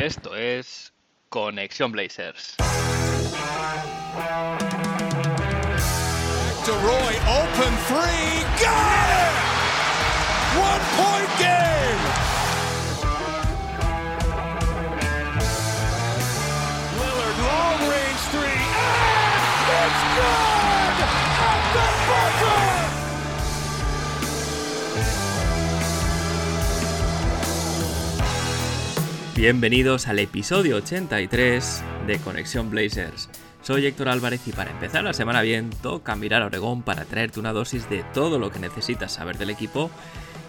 Esto 0.00 0.34
es 0.34 0.94
Conexión 1.28 1.92
Blazers. 1.92 2.56
To 2.56 2.64
Roy, 6.72 7.14
open 7.28 7.76
three, 7.84 8.40
got 8.62 9.10
it! 9.10 9.34
One 10.56 10.80
point 10.96 11.30
game! 11.38 12.00
Lillard, 16.98 17.38
long 17.44 17.80
range 17.90 18.22
three, 18.32 18.56
and 18.56 19.86
it's 19.86 20.02
good! 20.16 20.49
Bienvenidos 29.40 30.06
al 30.06 30.18
episodio 30.18 30.76
83 30.76 31.82
de 32.06 32.18
Conexión 32.18 32.68
Blazers. 32.68 33.30
Soy 33.62 33.86
Héctor 33.86 34.10
Álvarez 34.10 34.46
y 34.46 34.52
para 34.52 34.70
empezar 34.70 35.02
la 35.02 35.14
semana 35.14 35.40
bien 35.40 35.70
toca 35.82 36.14
mirar 36.14 36.42
a 36.42 36.46
Oregón 36.46 36.82
para 36.82 37.06
traerte 37.06 37.40
una 37.40 37.54
dosis 37.54 37.88
de 37.88 38.04
todo 38.12 38.38
lo 38.38 38.50
que 38.50 38.58
necesitas 38.58 39.12
saber 39.12 39.38
del 39.38 39.48
equipo 39.48 39.90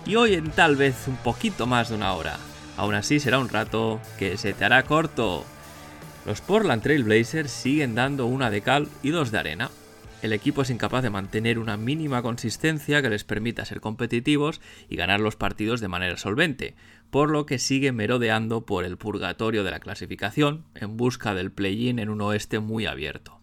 y 0.05 0.17
hoy 0.17 0.33
en 0.33 0.51
tal 0.51 0.75
vez 0.75 1.07
un 1.07 1.15
poquito 1.15 1.67
más 1.67 1.87
de 1.87 1.95
una 1.95 2.11
hora. 2.11 2.37
Aún 2.75 2.93
así 2.93 3.21
será 3.21 3.39
un 3.39 3.47
rato 3.47 4.01
que 4.19 4.35
se 4.35 4.51
te 4.51 4.65
hará 4.65 4.83
corto. 4.83 5.45
Los 6.25 6.41
Portland 6.41 6.83
Trail 6.83 7.05
Blazers 7.05 7.49
siguen 7.49 7.95
dando 7.95 8.25
una 8.25 8.49
de 8.49 8.59
cal 8.59 8.89
y 9.03 9.11
dos 9.11 9.31
de 9.31 9.39
arena. 9.39 9.71
El 10.21 10.33
equipo 10.33 10.61
es 10.61 10.69
incapaz 10.69 11.01
de 11.01 11.09
mantener 11.09 11.57
una 11.57 11.77
mínima 11.77 12.21
consistencia 12.21 13.01
que 13.01 13.09
les 13.09 13.23
permita 13.23 13.65
ser 13.65 13.81
competitivos 13.81 14.61
y 14.87 14.95
ganar 14.95 15.19
los 15.19 15.35
partidos 15.35 15.81
de 15.81 15.87
manera 15.87 16.15
solvente, 16.15 16.75
por 17.09 17.31
lo 17.31 17.47
que 17.47 17.57
sigue 17.57 17.91
merodeando 17.91 18.65
por 18.65 18.85
el 18.85 18.97
purgatorio 18.97 19.63
de 19.63 19.71
la 19.71 19.79
clasificación 19.79 20.65
en 20.75 20.95
busca 20.95 21.33
del 21.33 21.51
play-in 21.51 21.97
en 21.97 22.09
un 22.09 22.21
oeste 22.21 22.59
muy 22.59 22.85
abierto. 22.85 23.39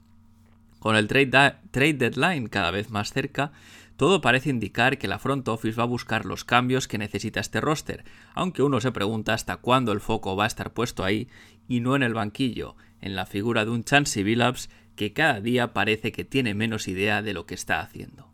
Con 0.78 0.94
el 0.94 1.08
trade, 1.08 1.56
trade, 1.72 1.94
deadline 1.94 2.46
cada 2.46 2.70
vez 2.70 2.90
más 2.90 3.12
cerca, 3.12 3.50
todo 3.96 4.20
parece 4.20 4.50
indicar 4.50 4.98
que 4.98 5.08
la 5.08 5.18
front 5.18 5.48
office 5.48 5.76
va 5.76 5.82
a 5.82 5.86
buscar 5.86 6.24
los 6.24 6.44
cambios 6.44 6.86
que 6.86 6.98
necesita 6.98 7.40
este 7.40 7.60
roster, 7.60 8.04
aunque 8.34 8.62
uno 8.62 8.80
se 8.80 8.92
pregunta 8.92 9.34
hasta 9.34 9.56
cuándo 9.56 9.90
el 9.90 10.00
foco 10.00 10.36
va 10.36 10.44
a 10.44 10.46
estar 10.46 10.72
puesto 10.72 11.02
ahí 11.02 11.28
y 11.66 11.80
no 11.80 11.96
en 11.96 12.04
el 12.04 12.14
banquillo, 12.14 12.76
en 13.00 13.16
la 13.16 13.26
figura 13.26 13.64
de 13.64 13.72
un 13.72 13.82
Chansey 13.82 14.22
Billups 14.22 14.70
que 14.98 15.12
cada 15.12 15.40
día 15.40 15.72
parece 15.72 16.10
que 16.10 16.24
tiene 16.24 16.54
menos 16.54 16.88
idea 16.88 17.22
de 17.22 17.32
lo 17.32 17.46
que 17.46 17.54
está 17.54 17.80
haciendo. 17.80 18.26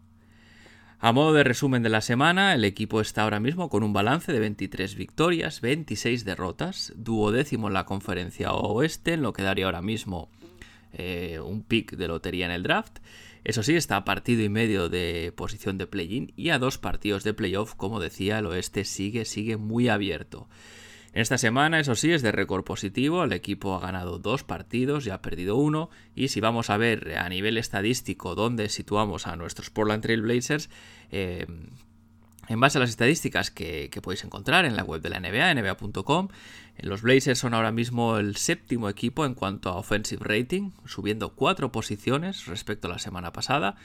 A 0.98 1.12
modo 1.12 1.34
de 1.34 1.44
resumen 1.44 1.82
de 1.82 1.90
la 1.90 2.00
semana, 2.00 2.54
el 2.54 2.64
equipo 2.64 3.02
está 3.02 3.24
ahora 3.24 3.38
mismo 3.38 3.68
con 3.68 3.82
un 3.82 3.92
balance 3.92 4.32
de 4.32 4.40
23 4.40 4.94
victorias, 4.94 5.60
26 5.60 6.24
derrotas, 6.24 6.94
duodécimo 6.96 7.68
en 7.68 7.74
la 7.74 7.84
conferencia 7.84 8.54
oeste, 8.54 9.12
en 9.12 9.20
lo 9.20 9.34
que 9.34 9.42
daría 9.42 9.66
ahora 9.66 9.82
mismo 9.82 10.30
eh, 10.94 11.38
un 11.44 11.62
pick 11.62 11.96
de 11.96 12.08
lotería 12.08 12.46
en 12.46 12.52
el 12.52 12.62
draft. 12.62 13.00
Eso 13.44 13.62
sí, 13.62 13.76
está 13.76 13.98
a 13.98 14.06
partido 14.06 14.42
y 14.42 14.48
medio 14.48 14.88
de 14.88 15.34
posición 15.36 15.76
de 15.76 15.86
play-in 15.86 16.32
y 16.34 16.48
a 16.48 16.58
dos 16.58 16.78
partidos 16.78 17.24
de 17.24 17.34
playoff, 17.34 17.74
como 17.74 18.00
decía, 18.00 18.38
el 18.38 18.46
oeste 18.46 18.86
sigue, 18.86 19.26
sigue 19.26 19.58
muy 19.58 19.90
abierto. 19.90 20.48
Esta 21.14 21.38
semana, 21.38 21.78
eso 21.78 21.94
sí, 21.94 22.10
es 22.10 22.22
de 22.22 22.32
récord 22.32 22.64
positivo. 22.64 23.22
El 23.22 23.32
equipo 23.32 23.76
ha 23.76 23.80
ganado 23.80 24.18
dos 24.18 24.42
partidos 24.42 25.06
y 25.06 25.10
ha 25.10 25.22
perdido 25.22 25.54
uno. 25.54 25.88
Y 26.16 26.26
si 26.26 26.40
vamos 26.40 26.70
a 26.70 26.76
ver 26.76 27.16
a 27.16 27.28
nivel 27.28 27.56
estadístico 27.56 28.34
dónde 28.34 28.68
situamos 28.68 29.28
a 29.28 29.36
nuestros 29.36 29.70
Portland 29.70 30.02
Trail 30.02 30.22
Blazers, 30.22 30.70
eh, 31.12 31.46
en 32.48 32.60
base 32.60 32.78
a 32.78 32.80
las 32.80 32.90
estadísticas 32.90 33.52
que, 33.52 33.90
que, 33.90 34.02
podéis 34.02 34.24
encontrar 34.24 34.64
en 34.64 34.74
la 34.74 34.82
web 34.82 35.00
de 35.02 35.08
la 35.08 35.20
NBA, 35.20 35.54
nba.com, 35.54 36.28
los 36.80 37.02
Blazers 37.02 37.38
son 37.38 37.54
ahora 37.54 37.70
mismo 37.70 38.18
el 38.18 38.34
séptimo 38.34 38.88
equipo 38.88 39.24
en 39.24 39.34
cuanto 39.34 39.70
a 39.70 39.76
offensive 39.76 40.24
rating, 40.24 40.72
subiendo 40.84 41.30
cuatro 41.36 41.70
posiciones 41.70 42.46
respecto 42.46 42.88
a 42.88 42.90
la 42.90 42.98
semana 42.98 43.32
pasada. 43.32 43.76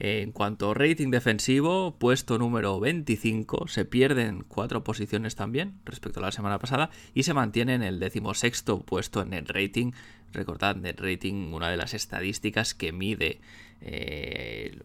En 0.00 0.30
cuanto 0.30 0.70
a 0.70 0.74
rating 0.74 1.10
defensivo, 1.10 1.96
puesto 1.98 2.38
número 2.38 2.78
25, 2.78 3.66
se 3.66 3.84
pierden 3.84 4.44
cuatro 4.46 4.84
posiciones 4.84 5.34
también 5.34 5.80
respecto 5.84 6.20
a 6.20 6.22
la 6.22 6.30
semana 6.30 6.60
pasada 6.60 6.90
y 7.14 7.24
se 7.24 7.34
mantiene 7.34 7.74
en 7.74 7.82
el 7.82 7.98
decimosexto 7.98 8.78
puesto 8.78 9.22
en 9.22 9.30
net 9.30 9.50
rating. 9.50 9.90
Recordad, 10.32 10.76
net 10.76 11.00
rating, 11.00 11.52
una 11.52 11.68
de 11.68 11.76
las 11.76 11.94
estadísticas 11.94 12.74
que 12.74 12.92
mide 12.92 13.40
eh, 13.80 14.78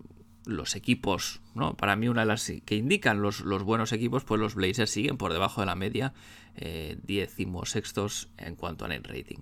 los 0.47 0.75
equipos, 0.75 1.41
¿no? 1.53 1.77
Para 1.77 1.95
mí 1.95 2.07
una 2.07 2.21
de 2.21 2.27
las 2.27 2.51
que 2.65 2.75
indican 2.75 3.21
los, 3.21 3.41
los, 3.41 3.61
buenos 3.61 3.93
equipos, 3.93 4.23
pues 4.23 4.41
los 4.41 4.55
Blazers 4.55 4.89
siguen 4.89 5.17
por 5.17 5.31
debajo 5.31 5.61
de 5.61 5.67
la 5.67 5.75
media, 5.75 6.13
eh, 6.55 6.97
decimosextos 7.03 8.29
en 8.39 8.55
cuanto 8.55 8.85
a 8.85 8.87
net 8.87 9.05
rating. 9.05 9.41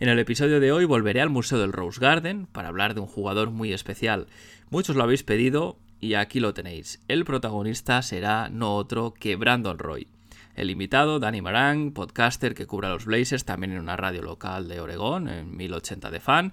En 0.00 0.08
el 0.08 0.18
episodio 0.18 0.58
de 0.58 0.72
hoy 0.72 0.84
volveré 0.84 1.20
al 1.20 1.30
Museo 1.30 1.58
del 1.58 1.72
Rose 1.72 2.00
Garden 2.00 2.46
para 2.46 2.68
hablar 2.68 2.94
de 2.94 3.00
un 3.00 3.06
jugador 3.06 3.50
muy 3.50 3.72
especial. 3.72 4.26
Muchos 4.72 4.96
lo 4.96 5.02
habéis 5.02 5.22
pedido 5.22 5.76
y 6.00 6.14
aquí 6.14 6.40
lo 6.40 6.54
tenéis. 6.54 6.98
El 7.06 7.26
protagonista 7.26 8.00
será 8.00 8.48
no 8.48 8.74
otro 8.74 9.12
que 9.12 9.36
Brandon 9.36 9.78
Roy. 9.78 10.08
El 10.56 10.70
invitado, 10.70 11.18
Danny 11.20 11.42
Marang, 11.42 11.92
podcaster 11.92 12.54
que 12.54 12.64
cubra 12.64 12.88
los 12.88 13.04
Blazers, 13.04 13.44
también 13.44 13.72
en 13.72 13.80
una 13.80 13.98
radio 13.98 14.22
local 14.22 14.68
de 14.68 14.80
Oregón, 14.80 15.28
en 15.28 15.54
1080 15.58 16.10
de 16.10 16.20
fan. 16.20 16.52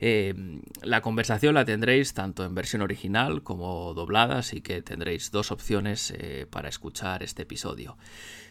Eh, 0.00 0.34
la 0.82 1.02
conversación 1.02 1.54
la 1.54 1.64
tendréis 1.64 2.14
tanto 2.14 2.44
en 2.44 2.56
versión 2.56 2.82
original 2.82 3.44
como 3.44 3.94
doblada, 3.94 4.38
así 4.38 4.60
que 4.60 4.82
tendréis 4.82 5.30
dos 5.30 5.52
opciones 5.52 6.12
eh, 6.18 6.48
para 6.50 6.68
escuchar 6.68 7.22
este 7.22 7.42
episodio. 7.42 7.96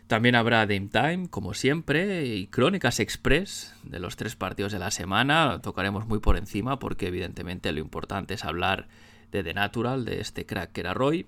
También 0.07 0.35
habrá 0.35 0.65
Dame 0.65 0.89
Time, 0.91 1.29
como 1.29 1.53
siempre, 1.53 2.25
y 2.25 2.47
Crónicas 2.47 2.99
Express 2.99 3.73
de 3.83 3.99
los 3.99 4.17
tres 4.17 4.35
partidos 4.35 4.71
de 4.71 4.79
la 4.79 4.91
semana. 4.91 5.61
Tocaremos 5.61 6.05
muy 6.05 6.19
por 6.19 6.37
encima 6.37 6.79
porque 6.79 7.07
evidentemente 7.07 7.71
lo 7.71 7.79
importante 7.79 8.33
es 8.33 8.43
hablar 8.43 8.87
de 9.31 9.43
The 9.43 9.53
Natural, 9.53 10.03
de 10.03 10.19
este 10.19 10.45
crack 10.45 10.73
que 10.73 10.81
era 10.81 10.93
Roy. 10.93 11.27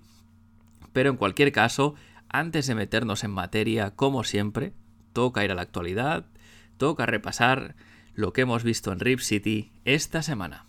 Pero 0.91 1.09
en 1.09 1.17
cualquier 1.17 1.51
caso, 1.51 1.95
antes 2.29 2.67
de 2.67 2.75
meternos 2.75 3.23
en 3.23 3.31
materia, 3.31 3.91
como 3.91 4.23
siempre, 4.23 4.73
toca 5.13 5.45
ir 5.45 5.51
a 5.51 5.55
la 5.55 5.61
actualidad, 5.61 6.25
toca 6.77 7.05
repasar 7.05 7.75
lo 8.13 8.33
que 8.33 8.41
hemos 8.41 8.63
visto 8.63 8.91
en 8.91 8.99
Rip 8.99 9.19
City 9.19 9.71
esta 9.85 10.21
semana. 10.21 10.65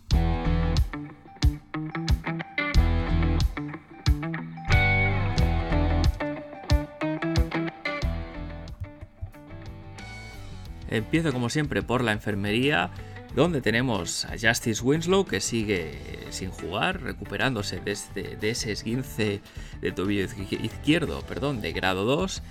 Empiezo 10.89 11.33
como 11.33 11.49
siempre 11.49 11.81
por 11.81 12.03
la 12.03 12.11
enfermería, 12.11 12.91
donde 13.35 13.61
tenemos 13.61 14.25
a 14.25 14.37
Justice 14.39 14.81
Winslow 14.81 15.25
que 15.25 15.41
sigue 15.41 15.99
sin 16.29 16.51
jugar, 16.51 17.01
recuperándose 17.01 17.81
desde 17.83 18.37
de 18.37 18.49
ese 18.49 18.71
esguince 18.71 19.41
de 19.81 19.91
tobillo 19.91 20.25
izquierdo, 20.63 21.21
perdón, 21.21 21.61
de 21.61 21.73
grado 21.73 22.05
2, 22.05 22.41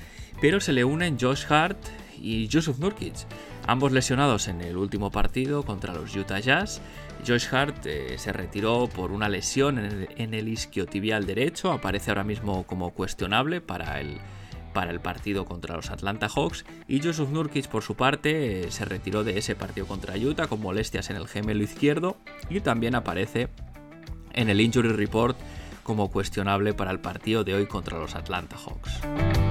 pero 0.41 0.61
se 0.61 0.73
le 0.73 0.85
unen 0.85 1.19
Josh 1.19 1.45
Hart 1.49 1.79
y 2.19 2.49
Yusuf 2.49 2.79
Nurkic, 2.79 3.15
ambos 3.67 3.93
lesionados 3.93 4.49
en 4.49 4.61
el 4.61 4.77
último 4.77 5.11
partido 5.11 5.63
contra 5.63 5.95
los 5.95 6.15
Utah 6.15 6.41
Jazz. 6.41 6.81
Josh 7.27 7.47
Hart 7.53 7.87
eh, 7.87 8.17
se 8.19 8.33
retiró 8.33 8.89
por 8.89 9.11
una 9.11 9.29
lesión 9.29 9.79
en 9.79 9.85
el, 9.87 10.09
en 10.17 10.35
el 10.35 10.49
isquiotibial 10.49 11.25
derecho, 11.25 11.73
aparece 11.73 12.11
ahora 12.11 12.25
mismo 12.25 12.65
como 12.65 12.91
cuestionable 12.91 13.61
para 13.63 14.01
el 14.01 14.19
para 14.75 14.91
el 14.91 15.01
partido 15.01 15.47
contra 15.47 15.77
los 15.77 15.91
Atlanta 15.91 16.29
Hawks 16.29 16.67
y 16.87 17.01
Joseph 17.01 17.31
Nurkic 17.31 17.69
por 17.69 17.83
su 17.83 17.95
parte 17.95 18.71
se 18.71 18.85
retiró 18.85 19.25
de 19.25 19.39
ese 19.39 19.55
partido 19.55 19.87
contra 19.87 20.17
Utah 20.17 20.49
con 20.49 20.61
molestias 20.61 21.09
en 21.09 21.17
el 21.17 21.29
gemelo 21.29 21.63
izquierdo 21.63 22.19
y 22.51 22.61
también 22.61 22.95
aparece 22.95 23.49
en 24.35 24.51
el 24.51 24.61
injury 24.61 24.91
report 24.91 25.39
como 25.83 26.11
cuestionable 26.11 26.75
para 26.75 26.91
el 26.91 27.01
partido 27.01 27.45
de 27.45 27.55
hoy 27.55 27.67
contra 27.67 27.99
los 27.99 28.15
Atlanta 28.15 28.57
Hawks. 28.57 29.44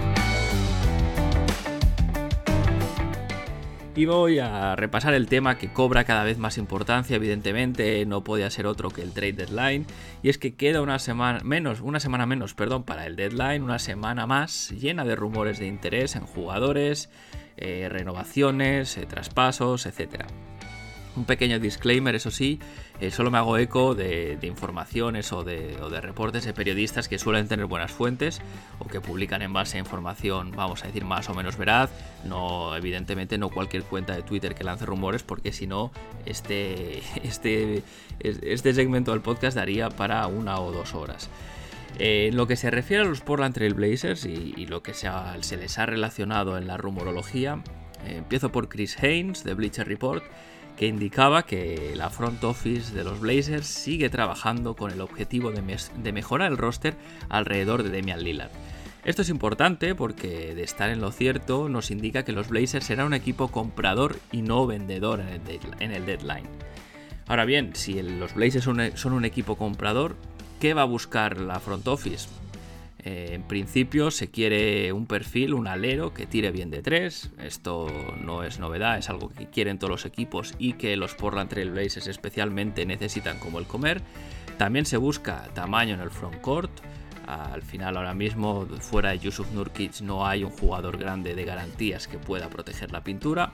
Y 3.95 4.05
voy 4.05 4.39
a 4.39 4.75
repasar 4.75 5.13
el 5.13 5.27
tema 5.27 5.59
que 5.59 5.71
cobra 5.71 6.03
cada 6.03 6.23
vez 6.23 6.39
más 6.39 6.57
importancia, 6.57 7.15
evidentemente 7.15 8.03
no 8.07 8.23
podía 8.23 8.49
ser 8.49 8.65
otro 8.65 8.89
que 8.89 9.03
el 9.03 9.11
trade 9.11 9.33
deadline, 9.33 9.85
y 10.23 10.29
es 10.29 10.39
que 10.39 10.55
queda 10.55 10.81
una 10.81 10.97
semana 10.97 11.41
menos, 11.43 11.79
una 11.79 11.99
semana 11.99 12.25
menos, 12.25 12.55
perdón, 12.55 12.83
para 12.83 13.05
el 13.05 13.15
deadline, 13.15 13.61
una 13.61 13.77
semana 13.77 14.25
más 14.25 14.71
llena 14.71 15.05
de 15.05 15.15
rumores 15.15 15.59
de 15.59 15.67
interés 15.67 16.15
en 16.15 16.25
jugadores, 16.25 17.11
eh, 17.55 17.87
renovaciones, 17.87 18.97
eh, 18.97 19.05
traspasos, 19.05 19.85
etcétera. 19.85 20.25
Un 21.15 21.25
pequeño 21.25 21.59
disclaimer, 21.59 22.15
eso 22.15 22.31
sí, 22.31 22.59
eh, 22.99 23.11
solo 23.11 23.29
me 23.29 23.37
hago 23.37 23.57
eco 23.57 23.93
de, 23.93 24.39
informaciones 24.41 25.31
o 25.31 25.43
de, 25.43 25.77
reportes 26.01 26.43
de 26.43 26.53
periodistas 26.53 27.07
que 27.07 27.19
suelen 27.19 27.47
tener 27.47 27.67
buenas 27.67 27.91
fuentes 27.91 28.41
o 28.79 28.87
que 28.87 28.99
publican 28.99 29.43
en 29.43 29.53
base 29.53 29.77
a 29.77 29.79
información, 29.79 30.51
vamos 30.55 30.83
a 30.83 30.87
decir, 30.87 31.05
más 31.05 31.29
o 31.29 31.35
menos 31.35 31.55
veraz. 31.55 31.91
No, 32.25 32.75
evidentemente, 32.75 33.37
no 33.37 33.49
cualquier 33.49 33.83
cuenta 33.83 34.15
de 34.15 34.23
Twitter 34.23 34.55
que 34.55 34.63
lance 34.63 34.87
rumores, 34.87 35.21
porque 35.21 35.51
si 35.51 35.67
no, 35.67 35.91
este, 36.25 37.03
este, 37.23 37.83
este 38.19 38.73
segmento 38.73 39.11
del 39.11 39.21
podcast 39.21 39.55
daría 39.55 39.89
para 39.89 40.25
una 40.25 40.59
o 40.59 40.71
dos 40.71 40.95
horas. 40.95 41.29
Eh, 41.99 42.29
en 42.29 42.37
lo 42.37 42.47
que 42.47 42.55
se 42.55 42.71
refiere 42.71 43.03
a 43.03 43.05
los 43.05 43.21
Portland 43.21 43.53
Trail 43.53 43.75
Blazers 43.75 44.25
y, 44.25 44.53
y 44.57 44.65
lo 44.65 44.81
que 44.81 44.95
se, 44.95 45.09
les 45.57 45.77
ha 45.77 45.85
relacionado 45.85 46.57
en 46.57 46.65
la 46.65 46.77
rumorología, 46.77 47.61
empiezo 48.07 48.51
por 48.51 48.67
Chris 48.67 48.97
Haynes 49.01 49.43
de 49.43 49.53
Bleacher 49.53 49.87
Report, 49.87 50.23
que 50.77 50.87
indicaba 50.87 51.43
que 51.43 51.93
la 51.95 52.09
front 52.09 52.43
office 52.43 52.93
de 52.93 53.03
los 53.03 53.19
Blazers 53.19 53.67
sigue 53.67 54.09
trabajando 54.09 54.75
con 54.75 54.91
el 54.91 55.01
objetivo 55.01 55.51
de, 55.51 56.11
mejorar 56.11 56.51
el 56.51 56.57
roster 56.57 56.95
alrededor 57.29 57.83
de 57.83 57.89
Damian 57.89 58.23
Lillard. 58.23 58.51
Esto 59.05 59.21
es 59.21 59.29
importante 59.29 59.95
porque 59.95 60.55
de 60.55 60.63
estar 60.63 60.89
en 60.89 61.01
lo 61.01 61.11
cierto 61.11 61.67
nos 61.67 61.91
indica 61.91 62.23
que 62.23 62.31
los 62.31 62.47
Blazers 62.47 62.85
serán 62.85 63.07
un 63.07 63.13
equipo 63.13 63.49
comprador 63.49 64.17
y 64.31 64.41
no 64.41 64.65
vendedor 64.65 65.19
en 65.19 65.91
el, 65.91 66.05
deadline. 66.05 66.47
Ahora 67.27 67.45
bien, 67.45 67.75
si 67.75 68.01
los 68.01 68.33
Blazers 68.33 68.63
son 68.63 69.13
un 69.13 69.25
equipo 69.25 69.57
comprador, 69.57 70.15
¿qué 70.59 70.73
va 70.73 70.83
a 70.83 70.85
buscar 70.85 71.37
la 71.37 71.59
front 71.59 71.87
office? 71.87 72.29
Eh, 73.05 73.31
en 73.33 73.43
principio 73.43 74.11
se 74.11 74.31
quiere 74.31 74.93
un 74.93 75.07
perfil, 75.07 75.53
un 75.53 75.67
alero 75.67 76.13
que 76.13 76.25
tire 76.25 76.51
bien 76.51 76.71
de 76.71 76.81
tres. 76.81 77.31
Esto 77.37 77.87
no 78.21 78.43
es 78.43 78.59
novedad, 78.59 78.97
es 78.97 79.09
algo 79.09 79.29
que 79.29 79.49
quieren 79.49 79.77
todos 79.77 79.91
los 79.91 80.05
equipos 80.05 80.53
y 80.57 80.73
que 80.73 80.95
los 80.95 81.13
Portland 81.13 81.49
Trail 81.49 81.71
Blazers 81.71 82.07
especialmente 82.07 82.85
necesitan 82.85 83.39
como 83.39 83.59
el 83.59 83.65
comer. 83.65 84.01
También 84.57 84.85
se 84.85 84.97
busca 84.97 85.49
tamaño 85.53 85.95
en 85.95 85.99
el 85.99 86.11
frontcourt. 86.11 86.71
Al 87.27 87.61
final 87.61 87.97
ahora 87.97 88.13
mismo 88.13 88.65
fuera 88.79 89.11
de 89.11 89.19
Yusuf 89.19 89.51
Nurkic 89.51 90.01
no 90.01 90.25
hay 90.25 90.43
un 90.43 90.51
jugador 90.51 90.97
grande 90.97 91.35
de 91.35 91.45
garantías 91.45 92.07
que 92.07 92.17
pueda 92.17 92.49
proteger 92.49 92.91
la 92.91 93.03
pintura. 93.03 93.51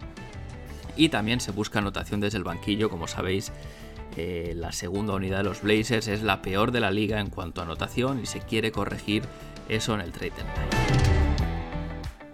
Y 0.96 1.10
también 1.10 1.40
se 1.40 1.52
busca 1.52 1.80
anotación 1.80 2.20
desde 2.20 2.38
el 2.38 2.44
banquillo, 2.44 2.90
como 2.90 3.08
sabéis 3.08 3.52
eh, 4.18 4.54
la 4.56 4.72
segunda 4.72 5.14
unidad 5.14 5.38
de 5.40 5.44
los 5.44 5.62
Blazers 5.62 6.08
es 6.08 6.24
la 6.24 6.42
peor 6.42 6.72
de 6.72 6.80
la 6.80 6.92
liga 6.92 7.20
en 7.20 7.30
cuanto 7.30 7.62
a 7.62 7.64
anotación 7.64 8.20
y 8.22 8.26
se 8.26 8.40
quiere 8.40 8.72
corregir 8.72 9.24
eso 9.70 9.94
en 9.94 10.02
el 10.02 10.12
trade 10.12 10.34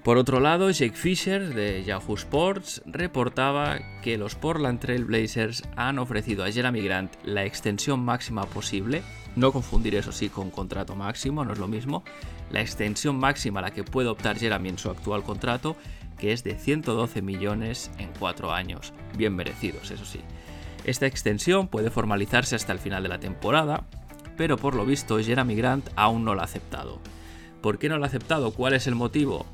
Por 0.04 0.18
otro 0.18 0.39
lado, 0.39 0.72
Jake 0.72 0.95
Fisher 0.95 1.54
de 1.54 1.83
Yahoo 1.83 2.16
Sports 2.16 2.81
reportaba 2.86 3.80
que 4.01 4.18
los 4.18 4.36
Portland 4.36 4.80
Trail 4.80 5.06
Blazers 5.06 5.63
han 5.75 6.00
ofrecido 6.00 6.44
a 6.44 6.51
Jeremy 6.51 6.81
Grant 6.81 7.13
la 7.24 7.44
extensión 7.44 8.00
máxima 8.00 8.45
posible, 8.45 9.04
no 9.36 9.51
confundir 9.51 9.95
eso 9.95 10.12
sí 10.12 10.30
con 10.30 10.50
contrato 10.50 10.95
máximo, 10.95 11.44
no 11.44 11.54
es 11.54 11.60
lo 11.60 11.68
mismo, 11.68 12.04
la 12.51 12.62
extensión 12.62 13.18
máxima 13.18 13.60
a 13.60 13.63
la 13.63 13.72
que 13.72 13.83
puede 13.83 14.10
optar 14.10 14.38
Jeremy 14.38 14.69
en 14.69 14.77
su 14.77 14.89
actual 14.89 15.24
contrato, 15.24 15.75
que 16.18 16.31
es 16.31 16.44
de 16.44 16.57
112 16.57 17.22
millones 17.22 17.92
en 17.98 18.10
4 18.18 18.54
años, 18.54 18.94
bien 19.18 19.36
merecidos, 19.36 19.92
eso 19.92 20.06
sí. 20.06 20.22
Esta 20.86 21.08
extensión 21.08 21.68
puede 21.68 21.90
formalizarse 21.90 22.56
hasta 22.56 22.72
el 22.72 22.80
final 22.80 23.02
de 23.02 23.10
la 23.10 23.20
temporada, 23.20 23.86
pero 24.38 24.58
por 24.58 24.76
lo 24.76 24.86
visto 24.86 25.18
Jeremy 25.18 25.56
Grant 25.56 25.90
aún 25.96 26.24
no 26.24 26.36
la 26.36 26.44
ha 26.44 26.46
aceptado. 26.46 27.00
¿Por 27.62 27.80
qué 27.80 27.90
no 27.90 27.98
lo 27.98 28.04
ha 28.04 28.08
aceptado? 28.08 28.52
¿Cuál 28.52 28.74
es 28.74 28.86
el 28.86 28.94
motivo? 28.94 29.48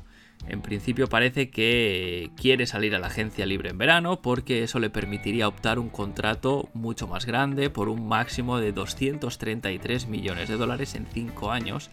En 0.46 0.60
principio 0.60 1.08
parece 1.08 1.50
que 1.50 2.30
quiere 2.36 2.66
salir 2.66 2.94
a 2.94 2.98
la 2.98 3.06
agencia 3.06 3.46
libre 3.46 3.70
en 3.70 3.78
verano 3.78 4.20
porque 4.20 4.62
eso 4.62 4.78
le 4.78 4.90
permitiría 4.90 5.48
optar 5.48 5.78
un 5.78 5.88
contrato 5.88 6.68
mucho 6.74 7.06
más 7.06 7.24
grande 7.24 7.70
por 7.70 7.88
un 7.88 8.06
máximo 8.06 8.58
de 8.58 8.72
233 8.72 10.08
millones 10.08 10.48
de 10.50 10.56
dólares 10.56 10.94
en 10.96 11.06
5 11.06 11.50
años, 11.50 11.90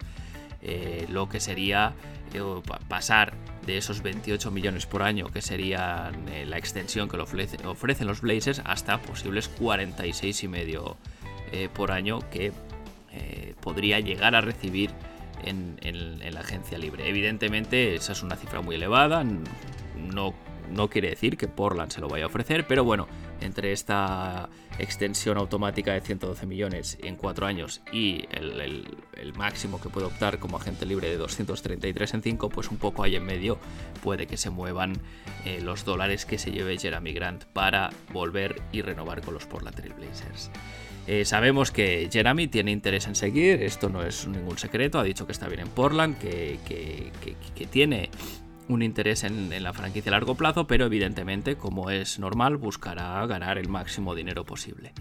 eh, 0.62 1.06
lo 1.10 1.30
que 1.30 1.40
sería 1.40 1.94
eh, 2.34 2.42
pasar 2.88 3.34
de 3.66 3.78
esos 3.78 4.02
28 4.02 4.52
millones 4.52 4.86
por 4.86 5.04
año 5.04 5.28
que 5.28 5.42
sería 5.42 6.12
eh, 6.28 6.46
la 6.46 6.58
extensión 6.58 7.08
que 7.08 7.18
le 7.18 7.24
ofrecen 7.24 8.08
los 8.08 8.22
Blazers 8.22 8.62
hasta 8.66 9.02
posibles 9.02 9.48
46 9.48 10.44
y 10.44 10.48
medio 10.48 10.98
por 11.74 11.92
año 11.92 12.20
que 12.30 12.54
podría 13.60 14.00
llegar 14.00 14.36
a 14.36 14.42
recibir 14.42 14.92
en, 15.44 15.80
en, 15.82 16.32
la 16.32 16.42
agencia 16.42 16.78
libre. 16.78 17.10
Evidentemente 17.10 17.96
esa 17.96 18.12
es 18.12 18.22
una 18.22 18.36
cifra 18.36 18.62
muy 18.62 18.76
elevada, 18.76 19.24
no 19.98 20.36
no 20.70 20.90
quiere 20.90 21.10
decir 21.10 21.38
que 21.38 21.48
Portland 21.48 21.92
se 21.92 22.02
lo 22.02 22.08
vaya 22.08 22.26
a 22.26 22.28
ofrecer, 22.28 22.68
pero 22.68 22.84
bueno, 22.84 23.08
entre 23.42 23.72
esta 23.72 24.50
extensión 24.78 25.38
automática 25.38 25.94
de 25.94 26.02
112 26.02 26.46
millones 26.46 26.98
en 27.02 27.16
4 27.16 27.46
años 27.46 27.82
y 27.92 28.26
el, 28.32 28.88
máximo 29.36 29.80
que 29.80 29.90
puede 29.90 30.08
optar 30.08 30.40
como 30.40 30.58
agente 30.58 30.86
libre 30.86 31.10
de 31.10 31.18
233 31.18 32.16
en 32.16 32.22
5, 32.22 32.50
pues 32.50 32.70
un 32.72 32.78
poco 32.78 33.04
ahí 33.04 33.16
en 33.16 33.24
medio 33.24 33.58
puede 34.02 34.28
que 34.28 34.38
se 34.38 34.50
muevan 34.50 34.94
eh, 35.46 35.62
los 35.62 35.86
dólares 35.86 36.26
que 36.26 36.38
se 36.38 36.52
lleve 36.52 36.78
Jeremy 36.78 37.14
Grant 37.14 37.46
para 37.46 37.90
volver 38.12 38.62
y 38.72 38.82
renovar 38.82 39.22
con 39.22 39.34
los 39.34 39.46
Portland 39.46 39.76
Trail 39.76 39.94
Blazers. 39.94 40.52
Eh, 41.08 41.26
sabemos 41.26 41.72
que 41.72 42.10
Jeremy 42.12 42.48
tiene 42.48 42.72
interés 42.72 43.08
en 43.08 43.16
seguir, 43.16 43.64
esto 43.64 43.90
no 43.90 44.04
es 44.04 44.28
ningún 44.28 44.58
secreto, 44.58 45.00
ha 45.00 45.04
dicho 45.04 45.26
que 45.26 45.32
está 45.32 45.48
bien 45.48 45.62
en 45.62 45.70
Portland, 45.70 46.18
que, 46.18 46.60
que 46.68 47.68
tiene 47.68 48.10
un 48.70 48.84
interés 48.84 49.24
en, 49.24 49.52
la 49.62 49.74
franquicia 49.74 50.12
a 50.12 50.14
largo 50.14 50.36
plazo, 50.36 50.68
pero 50.68 50.86
evidentemente, 50.86 51.58
como 51.58 51.90
es 51.90 52.20
normal, 52.20 52.58
buscará 52.58 53.26
ganar 53.26 53.58
el 53.58 53.68
máximo 53.68 54.16
dinero 54.16 54.46
posible. 54.46 54.94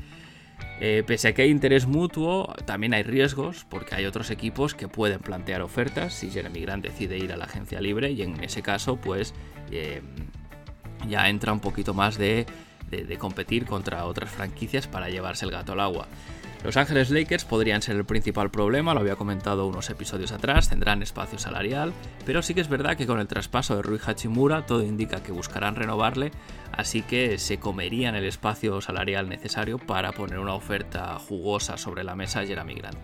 Eh, 0.80 1.04
pese 1.06 1.28
a 1.28 1.34
que 1.34 1.42
hay 1.42 1.50
interés 1.50 1.86
mutuo, 1.86 2.54
también 2.64 2.94
hay 2.94 3.02
riesgos, 3.02 3.66
porque 3.68 3.94
hay 3.94 4.06
otros 4.06 4.30
equipos 4.30 4.74
que 4.74 4.88
pueden 4.88 5.20
plantear 5.20 5.60
ofertas 5.60 6.14
si 6.14 6.30
Jeremy 6.30 6.60
Grant 6.60 6.84
decide 6.84 7.18
ir 7.18 7.32
a 7.32 7.36
la 7.36 7.44
agencia 7.44 7.80
libre, 7.80 8.10
y 8.10 8.22
en 8.22 8.42
ese 8.42 8.62
caso, 8.62 8.96
pues 8.96 9.34
eh, 9.70 10.02
ya 11.06 11.28
entra 11.28 11.52
un 11.52 11.60
poquito 11.60 11.94
más 11.94 12.16
de 12.16 12.46
competir 13.18 13.66
contra 13.66 14.06
otras 14.06 14.30
franquicias 14.30 14.86
para 14.86 15.10
llevarse 15.10 15.44
el 15.44 15.50
gato 15.50 15.72
al 15.72 15.80
agua. 15.80 16.08
Los 16.64 16.76
Ángeles 16.76 17.10
Lakers 17.10 17.44
podrían 17.44 17.82
ser 17.82 17.96
el 17.96 18.05
principal 18.05 18.50
problema, 18.50 18.93
lo 18.93 19.00
había 19.00 19.14
comentado 19.14 19.66
unos 19.66 19.90
episodios 19.90 20.32
atrás, 20.32 20.69
tendrán 20.69 21.02
espacio 21.02 21.38
salarial, 21.38 21.93
pero 22.26 22.43
sí 22.43 22.52
que 22.52 22.60
es 22.60 22.69
verdad 22.69 22.96
que 22.96 23.06
con 23.06 23.20
el 23.20 23.28
traspaso 23.28 23.76
de 23.76 23.82
Rui 23.82 24.00
Hachimura 24.05 24.66
todo 24.66 24.82
indica 24.82 25.22
que 25.22 25.31
buscarán 25.31 25.76
renovarle, 25.76 26.32
así 26.72 27.02
que 27.02 27.38
se 27.38 27.58
comerían 27.58 28.16
el 28.16 28.25
espacio 28.25 28.81
salarial 28.81 29.28
necesario 29.28 29.78
para 29.78 30.10
poner 30.10 30.40
una 30.40 30.55
oferta 30.55 31.16
jugosa 31.20 31.76
sobre 31.76 32.02
la 32.02 32.16
mesa 32.16 32.40
a 32.40 32.46
Jeremy 32.46 32.75
Grant. 32.75 32.99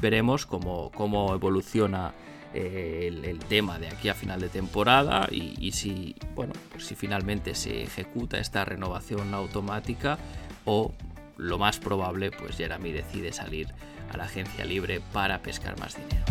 Veremos 0.00 0.46
cómo, 0.46 0.90
cómo 0.92 1.34
evoluciona 1.34 2.14
eh, 2.54 3.08
el, 3.22 3.38
tema 3.40 3.78
de 3.78 3.88
aquí 3.88 4.08
a 4.08 4.14
final 4.14 4.40
de 4.40 4.48
temporada 4.48 5.28
y, 5.30 5.72
si, 5.72 6.16
bueno, 6.34 6.54
pues 6.72 6.86
si 6.86 6.94
finalmente 6.94 7.54
se 7.54 7.82
ejecuta 7.82 8.38
esta 8.38 8.64
renovación 8.64 9.34
automática 9.34 10.18
o 10.64 10.92
lo 11.36 11.58
más 11.58 11.78
probable, 11.78 12.30
pues 12.30 12.56
Jeremy 12.56 12.92
decide 12.92 13.32
salir 13.32 13.68
a 14.10 14.16
la 14.16 14.24
agencia 14.24 14.64
libre 14.64 15.00
para 15.12 15.42
pescar 15.42 15.78
más 15.78 15.96
dinero. 15.96 16.24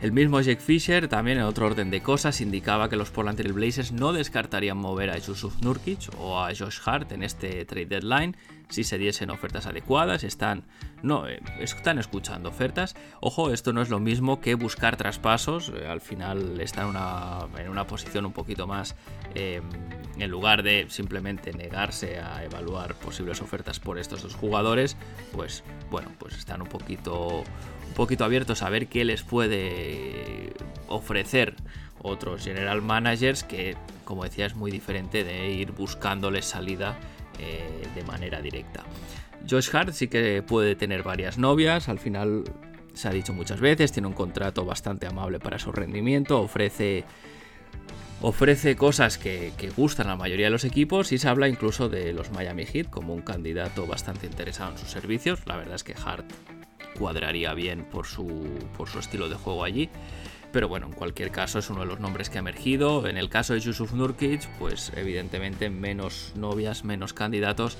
El 0.00 0.12
mismo 0.12 0.40
Jake 0.40 0.62
Fisher, 0.62 1.08
también 1.08 1.36
en 1.36 1.44
otro 1.44 1.66
orden 1.66 1.90
de 1.90 2.02
cosas, 2.02 2.40
indicaba 2.40 2.88
que 2.88 2.96
los 2.96 3.10
Portland 3.10 3.36
Trail 3.36 3.52
Blazers 3.52 3.92
no 3.92 4.14
descartarían 4.14 4.78
mover 4.78 5.10
a 5.10 5.18
Yusuf 5.18 5.60
Nurkic 5.60 6.08
o 6.18 6.38
a 6.38 6.54
Josh 6.54 6.78
Hart 6.86 7.12
en 7.12 7.22
este 7.22 7.66
trade 7.66 7.84
deadline 7.86 8.34
si 8.70 8.84
se 8.84 8.98
diesen 8.98 9.30
ofertas 9.30 9.66
adecuadas. 9.66 10.24
Están, 10.24 10.64
no, 11.02 11.28
eh, 11.28 11.40
están 11.60 11.98
escuchando 11.98 12.48
ofertas. 12.48 12.96
Ojo, 13.20 13.52
esto 13.52 13.72
no 13.72 13.82
es 13.82 13.90
lo 13.90 14.00
mismo 14.00 14.40
que 14.40 14.54
buscar 14.54 14.96
traspasos. 14.96 15.72
Eh, 15.74 15.86
al 15.86 16.00
final 16.00 16.60
están 16.60 16.84
en 16.84 16.90
una, 16.90 17.38
en 17.58 17.68
una 17.68 17.86
posición 17.86 18.26
un 18.26 18.32
poquito 18.32 18.66
más, 18.66 18.96
em, 19.34 19.64
en 20.18 20.30
lugar 20.30 20.62
de 20.62 20.86
simplemente 20.88 21.52
negarse 21.52 22.18
a 22.18 22.44
evaluar 22.44 22.94
posibles 22.94 23.40
ofertas 23.42 23.80
por 23.80 23.98
estos 23.98 24.22
dos 24.22 24.34
jugadores, 24.34 24.96
pues 25.32 25.62
bueno, 25.90 26.10
pues 26.18 26.36
están 26.36 26.62
un 26.62 26.68
poquito 26.68 27.44
un 27.90 27.94
poquito 27.94 28.24
abiertos 28.24 28.62
a 28.62 28.70
ver 28.70 28.86
qué 28.86 29.04
les 29.04 29.22
puede 29.24 30.52
ofrecer 30.86 31.56
otros 32.02 32.44
general 32.44 32.82
managers 32.82 33.42
que, 33.42 33.76
como 34.04 34.24
decía, 34.24 34.46
es 34.46 34.54
muy 34.54 34.70
diferente 34.70 35.24
de 35.24 35.50
ir 35.50 35.72
buscándoles 35.72 36.46
salida 36.46 36.96
eh, 37.40 37.88
de 37.94 38.04
manera 38.04 38.40
directa. 38.40 38.84
Josh 39.48 39.74
Hart 39.74 39.92
sí 39.92 40.08
que 40.08 40.42
puede 40.42 40.76
tener 40.76 41.02
varias 41.02 41.38
novias, 41.38 41.88
al 41.88 41.98
final 41.98 42.44
se 42.92 43.08
ha 43.08 43.10
dicho 43.12 43.32
muchas 43.32 43.60
veces, 43.60 43.92
tiene 43.92 44.08
un 44.08 44.14
contrato 44.14 44.64
bastante 44.64 45.06
amable 45.06 45.38
para 45.40 45.58
su 45.58 45.72
rendimiento, 45.72 46.40
ofrece 46.40 47.04
ofrece 48.22 48.76
cosas 48.76 49.16
que, 49.16 49.52
gustan 49.76 50.08
a 50.08 50.10
la 50.10 50.16
mayoría 50.16 50.46
de 50.46 50.50
los 50.50 50.64
equipos 50.64 51.12
y 51.12 51.18
se 51.18 51.28
habla 51.28 51.48
incluso 51.48 51.88
de 51.88 52.12
los 52.12 52.30
Miami 52.32 52.66
Heat 52.66 52.90
como 52.90 53.14
un 53.14 53.22
candidato 53.22 53.86
bastante 53.86 54.26
interesado 54.26 54.72
en 54.72 54.78
sus 54.78 54.90
servicios. 54.90 55.40
La 55.46 55.56
verdad 55.56 55.76
es 55.76 55.84
que 55.84 55.94
Hart 55.94 56.30
cuadraría 56.98 57.54
bien 57.54 57.84
por 57.84 58.06
su, 58.06 58.44
por 58.76 58.88
su 58.88 58.98
estilo 58.98 59.28
de 59.28 59.36
juego 59.36 59.64
allí. 59.64 59.88
Pero 60.52 60.68
bueno, 60.68 60.86
en 60.86 60.92
cualquier 60.92 61.30
caso 61.30 61.58
es 61.60 61.70
uno 61.70 61.80
de 61.80 61.86
los 61.86 62.00
nombres 62.00 62.28
que 62.28 62.38
ha 62.38 62.40
emergido. 62.40 63.06
En 63.06 63.16
el 63.16 63.28
caso 63.28 63.54
de 63.54 63.60
Yusuf 63.60 63.92
Nurkic, 63.92 64.48
pues 64.58 64.92
evidentemente 64.96 65.70
menos 65.70 66.32
novias, 66.34 66.84
menos 66.84 67.12
candidatos, 67.12 67.78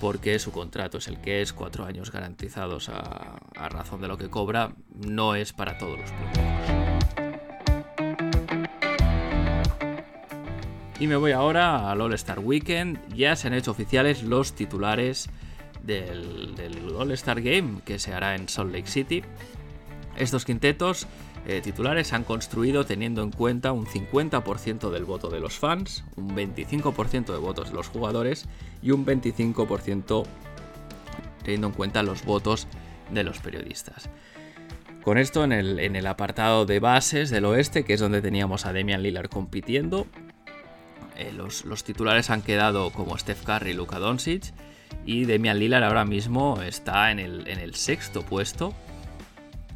porque 0.00 0.38
su 0.38 0.50
contrato 0.50 0.98
es 0.98 1.06
el 1.08 1.20
que 1.20 1.42
es, 1.42 1.52
cuatro 1.52 1.84
años 1.84 2.10
garantizados 2.10 2.88
a, 2.88 3.38
razón 3.68 4.00
de 4.00 4.08
lo 4.08 4.18
que 4.18 4.28
cobra, 4.28 4.72
no 4.94 5.34
es 5.34 5.52
para 5.52 5.78
todos 5.78 5.98
los 5.98 6.10
públicos. 6.10 6.44
Y 11.00 11.06
me 11.06 11.14
voy 11.14 11.30
ahora 11.30 11.90
al 11.90 12.00
All 12.00 12.14
Star 12.14 12.40
Weekend. 12.40 13.14
Ya 13.14 13.36
se 13.36 13.46
han 13.46 13.54
hecho 13.54 13.70
oficiales 13.70 14.24
los 14.24 14.54
titulares 14.54 15.30
del, 15.84 16.94
All-Star 16.96 17.40
Game 17.40 17.80
que 17.84 17.98
se 18.00 18.12
hará 18.12 18.34
en 18.34 18.48
Salt 18.48 18.72
Lake 18.72 18.88
City. 18.88 19.22
Estos 20.16 20.44
quintetos 20.44 21.06
eh, 21.46 21.60
titulares 21.62 22.08
se 22.08 22.16
han 22.16 22.24
construido 22.24 22.84
teniendo 22.84 23.22
en 23.22 23.30
cuenta 23.30 23.72
un 23.72 23.86
50% 23.86 24.90
del 24.90 25.04
voto 25.04 25.30
de 25.30 25.40
los 25.40 25.58
fans, 25.58 26.04
un 26.16 26.34
25% 26.36 27.32
de 27.32 27.38
votos 27.38 27.68
de 27.68 27.74
los 27.74 27.88
jugadores 27.88 28.46
y 28.82 28.90
un 28.90 29.06
25% 29.06 30.24
teniendo 31.42 31.68
en 31.68 31.72
cuenta 31.72 32.02
los 32.02 32.24
votos 32.24 32.66
de 33.10 33.24
los 33.24 33.38
periodistas. 33.38 34.10
Con 35.02 35.16
esto 35.16 35.44
en 35.44 35.52
el, 35.52 35.78
en 35.78 35.96
el 35.96 36.06
apartado 36.06 36.66
de 36.66 36.80
bases 36.80 37.30
del 37.30 37.46
oeste, 37.46 37.84
que 37.84 37.94
es 37.94 38.00
donde 38.00 38.20
teníamos 38.20 38.66
a 38.66 38.72
Demian 38.72 39.02
Lillard 39.02 39.30
compitiendo, 39.30 40.06
eh, 41.18 41.32
los, 41.32 41.82
titulares 41.82 42.30
han 42.30 42.42
quedado 42.42 42.90
como 42.90 43.18
Steph 43.18 43.42
Curry 43.42 43.70
y 43.70 43.74
Luka 43.74 43.98
Doncic. 43.98 44.54
Y 45.04 45.24
Demian 45.24 45.58
Lillard 45.58 45.82
ahora 45.82 46.04
mismo 46.04 46.62
está 46.62 47.10
en 47.10 47.18
el, 47.18 47.48
en 47.48 47.58
el 47.58 47.74
sexto 47.74 48.22
puesto. 48.22 48.72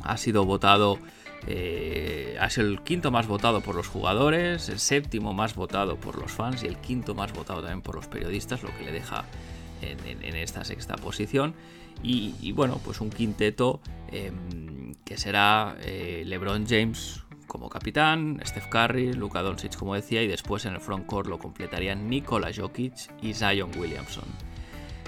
Ha 0.02 0.16
sido 0.16 0.44
votado. 0.44 0.98
Eh, 1.46 2.38
sido 2.48 2.68
el 2.68 2.82
quinto 2.82 3.10
más 3.10 3.26
votado 3.26 3.60
por 3.60 3.74
los 3.74 3.88
jugadores, 3.88 4.68
el 4.68 4.78
séptimo 4.78 5.32
más 5.32 5.54
votado 5.54 5.96
por 5.96 6.18
los 6.18 6.30
fans 6.30 6.62
y 6.62 6.66
el 6.66 6.76
quinto 6.76 7.14
más 7.14 7.32
votado 7.32 7.60
también 7.60 7.82
por 7.82 7.96
los 7.96 8.06
periodistas, 8.06 8.62
lo 8.62 8.76
que 8.76 8.84
le 8.84 8.92
deja 8.92 9.24
en, 9.80 10.36
esta 10.36 10.64
sexta 10.64 10.96
posición. 10.96 11.54
Y, 12.02 12.52
bueno, 12.52 12.80
pues 12.84 13.00
un 13.00 13.10
quinteto 13.10 13.80
em, 14.10 14.94
que 15.04 15.16
será 15.16 15.76
eh, 15.82 16.24
LeBron 16.26 16.66
James 16.66 17.22
como 17.46 17.68
capitán, 17.68 18.40
Steph 18.44 18.68
Curry, 18.68 19.12
Luka 19.12 19.42
Doncic 19.42 19.76
como 19.76 19.94
decía, 19.94 20.22
y 20.22 20.26
después 20.26 20.64
en 20.64 20.74
el 20.74 20.80
frontcourt 20.80 21.28
lo 21.28 21.38
completarían 21.38 22.08
Nikola 22.08 22.50
Jokic 22.54 22.94
y 23.20 23.34
Zion 23.34 23.70
Williamson. 23.76 24.24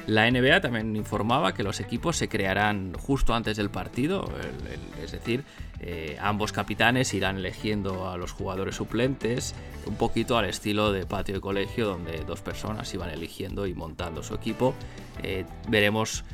La 0.06 0.30
NBA 0.30 0.60
también 0.60 0.94
informaba 0.94 1.54
que 1.54 1.62
los 1.62 1.80
equipos 1.80 2.16
se 2.16 2.28
crearán 2.28 2.92
justo 2.98 3.34
antes 3.34 3.56
del 3.56 3.70
partido, 3.70 4.30
es 5.02 5.12
decir, 5.12 5.44
eh, 5.86 6.16
ambos 6.18 6.50
capitanes 6.50 7.12
irán 7.12 7.36
eligiendo 7.36 8.08
a 8.08 8.16
los 8.16 8.32
jugadores 8.32 8.76
suplentes, 8.76 9.54
un 9.84 9.96
poquito 9.96 10.38
al 10.38 10.46
estilo 10.46 10.92
de 10.92 11.04
patio 11.04 11.34
de 11.34 11.40
colegio 11.42 11.86
donde 11.86 12.24
dos 12.24 12.40
personas 12.40 12.92
iban 12.94 13.10
eligiendo 13.10 13.66
y 13.66 13.74
montando 13.74 14.22
su 14.22 14.34
equipo. 14.34 14.74
Eh, 15.22 15.44
veremos 15.68 16.24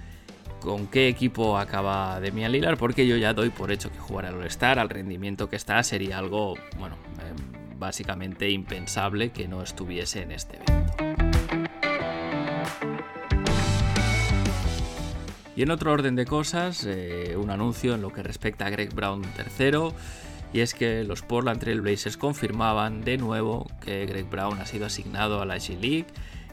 con 0.61 0.87
qué 0.87 1.09
equipo 1.09 1.59
acaba 1.59 2.21
Demian 2.21 2.53
Lillard, 2.53 2.79
porque 2.79 3.09
yo 3.09 3.17
ya 3.17 3.35
doy 3.35 3.51
por 3.51 3.73
hecho 3.73 3.91
que 3.91 3.99
jugar 3.99 4.27
al 4.27 4.37
All-Star, 4.37 4.79
al 4.79 4.89
rendimiento 4.89 5.49
que 5.49 5.57
está, 5.57 5.83
sería 5.83 6.19
algo, 6.19 6.55
bueno, 6.79 6.95
em, 7.19 7.77
básicamente 7.77 8.51
impensable 8.51 9.31
que 9.31 9.49
no 9.49 9.63
estuviese 9.65 10.23
en 10.23 10.31
este 10.31 10.59
evento. 10.59 11.10
Y 15.61 15.63
en 15.63 15.71
otro 15.73 15.93
orden 15.93 16.17
de 16.17 16.25
cosas, 16.25 16.87
eh, 16.87 17.37
un 17.37 17.51
anuncio 17.51 17.95
en 17.95 18.01
lo 18.01 18.11
que 18.15 18.23
respecta 18.23 18.65
a 18.65 18.71
Greg 18.71 18.95
Brown 18.95 19.21
III, 19.23 19.91
y 20.55 20.61
es 20.61 20.73
que 20.73 21.05
los 21.05 21.21
Portland 21.21 21.61
Trail 21.61 21.83
Blazers 21.83 22.17
confirmaban 22.17 23.03
de 23.03 23.19
nuevo 23.19 23.71
que 23.85 24.07
Greg 24.07 24.25
Brown 24.25 24.59
ha 24.59 24.65
sido 24.65 24.87
asignado 24.87 25.43
a 25.43 25.45
la 25.45 25.57
G-League 25.57 26.07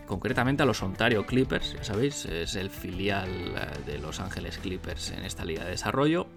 concretamente 0.08 0.64
a 0.64 0.66
los 0.66 0.84
Ontario 0.84 1.26
Clippers, 1.26 1.76
ya 1.76 1.86
sabéis, 1.86 2.26
es 2.26 2.56
el 2.56 2.70
filial 2.70 3.30
eh, 3.30 3.92
de 3.94 3.98
Los 3.98 4.20
Ángeles 4.20 4.58
Clippers 4.58 5.12
en 5.12 5.24
esta 5.24 5.46
liga 5.46 5.64
de 5.64 5.70
desarrollo. 5.70 6.28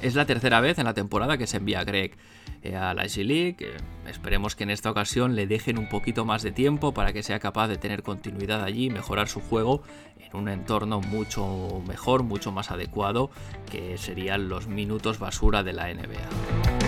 Es 0.00 0.14
la 0.14 0.26
tercera 0.26 0.60
vez 0.60 0.78
en 0.78 0.84
la 0.84 0.94
temporada 0.94 1.38
que 1.38 1.46
se 1.48 1.56
envía 1.56 1.80
a 1.80 1.84
Greg 1.84 2.16
eh, 2.62 2.76
a 2.76 2.94
la 2.94 3.04
G-League. 3.04 3.74
esperemos 4.08 4.54
que 4.54 4.62
en 4.62 4.70
esta 4.70 4.90
ocasión 4.90 5.34
le 5.34 5.46
dejen 5.46 5.78
un 5.78 5.88
poquito 5.88 6.24
más 6.24 6.42
de 6.42 6.52
tiempo 6.52 6.94
para 6.94 7.12
que 7.12 7.22
sea 7.22 7.40
capaz 7.40 7.66
de 7.66 7.78
tener 7.78 8.02
continuidad 8.02 8.62
allí 8.62 8.86
y 8.86 8.90
mejorar 8.90 9.28
su 9.28 9.40
juego 9.40 9.82
en 10.18 10.36
un 10.36 10.48
entorno 10.48 11.00
mucho 11.00 11.82
mejor, 11.86 12.22
mucho 12.22 12.52
más 12.52 12.70
adecuado, 12.70 13.30
que 13.70 13.98
serían 13.98 14.48
los 14.48 14.68
minutos 14.68 15.18
basura 15.18 15.62
de 15.62 15.72
la 15.72 15.92
NBA. 15.92 16.78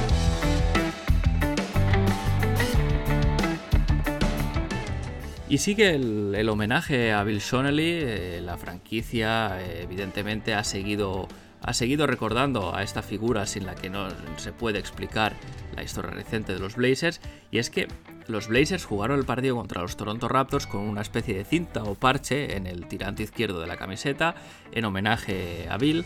Y 5.49 5.59
sigue 5.59 5.97
el, 5.97 6.49
homenaje 6.49 7.13
a 7.13 7.25
Bill 7.25 7.41
Shonely, 7.41 7.91
eh, 7.91 8.41
la 8.41 8.57
franquicia 8.57 9.61
eh, 9.61 9.83
evidentemente 9.83 10.55
ha 10.55 10.63
seguido, 10.63 11.27
ha 11.63 11.73
seguido 11.75 12.07
recordando 12.07 12.75
a 12.75 12.83
esta 12.83 13.03
figura 13.03 13.47
sin 13.47 13.67
la 13.67 13.75
que 13.75 13.91
no 13.91 14.09
se 14.37 14.53
puede 14.53 14.79
explicar 14.79 15.35
la 15.77 15.83
historia 15.83 16.11
reciente 16.11 16.53
de 16.53 16.59
los 16.59 16.77
Blazers, 16.77 17.21
y 17.51 17.59
es 17.59 17.71
que 17.71 17.89
los 18.27 18.49
Blazers 18.49 18.85
jugaron 18.85 19.19
el 19.19 19.25
partido 19.25 19.57
contra 19.57 19.83
los 19.83 19.97
Toronto 19.97 20.29
Raptors 20.29 20.67
con 20.67 20.83
una 20.83 21.01
especie 21.01 21.35
de 21.35 21.45
cinta 21.45 21.83
o 21.83 21.95
parche 21.95 22.57
en 22.57 22.67
el 22.67 22.87
tirante 22.87 23.23
izquierdo 23.23 23.61
de 23.61 23.67
la 23.67 23.77
camiseta 23.77 24.35
en 24.73 24.85
homenaje 24.85 25.67
a 25.69 25.77
Bill. 25.79 26.05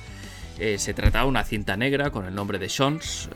Eh, 0.59 0.79
se 0.79 0.95
trataba 0.95 1.25
de 1.25 1.31
una 1.31 1.45
cinta 1.45 1.77
negra 1.77 2.11
con 2.11 2.27
el 2.27 2.35
nombre 2.35 2.59
de 2.59 2.69
Shons, 2.69 3.29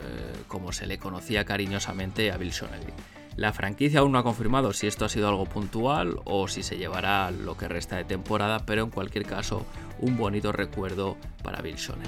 como 0.47 0.71
se 0.71 0.87
le 0.87 0.97
conocía 0.97 1.45
cariñosamente 1.45 2.31
a 2.31 2.37
Bill 2.37 2.51
Shonely. 2.51 3.18
La 3.39 3.53
franquicia 3.53 4.01
aún 4.01 4.11
no 4.11 4.19
ha 4.19 4.23
confirmado 4.23 4.73
si 4.73 4.85
esto 4.85 5.05
ha 5.05 5.09
sido 5.09 5.29
algo 5.29 5.45
puntual 5.45 6.19
o 6.25 6.49
si 6.49 6.61
se 6.61 6.77
llevará 6.77 7.31
lo 7.31 7.55
que 7.55 7.69
resta 7.69 7.95
de 7.95 8.03
temporada, 8.03 8.65
pero 8.65 8.83
en 8.83 8.89
cualquier 8.89 9.23
caso, 9.23 9.65
un 9.99 10.17
bonito 10.17 10.51
recuerdo 10.51 11.15
para 11.41 11.61
Bill 11.61 11.77
Shoney. 11.77 12.05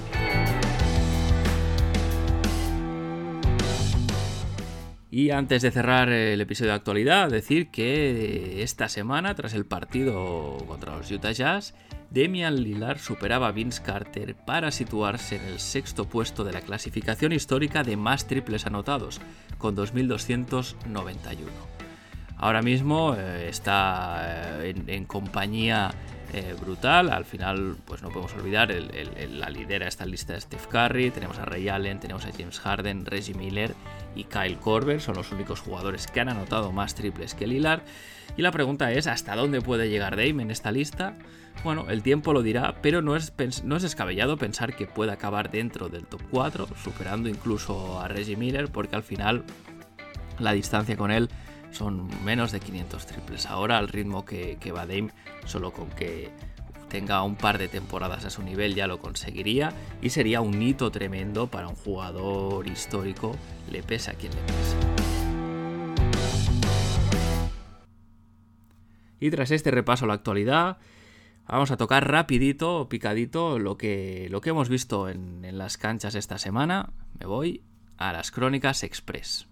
Y 5.10 5.30
antes 5.30 5.62
de 5.62 5.72
cerrar 5.72 6.10
el 6.10 6.42
episodio 6.42 6.72
de 6.72 6.76
actualidad, 6.76 7.30
decir 7.30 7.72
que 7.72 8.62
esta 8.62 8.90
semana, 8.90 9.34
tras 9.34 9.54
el 9.54 9.66
partido 9.66 10.58
contra 10.68 10.98
los 10.98 11.10
Utah 11.10 11.32
Jazz, 11.32 11.74
Demian 12.12 12.62
Lillard 12.62 13.00
superaba 13.00 13.48
a 13.48 13.52
Vince 13.52 13.82
Carter 13.82 14.36
para 14.36 14.72
situarse 14.72 15.38
en 15.38 15.44
el 15.44 15.60
sexto 15.60 16.10
puesto 16.10 16.44
de 16.44 16.52
la 16.52 16.60
clasificación 16.60 17.32
histórica 17.32 17.84
de 17.84 17.96
más 17.96 18.28
triples 18.28 18.66
anotados, 18.66 19.22
con 19.58 19.78
2.291. 19.78 21.38
Ahora 22.36 22.62
mismo 22.62 23.16
eh, 23.18 23.48
está 23.48 24.60
eh, 24.62 24.76
en, 24.88 25.06
compañía 25.06 25.92
eh, 26.34 26.56
brutal. 26.60 27.10
Al 27.10 27.26
final, 27.26 27.76
pues 27.86 28.02
no 28.02 28.10
podemos 28.10 28.34
olvidar, 28.34 28.72
la 28.72 29.50
lidera 29.50 29.88
esta 29.88 30.06
lista 30.06 30.34
de 30.34 30.42
Steph 30.42 30.68
Curry. 30.68 31.12
Tenemos 31.12 31.38
a 31.40 31.46
Ray 31.46 31.68
Allen, 31.70 32.00
tenemos 32.00 32.26
a 32.26 32.32
James 32.32 32.60
Harden, 32.60 33.06
Reggie 33.06 33.34
Miller 33.34 33.74
y 34.16 34.24
Kyle 34.26 34.58
Korver. 34.58 35.02
Son 35.02 35.16
los 35.16 35.32
únicos 35.32 35.60
jugadores 35.60 36.08
que 36.08 36.22
han 36.22 36.30
anotado 36.30 36.72
más 36.72 36.96
triples 36.96 37.36
que 37.36 37.48
Lillard. 37.48 37.82
Y 38.38 38.44
la 38.44 38.52
pregunta 38.52 38.92
es, 38.92 39.08
¿hasta 39.08 39.36
dónde 39.36 39.62
puede 39.62 39.90
llegar 39.90 40.16
Dame 40.16 40.44
en 40.44 40.52
esta 40.52 40.72
lista? 40.72 41.16
Bueno, 41.66 41.88
el 41.90 42.02
tiempo 42.02 42.32
lo 42.32 42.42
dirá, 42.42 42.76
pero 42.82 43.02
no 43.02 43.18
es, 43.18 43.34
no 43.66 43.76
es 43.76 43.84
descabellado 43.84 44.38
pensar 44.38 44.76
que 44.76 44.88
puede 44.88 45.12
acabar 45.12 45.52
dentro 45.52 45.90
del 45.90 46.06
top 46.06 46.22
4, 46.32 46.68
superando 46.82 47.28
incluso 47.28 48.00
a 48.00 48.08
Reggie 48.08 48.38
Miller, 48.38 48.72
porque 48.72 48.96
al 48.96 49.04
final 49.04 49.44
la 50.40 50.54
distancia 50.54 50.96
con 50.96 51.12
él 51.12 51.30
son 51.72 52.10
menos 52.24 52.52
de 52.52 52.60
500 52.60 53.06
triples. 53.06 53.46
Ahora 53.46 53.78
al 53.78 53.88
ritmo 53.88 54.26
que, 54.26 54.58
que 54.60 54.72
va 54.72 54.86
Dame, 54.86 55.10
solo 55.46 55.72
con 55.72 55.90
que 55.90 56.30
tenga 56.90 57.24
un 57.24 57.36
par 57.36 57.58
de 57.58 57.68
temporadas 57.68 58.26
a 58.26 58.30
su 58.30 58.44
nivel 58.44 58.76
ya 58.76 58.86
lo 58.86 59.00
conseguiría 59.00 59.72
y 60.02 60.10
sería 60.10 60.42
un 60.42 60.62
hito 60.62 60.92
tremendo 60.92 61.48
para 61.48 61.70
un 61.70 61.76
jugador 61.76 62.68
histórico, 62.68 63.36
le 63.72 63.82
pesa 63.82 64.12
a 64.12 64.14
quien 64.16 64.34
le 64.34 64.42
pesa. 64.42 64.78
Y 69.20 69.30
tras 69.30 69.52
este 69.52 69.72
repaso 69.72 70.06
a 70.06 70.08
la 70.08 70.16
actualidad, 70.16 70.78
Vamos 71.48 71.70
a 71.72 71.76
tocar 71.76 72.10
rapidito, 72.10 72.88
picadito, 72.88 73.60
lo 73.60 73.78
que, 73.78 74.28
lo 74.32 74.40
que 74.40 74.52
hemos 74.52 74.70
visto 74.70 75.10
en, 75.10 75.44
en 75.44 75.58
las 75.58 75.78
canchas 75.78 76.16
esta 76.16 76.38
semana. 76.38 76.94
Me 77.20 77.26
voy 77.26 77.62
a 77.98 78.14
las 78.14 78.32
Crónicas 78.32 78.84
Express. 78.84 79.51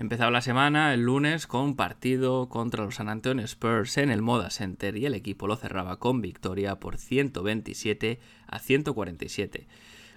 Empezaba 0.00 0.30
la 0.30 0.40
semana 0.40 0.94
el 0.94 1.02
lunes 1.02 1.46
con 1.46 1.60
un 1.60 1.76
partido 1.76 2.48
contra 2.48 2.86
los 2.86 2.94
San 2.94 3.10
Antonio 3.10 3.44
Spurs 3.44 3.98
en 3.98 4.08
el 4.08 4.22
Moda 4.22 4.48
Center 4.48 4.96
y 4.96 5.04
el 5.04 5.12
equipo 5.12 5.46
lo 5.46 5.56
cerraba 5.56 5.98
con 5.98 6.22
victoria 6.22 6.76
por 6.76 6.96
127 6.96 8.18
a 8.46 8.58
147. 8.60 9.66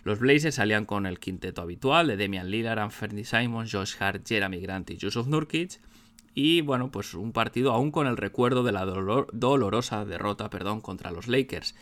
Los 0.05 0.19
Blazers 0.19 0.55
salían 0.55 0.85
con 0.85 1.05
el 1.05 1.19
quinteto 1.19 1.61
habitual 1.61 2.07
de 2.07 2.15
Demian 2.15 2.49
Lillard, 2.49 2.79
Anthony 2.79 3.25
Simons, 3.25 3.73
Josh 3.73 3.95
Hart, 3.99 4.25
Jeremy 4.25 4.61
Grant 4.61 4.89
y 4.91 4.95
Yusuf 4.95 5.27
Nurkic. 5.27 5.81
Y 6.33 6.61
bueno, 6.61 6.89
pues 6.89 7.13
un 7.13 7.33
partido 7.33 7.73
aún 7.73 7.91
con 7.91 8.07
el 8.07 8.15
recuerdo 8.15 8.63
de 8.63 8.71
la 8.71 8.85
dolorosa 8.85 10.05
derrota 10.05 10.49
perdón, 10.49 10.79
contra 10.79 11.11
los 11.11 11.27
Lakers. 11.27 11.75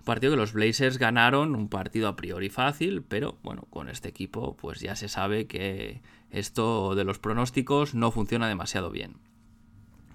Un 0.00 0.04
partido 0.04 0.32
que 0.32 0.36
los 0.36 0.52
Blazers 0.52 0.98
ganaron, 0.98 1.54
un 1.54 1.68
partido 1.68 2.08
a 2.08 2.16
priori 2.16 2.48
fácil, 2.48 3.02
pero 3.02 3.38
bueno, 3.44 3.68
con 3.70 3.88
este 3.88 4.08
equipo 4.08 4.56
pues 4.56 4.80
ya 4.80 4.96
se 4.96 5.08
sabe 5.08 5.46
que 5.46 6.00
esto 6.38 6.94
de 6.94 7.04
los 7.04 7.18
pronósticos 7.18 7.94
no 7.94 8.10
funciona 8.10 8.48
demasiado 8.48 8.90
bien. 8.90 9.16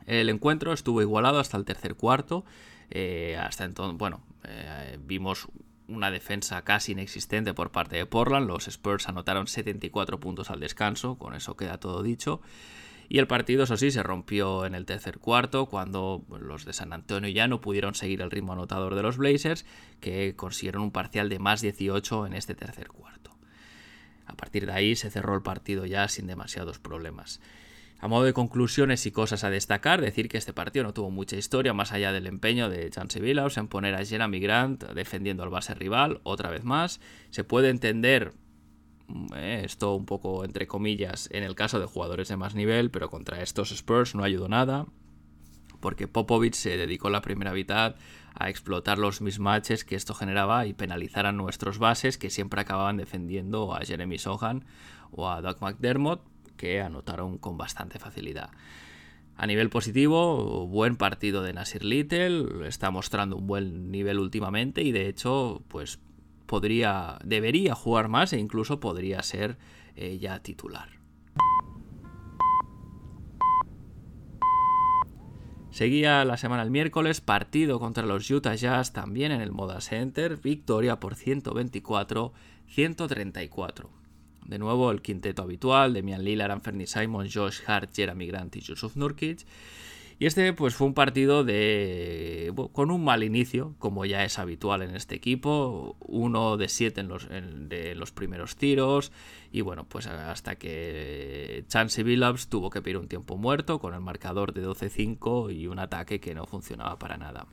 El 0.06 0.30
encuentro 0.30 0.74
estuvo 0.74 1.01
igualado 1.01 1.40
hasta 1.40 1.58
el 1.58 1.66
tercer 1.66 1.96
cuarto. 1.96 2.46
Eh, 2.90 3.38
hasta 3.40 3.63
entonces, 3.63 3.98
bueno, 3.98 4.22
eh, 4.44 5.00
vimos 5.01 5.48
una 5.88 6.12
defensa 6.12 6.62
casi 6.63 6.92
inexistente 6.94 7.54
por 7.54 7.72
parte 7.72 7.98
de 7.98 8.06
Portland. 8.06 8.48
Los 8.48 8.68
Spurs 8.68 9.10
anotaron 9.10 9.48
74 9.48 10.20
puntos 10.20 10.51
al 10.51 10.60
descanso, 10.60 11.18
con 11.18 11.34
eso 11.34 11.56
queda 11.56 11.80
todo 11.80 12.04
dicho. 12.04 12.42
Y 13.10 13.20
el 13.20 13.28
partido, 13.28 13.63
eso 13.63 13.75
sí, 13.75 13.92
se 13.92 14.04
rompió 14.04 14.66
en 14.66 14.74
el 14.74 14.86
tercer 14.86 15.20
cuarto 15.20 15.66
cuando 15.66 16.24
los 16.40 16.63
de 16.63 16.72
San 16.72 16.94
Antonio 16.94 17.30
ya 17.30 17.48
no 17.48 17.60
pudieron 17.60 17.94
seguir 17.94 18.22
el 18.22 18.32
ritmo 18.32 18.54
anotador 18.54 18.96
de 18.96 19.01
los 19.01 19.18
Blazers, 19.18 19.66
que 20.00 20.34
consiguieron 20.36 20.82
un 20.84 20.92
parcial 20.92 21.28
de 21.28 21.40
más 21.40 21.62
18 21.62 22.28
en 22.28 22.34
este 22.34 22.56
tercer 22.56 22.88
cuarto. 22.88 23.21
A 24.25 24.36
partir 24.36 24.66
de 24.66 24.74
ahí 24.74 24.96
se 24.96 25.10
cerró 25.10 25.36
el 25.36 25.42
partido 25.42 25.86
ya 25.86 26.08
sin 26.08 26.28
demasiados 26.28 26.80
problemas. 26.80 27.40
A 28.00 28.08
modo 28.08 28.24
de 28.24 28.34
conclusiones 28.34 29.06
y 29.06 29.12
cosas 29.12 29.44
a 29.44 29.51
destacar, 29.51 30.01
decir 30.01 30.28
que 30.28 30.40
este 30.40 30.54
partido 30.54 30.84
no 30.84 30.94
tuvo 30.94 31.12
mucha 31.12 31.36
historia 31.36 31.74
más 31.74 31.92
allá 31.92 32.12
del 32.12 32.25
empeño 32.25 32.68
de 32.68 32.90
Chance 32.90 33.20
Billups 33.20 33.58
en 33.58 33.68
poner 33.68 33.94
a 33.94 34.04
Jeremy 34.04 34.40
Grant 34.40 34.84
defendiendo 34.86 35.44
al 35.44 35.50
base 35.50 35.75
rival 35.75 36.20
otra 36.24 36.50
vez 36.50 36.63
más. 36.63 37.00
Se 37.30 37.44
puede 37.44 37.70
entender 37.70 38.34
eh, 39.36 39.62
esto 39.66 39.94
un 39.94 40.06
poco 40.08 40.44
entre 40.44 40.66
comillas 40.66 41.30
en 41.32 41.44
el 41.44 41.54
caso 41.54 41.80
de 41.80 41.86
jugadores 41.86 42.28
de 42.30 42.38
más 42.38 42.56
nivel, 42.56 42.90
pero 42.90 43.12
contra 43.12 43.42
estos 43.44 43.72
Spurs 43.72 44.16
no 44.16 44.24
ayudó 44.24 44.48
nada, 44.48 44.88
porque 45.81 46.07
Popovich 46.07 46.53
se 46.53 46.77
dedicó 46.77 47.09
la 47.09 47.21
primera 47.21 47.51
mitad 47.51 47.95
a 48.33 48.50
explotar 48.50 48.97
los 48.97 49.19
mismatches 49.21 49.83
que 49.83 49.95
esto 49.95 50.13
generaba 50.13 50.65
y 50.65 50.73
penalizar 50.73 51.25
a 51.25 51.31
nuestros 51.31 51.79
bases 51.79 52.17
que 52.17 52.29
siempre 52.29 52.61
acababan 52.61 52.97
defendiendo 52.97 53.75
a 53.75 53.81
Jeremy 53.81 54.17
Sohan 54.17 54.63
o 55.11 55.29
a 55.29 55.41
Doug 55.41 55.57
McDermott, 55.61 56.21
que 56.55 56.79
anotaron 56.79 57.38
con 57.38 57.57
bastante 57.57 58.00
facilidad. 58.00 58.51
A 59.35 59.47
nivel 59.47 59.69
positivo, 59.69 60.67
buen 60.67 60.95
partido 60.95 61.41
de 61.41 61.53
Nasir 61.53 61.83
Little, 61.83 62.67
está 62.67 62.91
mostrando 62.91 63.38
un 63.38 63.47
buen 63.47 63.91
nivel 63.91 64.19
últimamente 64.19 64.83
y 64.83 64.91
de 64.91 65.07
hecho, 65.07 65.63
pues 65.67 66.00
podría, 66.45 67.17
debería 67.23 67.73
jugar 67.73 68.07
más 68.07 68.33
e 68.33 68.39
incluso 68.39 68.79
podría 68.79 69.23
ser 69.23 69.57
eh, 69.95 70.19
ya 70.19 70.39
titular. 70.43 71.00
Seguía 75.72 76.24
la 76.25 76.36
semana 76.36 76.63
el 76.63 76.70
miércoles, 76.70 77.22
partido 77.22 77.80
contra 77.80 78.06
los 78.06 78.30
Utah 78.30 78.56
Jazz 78.56 78.92
también 78.92 79.32
en 79.32 79.40
el 79.40 79.54
Moda 79.54 79.80
Center, 79.80 80.36
victoria 80.36 81.00
por 81.00 81.16
124-134. 81.16 83.88
De 84.46 84.60
nuevo 84.60 84.92
el 84.92 85.01
quinteto 85.01 85.44
habitual, 85.44 85.94
Demian 85.94 86.25
Lillard, 86.25 86.51
Anthony 86.51 86.88
Simon, 86.88 87.30
Josh 87.34 87.62
Hart, 87.66 87.96
Jeremy 87.96 88.28
Grant 88.28 88.58
y 88.58 88.60
Yusuf 88.60 88.98
Nurkic. 88.98 89.46
Y 90.22 90.28
este 90.28 90.54
pues 90.54 90.75
fue 90.75 90.86
un 90.86 90.94
partido 90.94 91.44
de 91.44 92.54
con 92.74 92.92
un 92.92 93.04
mal 93.04 93.24
inicio, 93.24 93.74
como 93.80 94.06
ya 94.06 94.24
es 94.24 94.38
habitual 94.38 94.84
en 94.84 94.96
este 94.96 95.16
equipo, 95.16 95.96
uno 96.00 96.58
de 96.58 96.70
siete 96.70 97.01
en 97.01 97.08
los, 97.08 97.28
de 97.28 97.96
los 97.96 98.12
primeros 98.12 98.56
tiros 98.56 99.12
y 99.51 99.62
bueno, 99.62 99.86
pues 99.86 100.06
hasta 100.06 100.58
que 100.58 101.66
Chance 101.70 102.04
Billups 102.04 102.50
tuvo 102.50 102.70
que 102.70 102.84
pedir 102.84 102.98
un 102.98 103.08
tiempo 103.08 103.36
muerto 103.36 103.80
con 103.80 103.96
el 103.96 104.01
marcador 104.01 104.54
de 104.54 104.63
12-5 104.63 105.56
y 105.56 105.66
un 105.66 105.80
ataque 105.80 106.20
que 106.20 106.36
no 106.36 106.46
funcionaba 106.46 107.00
para 107.00 107.18
nada. 107.18 107.48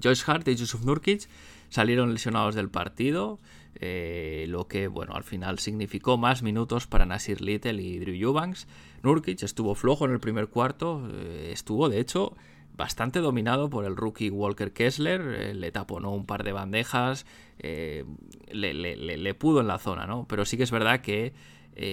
Josh 0.00 0.22
Hart 0.24 0.46
y 0.46 0.54
Yusuf 0.54 0.84
Nurkic 0.84 1.28
salieron 1.68 2.12
lesionados 2.12 2.54
del 2.54 2.70
partido, 2.70 3.40
eh, 3.74 4.46
lo 4.48 4.68
que 4.68 4.86
bueno 4.86 5.14
al 5.14 5.24
final 5.24 5.58
significó 5.58 6.16
más 6.16 6.42
minutos 6.42 6.86
para 6.86 7.06
Nasir 7.06 7.40
Little 7.40 7.82
y 7.82 7.98
Drew 7.98 8.14
Eubanks. 8.14 8.68
Nurkic 9.06 9.42
estuvo 9.44 9.76
flojo 9.76 10.04
en 10.04 10.10
el 10.10 10.18
primer 10.18 10.48
cuarto, 10.48 11.08
eh, 11.12 11.50
estuvo 11.52 11.88
de 11.88 12.00
hecho 12.00 12.36
bastante 12.76 13.20
dominado 13.20 13.70
por 13.70 13.84
el 13.84 13.96
rookie 13.96 14.30
Walker 14.30 14.72
Kessler, 14.72 15.20
eh, 15.20 15.54
le 15.54 15.70
taponó 15.70 16.10
un 16.10 16.26
par 16.26 16.42
de 16.42 16.52
bandejas, 16.52 17.24
le, 17.62 19.34
pudo 19.38 19.60
en 19.60 19.68
la 19.68 19.78
zona, 19.78 20.06
¿no? 20.06 20.26
Pero 20.28 20.44
sí 20.44 20.56
que 20.56 20.64
es 20.64 20.70
verdad 20.70 21.00
que 21.00 21.32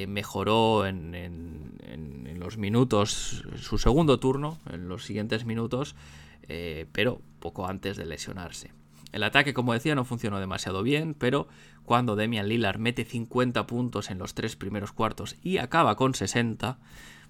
mejoró 0.07 0.85
en, 0.85 1.13
en, 1.13 2.39
los 2.39 2.57
minutos, 2.57 3.45
su 3.55 3.77
segundo 3.77 4.19
turno, 4.19 4.59
en 4.69 4.89
los 4.89 5.05
siguientes 5.05 5.45
minutos, 5.45 5.95
pero 6.91 7.21
poco 7.39 7.67
antes 7.67 7.95
de 7.95 8.05
lesionarse. 8.05 8.71
El 9.13 9.21
ataque, 9.21 9.53
como 9.53 9.73
decía, 9.73 9.93
no 9.93 10.05
funcionó 10.05 10.39
demasiado 10.39 10.81
bien, 10.81 11.13
pero 11.13 11.47
cuando 11.85 12.15
Demian 12.15 12.49
Lillard 12.49 12.79
mete 12.79 13.05
50 13.05 13.67
puntos 13.67 14.09
en 14.09 14.17
los 14.17 14.33
tres 14.33 14.55
primeros 14.55 14.91
cuartos 14.91 15.35
y 15.43 15.59
acaba 15.59 15.95
con 15.95 16.15
60, 16.15 16.79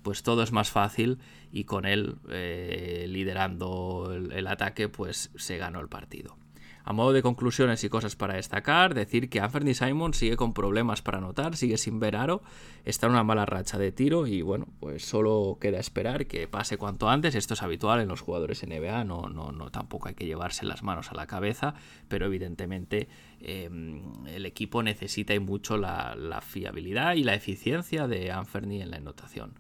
pues 0.04 0.22
todo 0.22 0.44
es 0.44 0.52
más 0.52 0.70
fácil 0.70 1.18
y 1.52 1.64
con 1.64 1.86
él 1.86 2.18
eh, 2.30 3.06
liderando 3.10 4.12
el, 4.14 4.48
ataque, 4.48 4.90
pues 4.90 5.32
se 5.36 5.58
ganó 5.58 5.80
el 5.80 5.88
partido. 5.88 6.38
A 6.86 6.92
modo 6.92 7.14
de 7.14 7.22
conclusiones 7.22 7.82
y 7.86 7.90
cosas 7.90 8.18
para 8.18 8.34
destacar, 8.34 8.94
decir 8.94 9.30
que 9.30 9.40
Anthony 9.40 9.74
Simon 9.74 10.14
sigue 10.14 10.36
con 10.36 10.54
problemas 10.54 11.02
para 11.02 11.20
anotar, 11.20 11.56
sigue 11.56 11.78
sin 11.78 11.98
ver 12.02 12.18
aro, 12.18 12.44
está 12.84 13.06
en 13.06 13.14
una 13.14 13.24
mala 13.24 13.46
racha 13.46 13.78
de 13.78 13.94
tiro 13.94 14.28
y 14.28 14.42
bueno, 14.42 14.68
pues 14.82 15.06
solo 15.06 15.58
queda 15.62 15.80
esperar 15.80 16.28
que 16.28 16.46
pase 16.50 16.78
cuanto 16.78 17.08
antes. 17.08 17.36
Esto 17.36 17.54
es 17.54 17.64
habitual 17.64 18.02
en 18.02 18.10
los 18.10 18.20
jugadores 18.20 18.68
NBA, 18.68 19.06
no, 19.06 19.30
no, 19.30 19.54
tampoco 19.72 20.10
hay 20.10 20.16
que 20.16 20.26
llevarse 20.26 20.66
las 20.66 20.84
manos 20.84 21.10
a 21.10 21.16
la 21.16 21.26
cabeza, 21.26 21.74
pero 22.10 22.26
evidentemente 22.26 23.08
em, 23.40 24.02
el 24.28 24.46
equipo 24.46 24.84
necesita 24.84 25.34
y 25.34 25.40
mucho 25.40 25.78
la, 25.78 26.16
la, 26.18 26.42
fiabilidad 26.42 27.14
y 27.14 27.24
la 27.24 27.34
eficiencia 27.34 28.10
de 28.10 28.34
Anthony 28.34 28.82
en 28.82 28.92
la 28.92 28.98
anotación. 28.98 29.54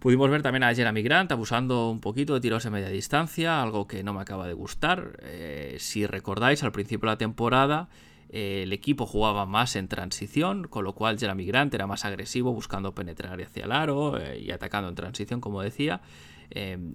Pudimos 0.00 0.30
ver 0.30 0.40
también 0.40 0.62
a 0.62 0.74
Jeremy 0.74 1.02
Grant 1.02 1.30
abusando 1.30 1.90
un 1.90 2.00
poquito 2.00 2.32
de 2.32 2.40
tiros 2.40 2.64
de 2.64 2.70
media 2.70 2.88
distancia, 2.88 3.60
algo 3.60 3.86
que 3.86 4.02
no 4.02 4.14
me 4.14 4.22
acaba 4.22 4.46
de 4.46 4.54
gustar. 4.54 5.18
Eh, 5.20 5.76
si 5.78 6.06
recordáis, 6.06 6.62
al 6.62 6.72
principio 6.72 7.06
de 7.06 7.12
la 7.12 7.18
temporada 7.18 7.90
eh, 8.30 8.62
el 8.62 8.72
equipo 8.72 9.04
jugaba 9.04 9.44
más 9.44 9.76
en 9.76 9.88
transición, 9.88 10.68
con 10.68 10.84
lo 10.84 10.94
cual 10.94 11.18
Jeremy 11.18 11.44
Grant 11.44 11.74
era 11.74 11.86
más 11.86 12.06
agresivo 12.06 12.50
buscando 12.54 12.94
penetrar 12.94 13.42
hacia 13.42 13.64
el 13.64 13.72
aro 13.72 14.18
eh, 14.18 14.40
y 14.40 14.52
atacando 14.52 14.88
en 14.88 14.94
transición, 14.94 15.42
como 15.42 15.60
decía. 15.60 16.00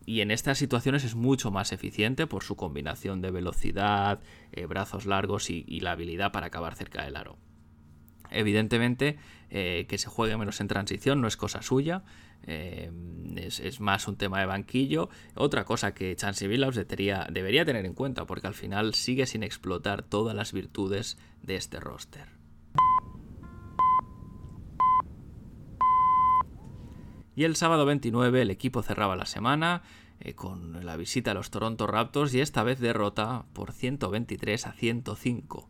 y 0.05 0.21
en 0.21 0.31
estas 0.31 0.57
situaciones 0.57 1.03
es 1.03 1.13
mucho 1.13 1.51
más 1.51 1.71
eficiente 1.73 2.25
por 2.25 2.43
su 2.43 2.55
combinación 2.55 3.21
de 3.21 3.29
velocidad, 3.29 4.19
brazos 4.67 5.05
largos 5.05 5.51
y, 5.51 5.63
y 5.67 5.81
la 5.81 5.91
habilidad 5.91 6.31
para 6.31 6.47
acabar 6.47 6.75
cerca 6.75 7.03
del 7.03 7.15
aro. 7.15 7.37
Evidentemente, 8.31 9.17
que 9.49 9.97
se 9.97 10.09
juegue 10.09 10.37
menos 10.37 10.59
en 10.59 10.67
transición 10.67 11.21
no 11.21 11.27
es 11.27 11.37
cosa 11.37 11.61
suya. 11.61 12.03
Eh, 12.47 12.91
es, 13.37 13.79
más 13.79 14.07
un 14.07 14.17
tema 14.17 14.39
de 14.39 14.45
banquillo. 14.45 15.09
Otra 15.35 15.65
cosa 15.65 15.93
que 15.93 16.15
Chansey 16.15 16.47
Billups 16.47 16.75
debería, 16.75 17.27
debería 17.31 17.65
tener 17.65 17.85
en 17.85 17.93
cuenta, 17.93 18.25
porque 18.25 18.47
al 18.47 18.53
final 18.53 18.93
sigue 18.93 19.25
sin 19.25 19.43
explotar 19.43 20.03
todas 20.03 20.35
las 20.35 20.53
virtudes 20.53 21.17
de 21.41 21.55
este 21.55 21.79
roster. 21.79 22.27
Y 27.35 27.43
el 27.43 27.55
sábado 27.55 27.85
29 27.85 28.43
el 28.43 28.51
equipo 28.51 28.81
cerraba 28.81 29.15
la 29.15 29.25
semana 29.25 29.81
eh, 30.21 30.35
con 30.35 30.85
la 30.85 30.95
visita 30.95 31.31
a 31.31 31.33
los 31.33 31.49
Toronto 31.49 31.85
Raptors 31.85 32.33
y 32.33 32.39
esta 32.39 32.63
vez 32.63 32.79
derrota 32.79 33.45
por 33.53 33.73
123 33.73 34.67
a 34.67 34.71
105. 34.71 35.69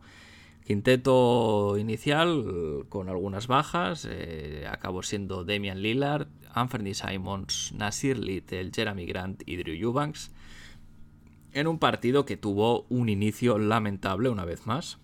Quinteto 0.65 1.77
inicial 1.77 2.87
con 2.89 3.07
algunas 3.07 3.45
bajas, 3.45 4.07
eh, 4.09 4.65
acabó 4.67 5.03
siendo 5.03 5.43
Damian 5.43 5.83
Lillard, 5.83 6.27
Anthony 6.55 6.95
Simons, 6.95 7.71
Nasir 7.77 8.17
Little, 8.17 8.71
Jeremy 8.73 9.05
Grant 9.05 9.43
y 9.45 9.57
Drew 9.57 9.75
Eubanks, 9.75 10.31
en 11.53 11.67
un 11.67 11.77
partido 11.77 12.25
que 12.25 12.35
tuvo 12.35 12.87
un 12.89 13.09
inicio 13.09 13.59
lamentable 13.59 14.29
una 14.29 14.43
vez 14.43 14.65
más, 14.65 14.97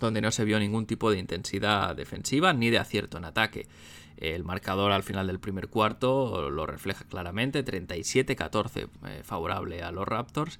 donde 0.00 0.22
no 0.22 0.30
se 0.30 0.46
vio 0.46 0.58
ningún 0.58 0.86
tipo 0.86 1.10
de 1.10 1.18
intensidad 1.18 1.94
defensiva 1.94 2.54
ni 2.54 2.70
de 2.70 2.78
acierto 2.78 3.18
en 3.18 3.26
ataque. 3.26 3.68
El 4.16 4.44
marcador 4.44 4.92
al 4.92 5.02
final 5.02 5.26
del 5.26 5.40
primer 5.40 5.68
cuarto 5.68 6.48
lo 6.48 6.64
refleja 6.64 7.04
claramente, 7.04 7.66
37-14 7.66 8.88
eh, 9.06 9.20
favorable 9.24 9.82
a 9.82 9.92
los 9.92 10.08
Raptors 10.08 10.58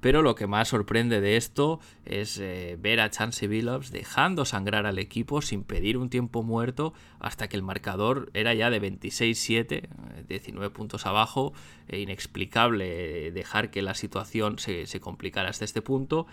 pero 0.00 0.22
lo 0.22 0.34
que 0.34 0.46
más 0.46 0.68
sorprende 0.68 1.20
de 1.20 1.36
esto 1.36 1.80
es 2.04 2.38
eh, 2.38 2.76
ver 2.80 3.00
a 3.00 3.10
Chance 3.10 3.48
Billups 3.48 3.90
dejando 3.90 4.44
sangrar 4.44 4.86
al 4.86 4.98
equipo 4.98 5.42
sin 5.42 5.64
pedir 5.64 5.98
un 5.98 6.08
tiempo 6.08 6.42
muerto 6.42 6.94
hasta 7.18 7.48
que 7.48 7.56
el 7.56 7.62
marcador 7.62 8.30
era 8.34 8.54
ya 8.54 8.70
de 8.70 8.80
26-7, 8.80 9.88
19 10.28 10.66
eh, 10.66 10.70
puntos 10.70 11.06
abajo. 11.06 11.52
E 11.88 12.00
inexplicable 12.00 13.32
dejar 13.32 13.70
que 13.70 13.80
la 13.80 13.94
situación 13.94 14.58
se, 14.58 14.86
se 14.86 15.00
complicara 15.00 15.48
hasta 15.48 15.64
este 15.64 15.80
punto. 15.80 16.26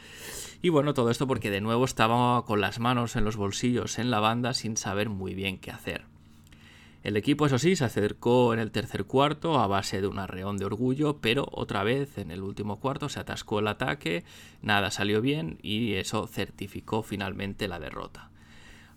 Y 0.61 0.67
bueno, 0.67 0.93
todo 0.93 1.09
esto 1.09 1.27
porque 1.27 1.49
de 1.49 1.61
nuevo 1.61 1.85
estaba 1.85 2.43
con 2.43 2.59
las 2.59 2.79
manos 2.79 3.15
en 3.15 3.23
los 3.23 3.37
bolsillos 3.37 3.97
en 3.97 4.11
la 4.11 4.19
banda 4.19 4.53
sin 4.53 4.75
saber 4.75 5.09
muy 5.09 5.33
bien 5.33 5.57
qué 5.57 5.71
hacer. 5.71 6.14
El 7.05 7.17
equipo, 7.17 7.45
eso 7.45 7.59
sí, 7.59 7.75
se 7.75 7.85
acercó 7.85 8.51
en 8.55 8.59
el 8.59 8.71
tercer 8.71 9.05
cuarto 9.05 9.59
a 9.59 9.67
base 9.67 10.01
de 10.01 10.07
un 10.07 10.17
arreón 10.17 10.57
de 10.57 10.65
orgullo, 10.65 11.21
pero 11.21 11.47
otra 11.51 11.83
vez 11.83 12.17
en 12.17 12.31
el 12.31 12.41
último 12.41 12.79
cuarto 12.79 13.09
se 13.09 13.19
atascó 13.19 13.59
el 13.59 13.67
ataque, 13.67 14.23
nada 14.63 14.89
salió 14.89 15.21
bien 15.21 15.59
y 15.61 15.93
eso 15.93 16.25
certificó 16.25 17.03
finalmente 17.03 17.67
la 17.67 17.77
derrota. 17.77 18.31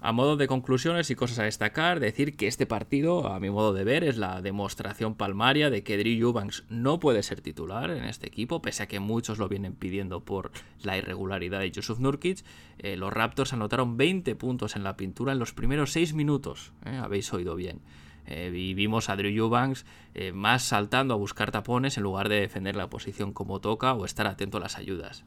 A 0.00 0.12
modo 0.12 0.36
de 0.36 0.46
conclusiones 0.46 1.10
y 1.10 1.16
cosas 1.16 1.40
a 1.40 1.42
destacar, 1.42 1.98
decir 1.98 2.36
que 2.36 2.46
este 2.46 2.66
partido, 2.66 3.26
a 3.32 3.40
mi 3.40 3.50
modo 3.50 3.72
de 3.72 3.82
ver, 3.82 4.04
es 4.04 4.16
la 4.16 4.40
demostración 4.40 5.16
palmaria 5.16 5.70
de 5.70 5.82
que 5.82 5.98
Drew 5.98 6.28
Eubanks 6.28 6.62
no 6.68 7.00
puede 7.00 7.24
ser 7.24 7.40
titular 7.40 7.90
en 7.90 8.04
este 8.04 8.28
equipo, 8.28 8.62
pese 8.62 8.84
a 8.84 8.86
que 8.86 9.00
muchos 9.00 9.38
lo 9.38 9.48
vienen 9.48 9.74
pidiendo 9.74 10.24
por 10.24 10.52
la 10.84 10.96
irregularidad 10.96 11.58
de 11.58 11.72
Yusuf 11.72 11.98
Nurkic. 11.98 12.44
Eh, 12.78 12.96
los 12.96 13.12
Raptors 13.12 13.52
anotaron 13.52 13.96
20 13.96 14.36
puntos 14.36 14.76
en 14.76 14.84
la 14.84 14.96
pintura 14.96 15.32
en 15.32 15.40
los 15.40 15.52
primeros 15.52 15.90
6 15.90 16.14
minutos, 16.14 16.72
eh, 16.86 16.96
habéis 17.02 17.32
oído 17.32 17.56
bien. 17.56 17.80
Eh, 18.24 18.52
y 18.54 18.74
vimos 18.74 19.08
a 19.08 19.16
Drew 19.16 19.32
Eubanks 19.32 19.84
más 20.32 20.62
saltando 20.62 21.14
a 21.14 21.16
buscar 21.16 21.50
tapones 21.50 21.96
en 21.96 22.04
lugar 22.04 22.28
de 22.28 22.40
defender 22.40 22.76
la 22.76 22.90
posición 22.90 23.32
como 23.32 23.60
toca 23.60 23.94
o 23.94 24.04
estar 24.04 24.28
atento 24.28 24.58
a 24.58 24.60
las 24.60 24.76
ayudas. 24.76 25.24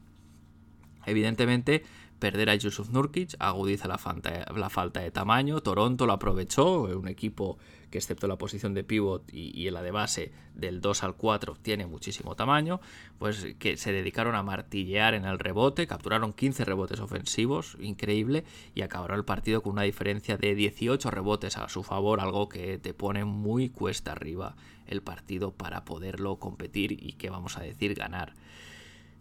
Evidentemente, 1.04 1.82
perder 2.22 2.50
a 2.50 2.54
Yusuf 2.54 2.88
Nurkic 2.90 3.34
agudiza 3.40 3.88
la 3.88 3.98
falta, 3.98 5.00
de 5.00 5.10
tamaño. 5.10 5.60
Toronto 5.60 6.06
lo 6.06 6.12
aprovechó, 6.12 6.82
un 6.82 7.08
equipo 7.08 7.58
que 7.90 7.98
excepto 7.98 8.28
la 8.28 8.38
posición 8.38 8.74
de 8.74 8.84
pivot 8.84 9.28
y, 9.32 9.68
la 9.70 9.82
de 9.82 9.90
base 9.90 10.30
del 10.54 10.80
2 10.80 11.02
al 11.02 11.16
4 11.16 11.56
tiene 11.60 11.84
muchísimo 11.86 12.36
tamaño, 12.36 12.80
pues 13.18 13.44
que 13.58 13.76
se 13.76 13.90
dedicaron 13.90 14.36
a 14.36 14.44
martillear 14.44 15.14
en 15.14 15.24
el 15.24 15.40
rebote, 15.40 15.88
capturaron 15.88 16.32
15 16.32 16.64
rebotes 16.64 17.00
ofensivos, 17.00 17.76
increíble, 17.80 18.44
y 18.72 18.82
acabaron 18.82 19.16
el 19.16 19.24
partido 19.24 19.60
con 19.60 19.72
una 19.72 19.82
diferencia 19.82 20.36
de 20.36 20.54
18 20.54 21.10
rebotes 21.10 21.58
a 21.58 21.68
su 21.68 21.82
favor, 21.82 22.20
algo 22.20 22.48
que 22.48 22.78
te 22.78 22.94
pone 22.94 23.24
muy 23.24 23.68
cuesta 23.68 24.12
arriba 24.12 24.54
el 24.86 25.02
partido 25.02 25.50
para 25.50 25.84
poderlo 25.84 26.36
competir 26.36 26.92
y 26.92 27.14
que 27.14 27.30
vamos 27.30 27.58
a 27.58 27.62
decir 27.62 27.94
ganar. 27.94 28.34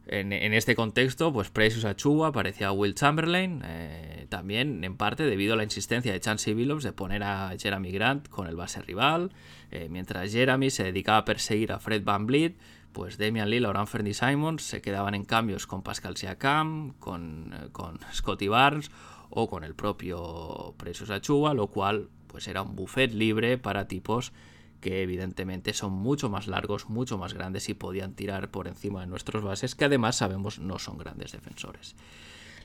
En, 0.08 0.34
este 0.54 0.76
contexto, 0.76 1.32
pues 1.32 1.50
Precious 1.50 1.86
Achua 1.86 2.32
parecía 2.32 2.68
a 2.68 2.72
Will 2.72 2.96
Chamberlain, 2.96 3.62
eh, 3.64 4.26
también 4.30 4.84
en 4.84 4.98
parte 4.98 5.24
debido 5.24 5.54
a 5.54 5.58
la 5.58 5.64
insistencia 5.64 6.12
de 6.12 6.20
Chansey 6.20 6.56
Billups 6.56 6.84
de 6.84 6.92
poner 6.92 7.24
a 7.24 7.54
Jeremy 7.58 7.92
Grant 7.92 8.28
con 8.28 8.48
el 8.48 8.56
base 8.56 8.82
rival, 8.82 9.32
eh, 9.70 9.88
mientras 9.90 10.32
Jeremy 10.32 10.72
se 10.72 10.86
dedicaba 10.86 11.20
a 11.20 11.26
perseguir 11.26 11.72
a 11.72 11.80
Fred 11.80 12.04
Van 12.04 12.26
Vliet, 12.26 12.58
pues 12.94 13.18
Damian 13.18 13.50
Lillard 13.50 13.76
o 13.76 13.80
Anthony 13.80 14.14
Simons 14.14 14.64
se 14.64 14.82
quedaban 14.82 15.14
en 15.14 15.24
cambios 15.24 15.68
con 15.68 15.84
Pascal 15.84 16.18
Siakam, 16.18 16.94
con, 17.00 17.54
eh, 17.54 17.70
con 17.72 18.00
Scotty 18.12 18.48
Barnes 18.48 18.92
o 19.30 19.50
con 19.50 19.64
el 19.64 19.76
propio 19.76 20.74
Precious 20.78 21.12
Achua, 21.12 21.54
lo 21.54 21.68
cual 21.68 22.10
pues 22.28 22.48
era 22.48 22.64
un 22.64 22.76
buffet 22.76 23.14
libre 23.14 23.58
para 23.58 23.88
tipos 23.88 24.34
que 24.82 25.02
evidentemente 25.02 25.74
son 25.74 25.94
mucho 25.94 26.30
más 26.30 26.48
largos, 26.48 26.90
mucho 26.90 27.18
más 27.18 27.34
grandes 27.34 27.70
y 27.70 27.74
podían 27.74 28.14
tirar 28.14 28.52
por 28.52 28.68
encima 28.68 29.02
de 29.02 29.08
nuestros 29.08 29.44
bases, 29.44 29.76
que 29.76 29.86
además 29.86 30.18
sabemos 30.18 30.60
no 30.60 30.80
son 30.80 30.98
grandes 30.98 31.32
defensores. 31.32 31.96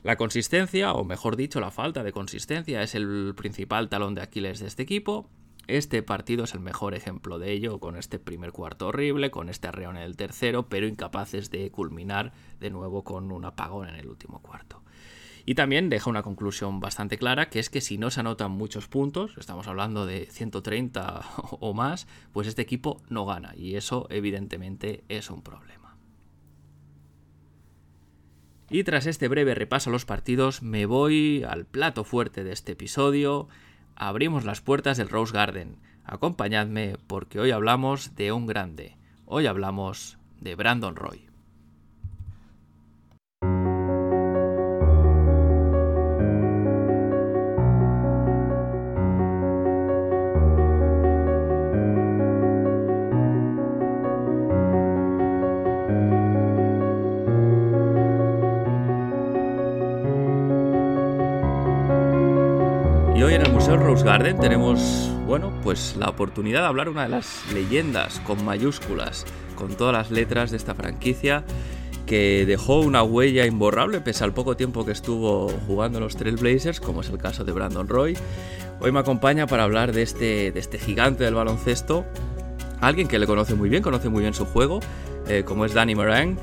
La 0.03 0.15
consistencia, 0.15 0.93
o 0.93 1.03
mejor 1.03 1.35
dicho, 1.37 1.59
la 1.59 1.71
falta 1.71 2.03
de 2.03 2.11
consistencia, 2.11 2.81
es 2.81 2.95
el 2.95 3.33
principal 3.35 3.89
talón 3.89 4.15
de 4.15 4.21
Aquiles 4.21 4.59
de 4.59 4.67
este 4.67 4.83
equipo. 4.83 5.29
Este 5.67 6.01
partido 6.01 6.45
es 6.45 6.53
el 6.53 6.61
mejor 6.61 6.93
ejemplo 6.93 7.39
de 7.39 7.51
ello, 7.51 7.79
con 7.79 7.97
este 7.97 8.19
primer 8.19 8.51
cuarto 8.51 8.87
horrible, 8.87 9.31
con 9.31 9.49
este 9.49 9.67
arreón 9.67 9.97
en 9.97 10.03
el 10.03 10.15
tercero, 10.15 10.69
pero 10.69 10.87
incapaces 10.87 11.51
de 11.51 11.71
culminar 11.71 12.31
de 12.59 12.69
nuevo 12.69 13.03
con 13.03 13.31
un 13.31 13.43
apagón 13.43 13.89
en 13.89 13.95
el 13.95 14.07
último 14.07 14.41
cuarto. 14.41 14.81
Y 15.49 15.55
también 15.55 15.89
deja 15.89 16.09
una 16.09 16.23
conclusión 16.23 16.81
bastante 16.81 17.17
clara, 17.17 17.49
que 17.49 17.59
es 17.59 17.69
que 17.69 17.79
si 17.79 17.97
no 17.97 18.11
se 18.11 18.19
anotan 18.19 18.51
muchos 18.51 18.89
puntos, 18.89 19.31
estamos 19.37 19.69
hablando 19.69 20.05
de 20.05 20.25
130 20.25 21.21
o 21.61 21.73
más, 21.73 22.05
pues 22.33 22.49
este 22.49 22.61
equipo 22.61 23.01
no 23.07 23.25
gana. 23.25 23.53
Y 23.55 23.77
eso 23.77 24.07
evidentemente 24.09 25.05
es 25.07 25.29
un 25.29 25.41
problema. 25.41 25.95
Y 28.69 28.83
tras 28.83 29.05
este 29.05 29.29
breve 29.29 29.55
repaso 29.55 29.89
a 29.89 29.93
los 29.93 30.03
partidos, 30.03 30.61
me 30.61 30.85
voy 30.85 31.45
al 31.47 31.65
plato 31.65 32.03
fuerte 32.03 32.43
de 32.43 32.51
este 32.51 32.73
episodio. 32.73 33.47
Abrimos 33.95 34.43
las 34.43 34.59
puertas 34.59 34.97
del 34.97 35.07
Rose 35.07 35.31
Garden. 35.31 35.77
Acompañadme 36.03 36.97
porque 37.07 37.39
hoy 37.39 37.51
hablamos 37.51 38.15
de 38.17 38.33
un 38.33 38.47
grande. 38.47 38.97
Hoy 39.25 39.45
hablamos 39.45 40.17
de 40.41 40.55
Brandon 40.55 40.97
Roy. 40.97 41.26
Rose 63.19 64.03
Garden 64.03 64.39
tenemos, 64.39 65.11
bueno, 65.25 65.51
pues 65.63 65.95
la 65.97 66.09
oportunidad 66.09 66.61
de 66.61 66.67
hablar 66.67 66.87
una 66.87 67.03
de 67.03 67.09
las 67.09 67.43
leyendas 67.51 68.19
con 68.19 68.45
mayúsculas, 68.45 69.25
con 69.55 69.75
todas 69.75 69.93
las 69.93 70.11
letras 70.11 70.51
de 70.51 70.57
esta 70.57 70.75
franquicia 70.75 71.43
que 72.05 72.45
dejó 72.45 72.79
una 72.79 73.03
huella 73.03 73.45
imborrable 73.45 74.01
pese 74.01 74.23
al 74.23 74.33
poco 74.33 74.55
tiempo 74.55 74.85
que 74.85 74.91
estuvo 74.91 75.49
jugando 75.65 75.97
en 75.97 76.03
los 76.03 76.15
Trailblazers, 76.15 76.79
como 76.79 77.01
es 77.01 77.09
el 77.09 77.17
caso 77.17 77.43
de 77.43 77.51
Brandon 77.51 77.87
Roy. 77.87 78.17
Hoy 78.79 78.91
me 78.91 78.99
acompaña 78.99 79.47
para 79.47 79.63
hablar 79.63 79.93
de 79.93 80.03
este, 80.03 80.51
de 80.51 80.59
este 80.59 80.77
gigante 80.77 81.23
del 81.23 81.33
baloncesto, 81.33 82.05
alguien 82.81 83.07
que 83.07 83.19
le 83.19 83.25
conoce 83.25 83.55
muy 83.55 83.69
bien, 83.69 83.81
conoce 83.83 84.09
muy 84.09 84.21
bien 84.21 84.33
su 84.33 84.45
juego, 84.45 84.79
eh, 85.27 85.43
como 85.43 85.65
es 85.65 85.73
Danny 85.73 85.95
Moran, 85.95 86.37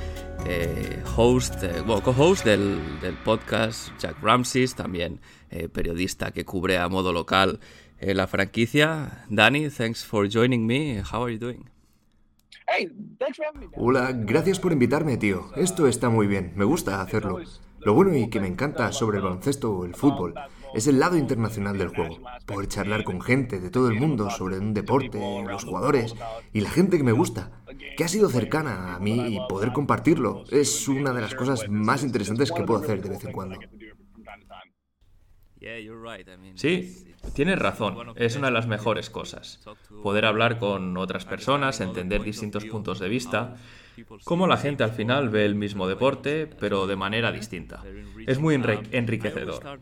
eh, 0.46 1.02
host, 1.16 1.62
eh, 1.62 1.82
co-host 1.86 2.44
del, 2.44 2.78
podcast 3.24 3.88
Jack 3.98 4.22
Ramses, 4.22 4.74
también 4.74 5.20
eh, 5.50 5.68
periodista 5.68 6.32
que 6.32 6.44
cubre 6.44 6.78
a 6.78 6.88
modo 6.88 7.12
local 7.12 7.60
la 8.00 8.26
franquicia. 8.26 9.24
Danny, 9.30 9.70
thanks 9.70 10.04
for 10.04 10.28
joining 10.28 10.66
me. 10.66 11.00
How 11.00 11.24
are 11.24 11.32
you 11.32 11.38
doing? 11.38 11.70
Hola, 13.76 14.12
gracias 14.12 14.60
por 14.60 14.72
invitarme, 14.72 15.16
tío. 15.16 15.50
Esto 15.56 15.86
está 15.86 16.10
muy 16.10 16.26
bien, 16.26 16.52
me 16.54 16.64
gusta 16.64 17.00
hacerlo. 17.00 17.40
Lo 17.80 17.94
bueno 17.94 18.14
y 18.14 18.28
que 18.28 18.40
me 18.40 18.46
encanta 18.46 18.92
sobre 18.92 19.18
el 19.18 19.24
baloncesto 19.24 19.72
o 19.72 19.84
el 19.86 19.94
fútbol 19.94 20.34
es 20.74 20.86
el 20.86 20.98
lado 20.98 21.16
internacional 21.16 21.78
del 21.78 21.88
juego. 21.88 22.20
Poder 22.46 22.68
charlar 22.68 23.04
con 23.04 23.20
gente 23.20 23.60
de 23.60 23.70
todo 23.70 23.88
el 23.88 23.94
mundo 23.94 24.30
sobre 24.30 24.58
un 24.58 24.74
deporte, 24.74 25.20
los 25.48 25.64
jugadores 25.64 26.14
y 26.52 26.60
la 26.60 26.70
gente 26.70 26.96
que 26.96 27.04
me 27.04 27.12
gusta, 27.12 27.62
que 27.96 28.04
ha 28.04 28.08
sido 28.08 28.28
cercana 28.28 28.94
a 28.94 28.98
mí 28.98 29.36
y 29.36 29.38
poder 29.48 29.72
compartirlo 29.72 30.44
es 30.50 30.88
una 30.88 31.12
de 31.12 31.20
las 31.20 31.34
cosas 31.34 31.68
más 31.68 32.02
interesantes 32.02 32.52
que 32.52 32.62
puedo 32.62 32.82
hacer 32.82 33.02
de 33.02 33.10
vez 33.10 33.24
en 33.24 33.32
cuando. 33.32 33.58
Sí, 36.56 37.14
tienes 37.34 37.58
razón, 37.58 38.12
es 38.16 38.36
una 38.36 38.48
de 38.48 38.52
las 38.52 38.66
mejores 38.66 39.08
cosas. 39.08 39.64
Poder 40.02 40.26
hablar 40.26 40.58
con 40.58 40.96
otras 40.98 41.24
personas, 41.24 41.80
entender 41.80 42.22
distintos 42.22 42.66
puntos 42.66 42.98
de 42.98 43.08
vista, 43.08 43.56
cómo 44.24 44.46
la 44.46 44.56
gente 44.56 44.84
al 44.84 44.92
final 44.92 45.28
ve 45.28 45.44
el 45.44 45.54
mismo 45.54 45.86
deporte, 45.86 46.46
pero 46.46 46.86
de 46.86 46.96
manera 46.96 47.32
distinta. 47.32 47.82
Es 48.26 48.38
muy 48.38 48.54
enriquecedor. 48.54 49.80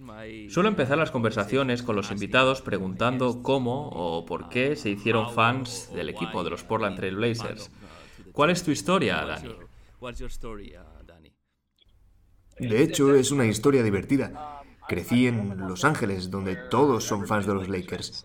Suelo 0.49 0.69
empezar 0.69 0.99
las 0.99 1.11
conversaciones 1.11 1.83
con 1.83 1.97
los 1.97 2.11
invitados 2.11 2.63
preguntando 2.63 3.43
cómo 3.43 3.89
o 3.89 4.25
por 4.25 4.49
qué 4.49 4.77
se 4.77 4.91
hicieron 4.91 5.33
fans 5.33 5.91
del 5.95 6.09
equipo 6.09 6.45
de 6.45 6.51
los 6.51 6.65
Portland 6.65 6.97
Trail 6.97 7.17
Blazers. 7.17 7.71
¿Cuál 8.33 8.51
es 8.51 8.63
tu 8.63 8.71
historia, 8.71 9.25
Dani? 9.25 9.55
De 12.59 12.83
hecho, 12.83 13.15
es 13.15 13.31
una 13.31 13.47
historia 13.47 13.83
divertida. 13.83 14.63
Crecí 14.89 15.27
en 15.27 15.59
Los 15.69 15.85
Ángeles, 15.85 16.31
donde 16.31 16.57
todos 16.57 17.05
son 17.05 17.27
fans 17.27 17.47
de 17.47 17.55
los 17.55 17.69
Lakers. 17.69 18.25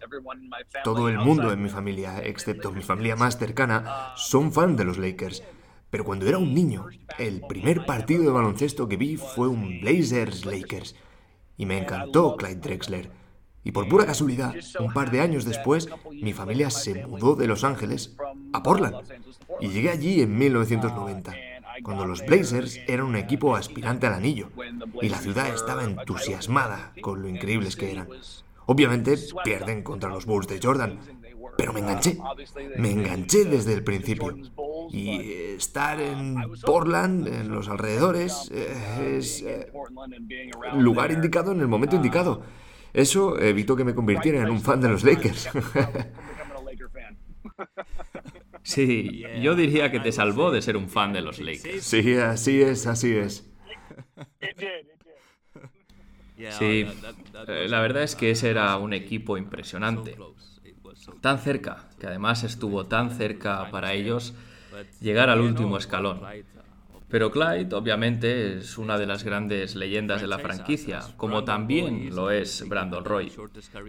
Todo 0.84 1.08
el 1.08 1.18
mundo 1.18 1.52
en 1.52 1.62
mi 1.62 1.70
familia, 1.70 2.20
excepto 2.24 2.72
mi 2.72 2.82
familia 2.82 3.16
más 3.16 3.38
cercana, 3.38 4.14
son 4.16 4.52
fans 4.52 4.78
de 4.78 4.84
los 4.84 4.98
Lakers. 4.98 5.44
Pero 5.90 6.04
cuando 6.04 6.28
era 6.28 6.38
un 6.38 6.54
niño, 6.54 6.88
el 7.18 7.42
primer 7.48 7.86
partido 7.86 8.24
de 8.24 8.30
baloncesto 8.30 8.88
que 8.88 8.98
vi 8.98 9.18
fue 9.18 9.48
un 9.48 9.80
Blazers 9.80 10.46
Lakers. 10.46 10.96
Y 11.58 11.66
me 11.66 11.78
encantó 11.78 12.36
Clyde 12.36 12.56
Drexler. 12.62 13.10
Y 13.64 13.72
por 13.72 13.88
pura 13.88 14.06
casualidad, 14.06 14.54
un 14.80 14.94
par 14.94 15.12
de 15.12 15.22
años 15.22 15.46
después, 15.46 15.90
mi 16.12 16.34
familia 16.34 16.70
se 16.70 17.06
mudó 17.06 17.36
de 17.36 17.48
Los 17.48 17.64
Ángeles 17.64 18.16
a 18.54 18.64
Portland. 18.64 18.98
Y 19.60 19.70
llegué 19.70 19.90
allí 19.90 20.22
en 20.22 20.38
1990, 20.38 21.34
cuando 21.84 22.06
los 22.06 22.26
Blazers 22.26 22.80
eran 22.88 23.08
un 23.08 23.16
equipo 23.16 23.56
aspirante 23.56 24.08
al 24.08 24.14
anillo. 24.14 24.50
Y 25.02 25.10
la 25.10 25.18
ciudad 25.20 25.54
estaba 25.54 25.84
entusiasmada 25.84 26.94
con 27.02 27.22
lo 27.22 27.28
increíbles 27.28 27.76
que 27.76 27.92
eran. 27.92 28.08
Obviamente 28.66 29.18
pierden 29.44 29.84
contra 29.84 30.10
los 30.10 30.26
Bulls 30.26 30.48
de 30.48 30.60
Jordan, 30.62 31.00
pero 31.58 31.74
me 31.74 31.80
enganché. 31.80 32.18
Me 32.78 32.92
enganché 32.92 33.46
desde 33.46 33.74
el 33.74 33.84
principio. 33.84 34.38
Y 34.92 35.20
estar 35.58 36.00
en 36.00 36.36
Portland, 36.66 37.28
en 37.28 37.50
los 37.50 37.68
alrededores, 37.68 38.50
eh, 38.54 39.18
es 39.18 39.42
eh, 39.42 39.72
lugar 40.76 41.12
indicado 41.12 41.52
en 41.52 41.60
el 41.60 41.68
momento 41.68 41.96
indicado. 41.96 42.44
Eso 42.94 43.40
evitó 43.40 43.76
que 43.76 43.84
me 43.84 43.94
convirtiera 43.94 44.42
en 44.42 44.50
un 44.50 44.62
fan 44.62 44.80
de 44.82 44.90
los 44.90 45.04
Lakers. 45.04 45.50
Sí, 48.68 49.24
yo 49.42 49.56
diría 49.56 49.92
que 49.92 50.02
te 50.02 50.12
salvó 50.12 50.52
de 50.52 50.62
ser 50.62 50.76
un 50.76 50.90
fan 50.90 51.14
de 51.14 51.22
los 51.22 51.40
Lakers. 51.40 51.86
Sí, 51.86 52.16
así 52.16 52.62
es, 52.62 52.86
así 52.86 53.16
es. 53.16 53.50
Sí, 56.60 56.86
eh, 57.48 57.68
la 57.70 57.80
verdad 57.80 58.04
es 58.04 58.18
que 58.18 58.30
ese 58.30 58.50
era 58.50 58.76
un 58.76 58.92
equipo 58.92 59.38
impresionante. 59.38 60.18
Tan 61.22 61.40
cerca, 61.40 61.90
que 62.00 62.08
además 62.08 62.44
estuvo 62.44 62.86
tan 62.86 63.12
cerca 63.12 63.70
para 63.72 63.94
ellos 63.94 64.34
llegar 65.02 65.30
al 65.30 65.42
último 65.42 65.78
escalón. 65.78 66.22
Pero 67.10 67.32
Clyde, 67.32 67.74
obviamente, 67.74 68.58
es 68.58 68.78
una 68.78 68.98
de 68.98 69.06
las 69.06 69.24
grandes 69.24 69.76
leyendas 69.76 70.20
de 70.20 70.28
la 70.28 70.40
franquicia, 70.40 71.02
como 71.16 71.46
también 71.46 72.14
lo 72.14 72.32
es 72.32 72.68
Brandon 72.68 73.06
Roy. 73.06 73.32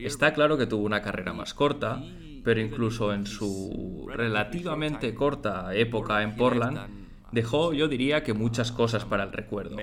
Está 0.05 0.33
claro 0.33 0.57
que 0.57 0.67
tuvo 0.67 0.85
una 0.85 1.03
carrera 1.03 1.33
más 1.33 1.53
corta, 1.53 2.01
pero 2.45 2.61
incluso 2.61 3.13
en 3.13 3.27
su 3.27 4.09
relativamente 4.09 5.15
corta 5.15 5.75
época 5.75 6.23
en 6.23 6.37
Portland, 6.37 6.79
dejó, 7.33 7.73
yo 7.73 7.89
diría 7.89 8.23
que 8.23 8.35
muchas 8.35 8.71
cosas 8.71 9.05
para 9.05 9.25
el 9.25 9.33
recuerdo. 9.33 9.77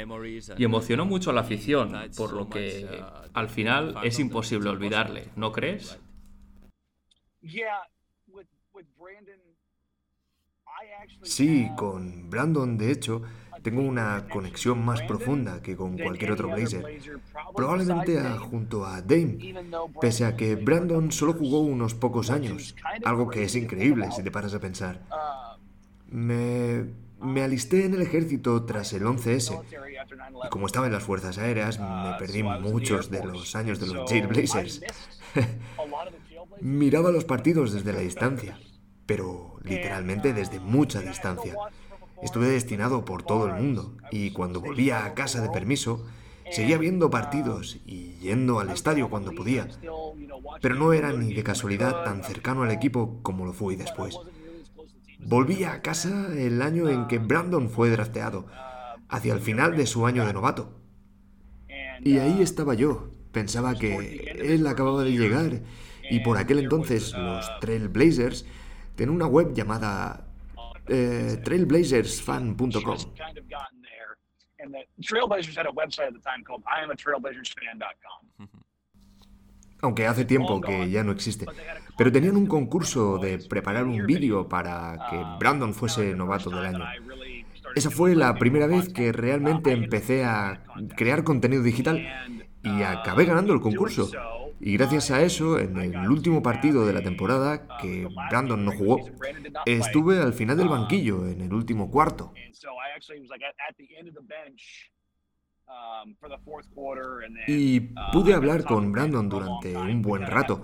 Y 0.57 0.63
emocionó 0.63 1.05
mucho 1.05 1.29
a 1.29 1.33
la 1.33 1.41
afición, 1.41 1.93
por 2.15 2.31
lo 2.31 2.49
que 2.49 3.03
al 3.33 3.49
final 3.49 3.95
es 4.03 4.17
imposible 4.19 4.69
olvidarle, 4.69 5.29
¿no 5.35 5.51
crees? 5.51 5.99
Sí, 11.23 11.69
con 11.77 12.29
Brandon, 12.29 12.77
de 12.77 12.91
hecho, 12.91 13.21
tengo 13.63 13.81
una 13.81 14.27
conexión 14.27 14.83
más 14.83 15.01
profunda 15.03 15.61
que 15.61 15.75
con 15.75 15.97
cualquier 15.97 16.31
otro 16.31 16.49
Blazer. 16.49 17.01
Probablemente 17.55 18.21
junto 18.37 18.85
a 18.85 19.01
Dame, 19.01 19.55
pese 20.01 20.25
a 20.25 20.35
que 20.35 20.55
Brandon 20.55 21.11
solo 21.11 21.33
jugó 21.33 21.61
unos 21.61 21.93
pocos 21.95 22.29
años, 22.29 22.75
algo 23.03 23.29
que 23.29 23.43
es 23.43 23.55
increíble 23.55 24.11
si 24.11 24.23
te 24.23 24.31
paras 24.31 24.53
a 24.53 24.59
pensar. 24.59 25.01
Me, 26.07 26.85
me 27.19 27.41
alisté 27.41 27.85
en 27.85 27.93
el 27.93 28.01
ejército 28.01 28.63
tras 28.65 28.93
el 28.93 29.03
11S, 29.03 29.63
y 30.45 30.49
como 30.49 30.67
estaba 30.67 30.87
en 30.87 30.93
las 30.93 31.03
Fuerzas 31.03 31.37
Aéreas, 31.37 31.79
me 31.79 32.15
perdí 32.19 32.43
muchos 32.43 33.09
de 33.09 33.23
los 33.23 33.55
años 33.55 33.79
de 33.79 33.87
los 33.87 34.09
Jailblazers. 34.09 34.81
Miraba 36.61 37.11
los 37.11 37.25
partidos 37.25 37.73
desde 37.73 37.93
la 37.93 37.99
distancia 37.99 38.57
pero 39.05 39.57
literalmente 39.63 40.33
desde 40.33 40.59
mucha 40.59 41.01
distancia. 41.01 41.55
Estuve 42.21 42.47
destinado 42.47 43.05
por 43.05 43.23
todo 43.23 43.47
el 43.47 43.53
mundo 43.53 43.95
y 44.11 44.31
cuando 44.31 44.61
volvía 44.61 45.05
a 45.05 45.13
casa 45.13 45.41
de 45.41 45.49
permiso, 45.49 46.05
seguía 46.51 46.77
viendo 46.77 47.09
partidos 47.09 47.79
y 47.85 48.15
yendo 48.19 48.59
al 48.59 48.69
estadio 48.69 49.09
cuando 49.09 49.33
podía, 49.33 49.67
pero 50.61 50.75
no 50.75 50.93
era 50.93 51.11
ni 51.11 51.33
de 51.33 51.43
casualidad 51.43 52.03
tan 52.03 52.23
cercano 52.23 52.63
al 52.63 52.71
equipo 52.71 53.19
como 53.21 53.45
lo 53.45 53.53
fui 53.53 53.75
después. 53.75 54.17
Volví 55.19 55.63
a 55.63 55.81
casa 55.81 56.27
el 56.35 56.61
año 56.61 56.87
en 56.89 57.07
que 57.07 57.19
Brandon 57.19 57.69
fue 57.69 57.89
drafteado, 57.89 58.45
hacia 59.07 59.33
el 59.33 59.39
final 59.39 59.75
de 59.75 59.85
su 59.85 60.05
año 60.05 60.25
de 60.25 60.33
novato. 60.33 60.79
Y 62.01 62.17
ahí 62.17 62.41
estaba 62.41 62.73
yo. 62.73 63.11
Pensaba 63.31 63.75
que 63.75 64.35
él 64.39 64.65
acababa 64.65 65.03
de 65.03 65.11
llegar 65.11 65.61
y 66.09 66.19
por 66.19 66.37
aquel 66.37 66.59
entonces 66.59 67.13
los 67.13 67.59
Trailblazers 67.59 68.45
tiene 68.95 69.11
una 69.11 69.27
web 69.27 69.53
llamada 69.53 70.25
eh, 70.87 71.41
trailblazersfan.com. 71.43 72.97
Aunque 79.81 80.07
hace 80.07 80.25
tiempo 80.25 80.61
que 80.61 80.89
ya 80.89 81.03
no 81.03 81.11
existe. 81.11 81.45
Pero 81.97 82.11
tenían 82.11 82.35
un 82.35 82.47
concurso 82.47 83.17
de 83.17 83.39
preparar 83.39 83.83
un 83.83 84.05
vídeo 84.05 84.47
para 84.47 84.97
que 85.09 85.23
Brandon 85.39 85.73
fuese 85.73 86.15
novato 86.15 86.49
del 86.49 86.65
año. 86.65 86.85
Esa 87.75 87.89
fue 87.89 88.15
la 88.15 88.35
primera 88.35 88.67
vez 88.67 88.91
que 88.91 89.11
realmente 89.11 89.71
empecé 89.71 90.23
a 90.23 90.63
crear 90.95 91.23
contenido 91.23 91.61
digital 91.61 92.07
y 92.63 92.83
acabé 92.83 93.25
ganando 93.25 93.53
el 93.53 93.59
concurso. 93.59 94.09
Y 94.59 94.77
gracias 94.77 95.11
a 95.11 95.21
eso, 95.21 95.59
en 95.59 95.77
el 95.77 96.09
último 96.09 96.41
partido 96.41 96.85
de 96.85 96.93
la 96.93 97.01
temporada, 97.01 97.67
que 97.81 98.07
Brandon 98.29 98.63
no 98.63 98.71
jugó, 98.71 98.99
estuve 99.65 100.21
al 100.21 100.33
final 100.33 100.57
del 100.57 100.69
banquillo, 100.69 101.27
en 101.27 101.41
el 101.41 101.53
último 101.53 101.91
cuarto. 101.91 102.33
Y 107.47 107.79
pude 108.13 108.33
hablar 108.33 108.63
con 108.63 108.91
Brandon 108.91 109.27
durante 109.27 109.75
un 109.75 110.01
buen 110.01 110.25
rato. 110.25 110.61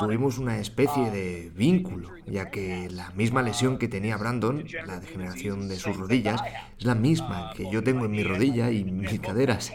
Tuvimos 0.00 0.38
una 0.38 0.58
especie 0.58 1.10
de 1.10 1.50
vínculo, 1.54 2.10
ya 2.26 2.50
que 2.50 2.88
la 2.90 3.10
misma 3.12 3.42
lesión 3.42 3.78
que 3.78 3.88
tenía 3.88 4.16
Brandon, 4.16 4.64
la 4.86 4.98
degeneración 5.00 5.68
de 5.68 5.76
sus 5.76 5.96
rodillas, 5.96 6.42
es 6.78 6.84
la 6.84 6.94
misma 6.94 7.52
que 7.54 7.70
yo 7.70 7.82
tengo 7.82 8.04
en 8.04 8.10
mi 8.10 8.22
rodilla 8.22 8.70
y 8.70 8.84
mis 8.84 9.20
caderas. 9.20 9.72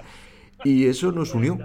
Y 0.63 0.87
eso 0.87 1.11
nos 1.11 1.33
unió. 1.33 1.57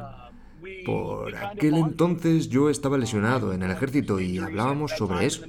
Por 0.85 1.35
aquel 1.37 1.75
entonces 1.75 2.49
yo 2.49 2.71
estaba 2.71 2.99
lesionado 2.99 3.53
en 3.53 3.63
el 3.63 3.71
ejército 3.71 4.21
y 4.21 4.39
hablábamos 4.39 4.93
sobre 4.93 5.27
eso. 5.27 5.45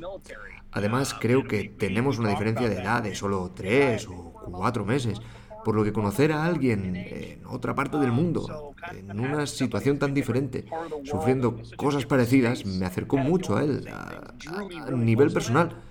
Además, 0.71 1.15
creo 1.19 1.45
que 1.45 1.69
tenemos 1.69 2.19
una 2.19 2.29
diferencia 2.29 2.67
de 2.67 2.75
edad 2.75 3.01
de 3.01 3.15
solo 3.15 3.51
tres 3.55 4.07
o 4.07 4.33
cuatro 4.51 4.85
meses, 4.85 5.21
por 5.63 5.73
lo 5.73 5.83
que 5.83 5.93
conocer 5.93 6.31
a 6.31 6.45
alguien 6.45 6.95
en 6.95 7.45
otra 7.45 7.73
parte 7.73 7.97
del 7.97 8.11
mundo, 8.11 8.73
en 8.91 9.19
una 9.19 9.47
situación 9.47 9.97
tan 9.97 10.13
diferente, 10.13 10.65
sufriendo 11.05 11.59
cosas 11.77 12.05
parecidas, 12.05 12.65
me 12.65 12.85
acercó 12.85 13.17
mucho 13.17 13.57
a 13.57 13.63
él, 13.63 13.87
a, 13.89 14.91
nivel 14.91 15.31
personal. 15.31 15.81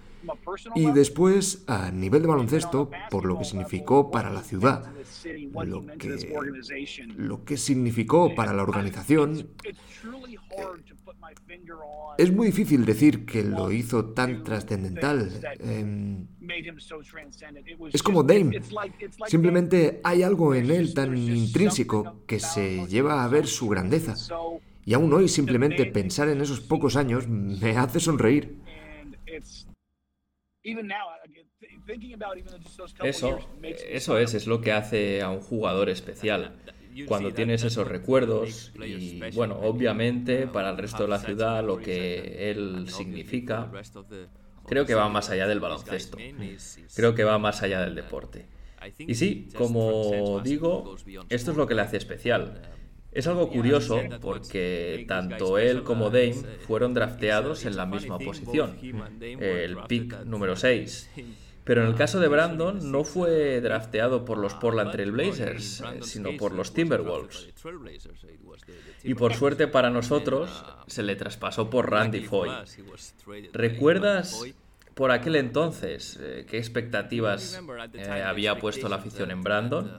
Y 0.74 0.90
después, 0.92 1.64
a 1.66 1.90
nivel 1.90 2.22
de 2.22 2.28
baloncesto, 2.28 2.90
por 3.10 3.24
lo 3.24 3.38
que 3.38 3.44
significó 3.44 4.10
para 4.10 4.30
la 4.30 4.42
ciudad, 4.42 4.92
lo 5.64 5.86
que, 5.98 6.16
lo 7.16 7.44
que 7.44 7.56
significó 7.56 8.34
para 8.34 8.52
la 8.52 8.62
organización, 8.62 9.48
es 12.18 12.32
muy 12.32 12.46
difícil 12.48 12.84
decir 12.84 13.24
que 13.24 13.42
lo 13.42 13.72
hizo 13.72 14.06
tan 14.06 14.44
trascendental. 14.44 15.30
Em, 15.60 16.26
es 17.92 18.02
como 18.02 18.22
Dame. 18.22 18.60
Simplemente 19.26 20.00
hay 20.04 20.22
algo 20.22 20.54
en 20.54 20.70
él 20.70 20.94
tan 20.94 21.16
intrínseco 21.16 22.20
que 22.26 22.40
se 22.40 22.86
lleva 22.86 23.24
a 23.24 23.28
ver 23.28 23.46
su 23.46 23.68
grandeza. 23.68 24.14
Y 24.86 24.94
aún 24.94 25.12
hoy 25.12 25.28
simplemente 25.28 25.86
pensar 25.86 26.28
en 26.28 26.40
esos 26.40 26.60
pocos 26.60 26.96
años 26.96 27.26
me 27.26 27.76
hace 27.76 28.00
sonreír. 28.00 28.58
Eso, 33.04 33.38
eso 33.62 34.18
es, 34.18 34.34
es 34.34 34.46
lo 34.46 34.60
que 34.60 34.72
hace 34.72 35.22
a 35.22 35.30
un 35.30 35.40
jugador 35.40 35.90
especial. 35.90 36.56
Cuando 37.06 37.32
tienes 37.32 37.64
esos 37.64 37.88
recuerdos 37.88 38.72
y, 38.84 39.20
bueno, 39.32 39.58
obviamente 39.60 40.46
para 40.46 40.70
el 40.70 40.78
resto 40.78 41.02
de 41.02 41.08
la 41.08 41.18
ciudad 41.18 41.64
lo 41.64 41.78
que 41.78 42.50
él 42.50 42.86
significa, 42.88 43.70
creo 44.66 44.86
que 44.86 44.94
va 44.94 45.08
más 45.08 45.28
allá 45.30 45.46
del 45.46 45.60
baloncesto. 45.60 46.16
Creo 46.94 47.14
que 47.14 47.24
va 47.24 47.38
más 47.38 47.62
allá 47.62 47.80
del 47.82 47.94
deporte. 47.94 48.46
Y 48.98 49.14
sí, 49.14 49.48
como 49.56 50.40
digo, 50.40 50.96
esto 51.28 51.50
es 51.50 51.56
lo 51.56 51.66
que 51.66 51.74
le 51.74 51.82
hace 51.82 51.96
especial. 51.96 52.62
Es 53.14 53.26
algo 53.28 53.48
curioso 53.48 54.00
porque 54.20 55.04
tanto 55.08 55.58
él 55.58 55.84
como 55.84 56.10
Dame 56.10 56.34
fueron 56.66 56.94
drafteados 56.94 57.64
en 57.64 57.76
la 57.76 57.86
misma 57.86 58.18
posición, 58.18 58.76
el 59.40 59.76
pick 59.88 60.24
número 60.24 60.56
6. 60.56 61.10
Pero 61.64 61.80
en 61.80 61.88
el 61.88 61.94
caso 61.94 62.20
de 62.20 62.28
Brandon 62.28 62.92
no 62.92 63.04
fue 63.04 63.60
drafteado 63.62 64.24
por 64.26 64.36
los 64.36 64.52
Portland 64.54 64.92
Trail 64.92 65.12
Blazers, 65.12 65.80
eh, 65.80 66.00
sino 66.02 66.36
por 66.36 66.52
los 66.52 66.74
Timberwolves. 66.74 67.48
Y 69.02 69.14
por 69.14 69.34
suerte 69.34 69.66
para 69.66 69.88
nosotros, 69.88 70.62
se 70.86 71.02
le 71.02 71.16
traspasó 71.16 71.70
por 71.70 71.90
Randy 71.90 72.20
Foy. 72.20 72.50
¿Recuerdas 73.54 74.44
por 74.92 75.10
aquel 75.10 75.36
entonces 75.36 76.18
eh, 76.20 76.44
qué 76.48 76.58
expectativas 76.58 77.60
eh, 77.94 78.10
había 78.10 78.58
puesto 78.58 78.88
la 78.90 78.96
afición 78.96 79.30
en 79.30 79.42
Brandon? 79.42 79.90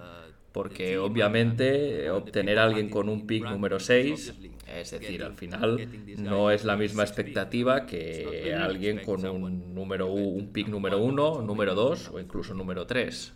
Porque 0.55 0.97
obviamente 0.97 2.09
obtener 2.09 2.59
a 2.59 2.63
alguien 2.63 2.89
con 2.89 3.09
un 3.09 3.27
pick 3.27 3.43
número 3.43 3.77
6, 3.77 4.33
es 4.73 4.91
decir, 4.91 5.21
al 5.21 5.35
final 5.35 5.85
no 6.17 6.49
es 6.49 6.63
la 6.63 6.77
misma 6.77 7.03
expectativa 7.03 7.85
que 7.85 8.55
alguien 8.57 9.03
con 9.03 9.25
un 9.25 9.75
número 9.75 10.07
un 10.07 10.53
pick 10.53 10.69
número 10.69 10.99
1, 10.99 11.41
número 11.41 11.75
2 11.75 12.09
o 12.11 12.21
incluso 12.21 12.53
número 12.53 12.87
3. 12.87 13.33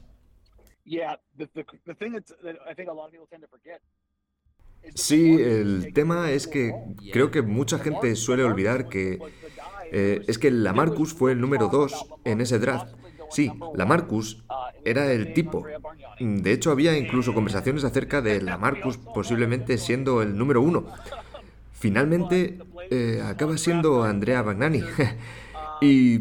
Sí, 4.95 5.35
el 5.41 5.91
tema 5.93 6.31
es 6.31 6.47
que 6.47 6.71
creo 7.11 7.31
que 7.31 7.41
mucha 7.41 7.79
gente 7.79 8.15
suele 8.15 8.45
olvidar 8.45 8.87
que 8.87 9.19
eh, 9.91 10.21
es 10.25 10.37
que 10.37 10.51
la 10.51 10.71
Marcus 10.71 11.13
fue 11.13 11.33
el 11.33 11.41
número 11.41 11.67
2 11.67 12.05
en 12.23 12.39
ese 12.39 12.59
draft. 12.59 12.93
Sí, 13.29 13.51
la 13.75 13.85
Marcus 13.85 14.43
era 14.83 15.11
el 15.11 15.33
tipo. 15.33 15.65
De 16.19 16.51
hecho, 16.51 16.71
había 16.71 16.97
incluso 16.97 17.33
conversaciones 17.33 17.83
acerca 17.83 18.21
de 18.21 18.41
la 18.41 18.57
Marcus 18.57 18.97
posiblemente 18.97 19.77
siendo 19.77 20.21
el 20.21 20.37
número 20.37 20.61
uno. 20.61 20.87
Finalmente, 21.71 22.59
eh, 22.89 23.21
acaba 23.23 23.57
siendo 23.57 24.03
Andrea 24.03 24.41
Bagnani. 24.41 24.81
y 25.81 26.19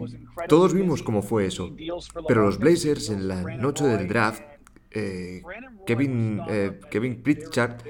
todos 0.49 0.73
vimos 0.75 1.03
cómo 1.03 1.23
fue 1.23 1.47
eso. 1.47 1.75
Pero 2.29 2.43
los 2.43 2.59
Blazers 2.59 3.11
en 3.11 3.27
la 3.27 3.43
noche 3.57 3.85
del 3.85 4.07
draft, 4.07 4.43
eh, 4.91 5.43
Kevin, 5.87 6.41
eh, 6.49 6.79
Kevin 6.91 7.23
Pritchard 7.23 7.83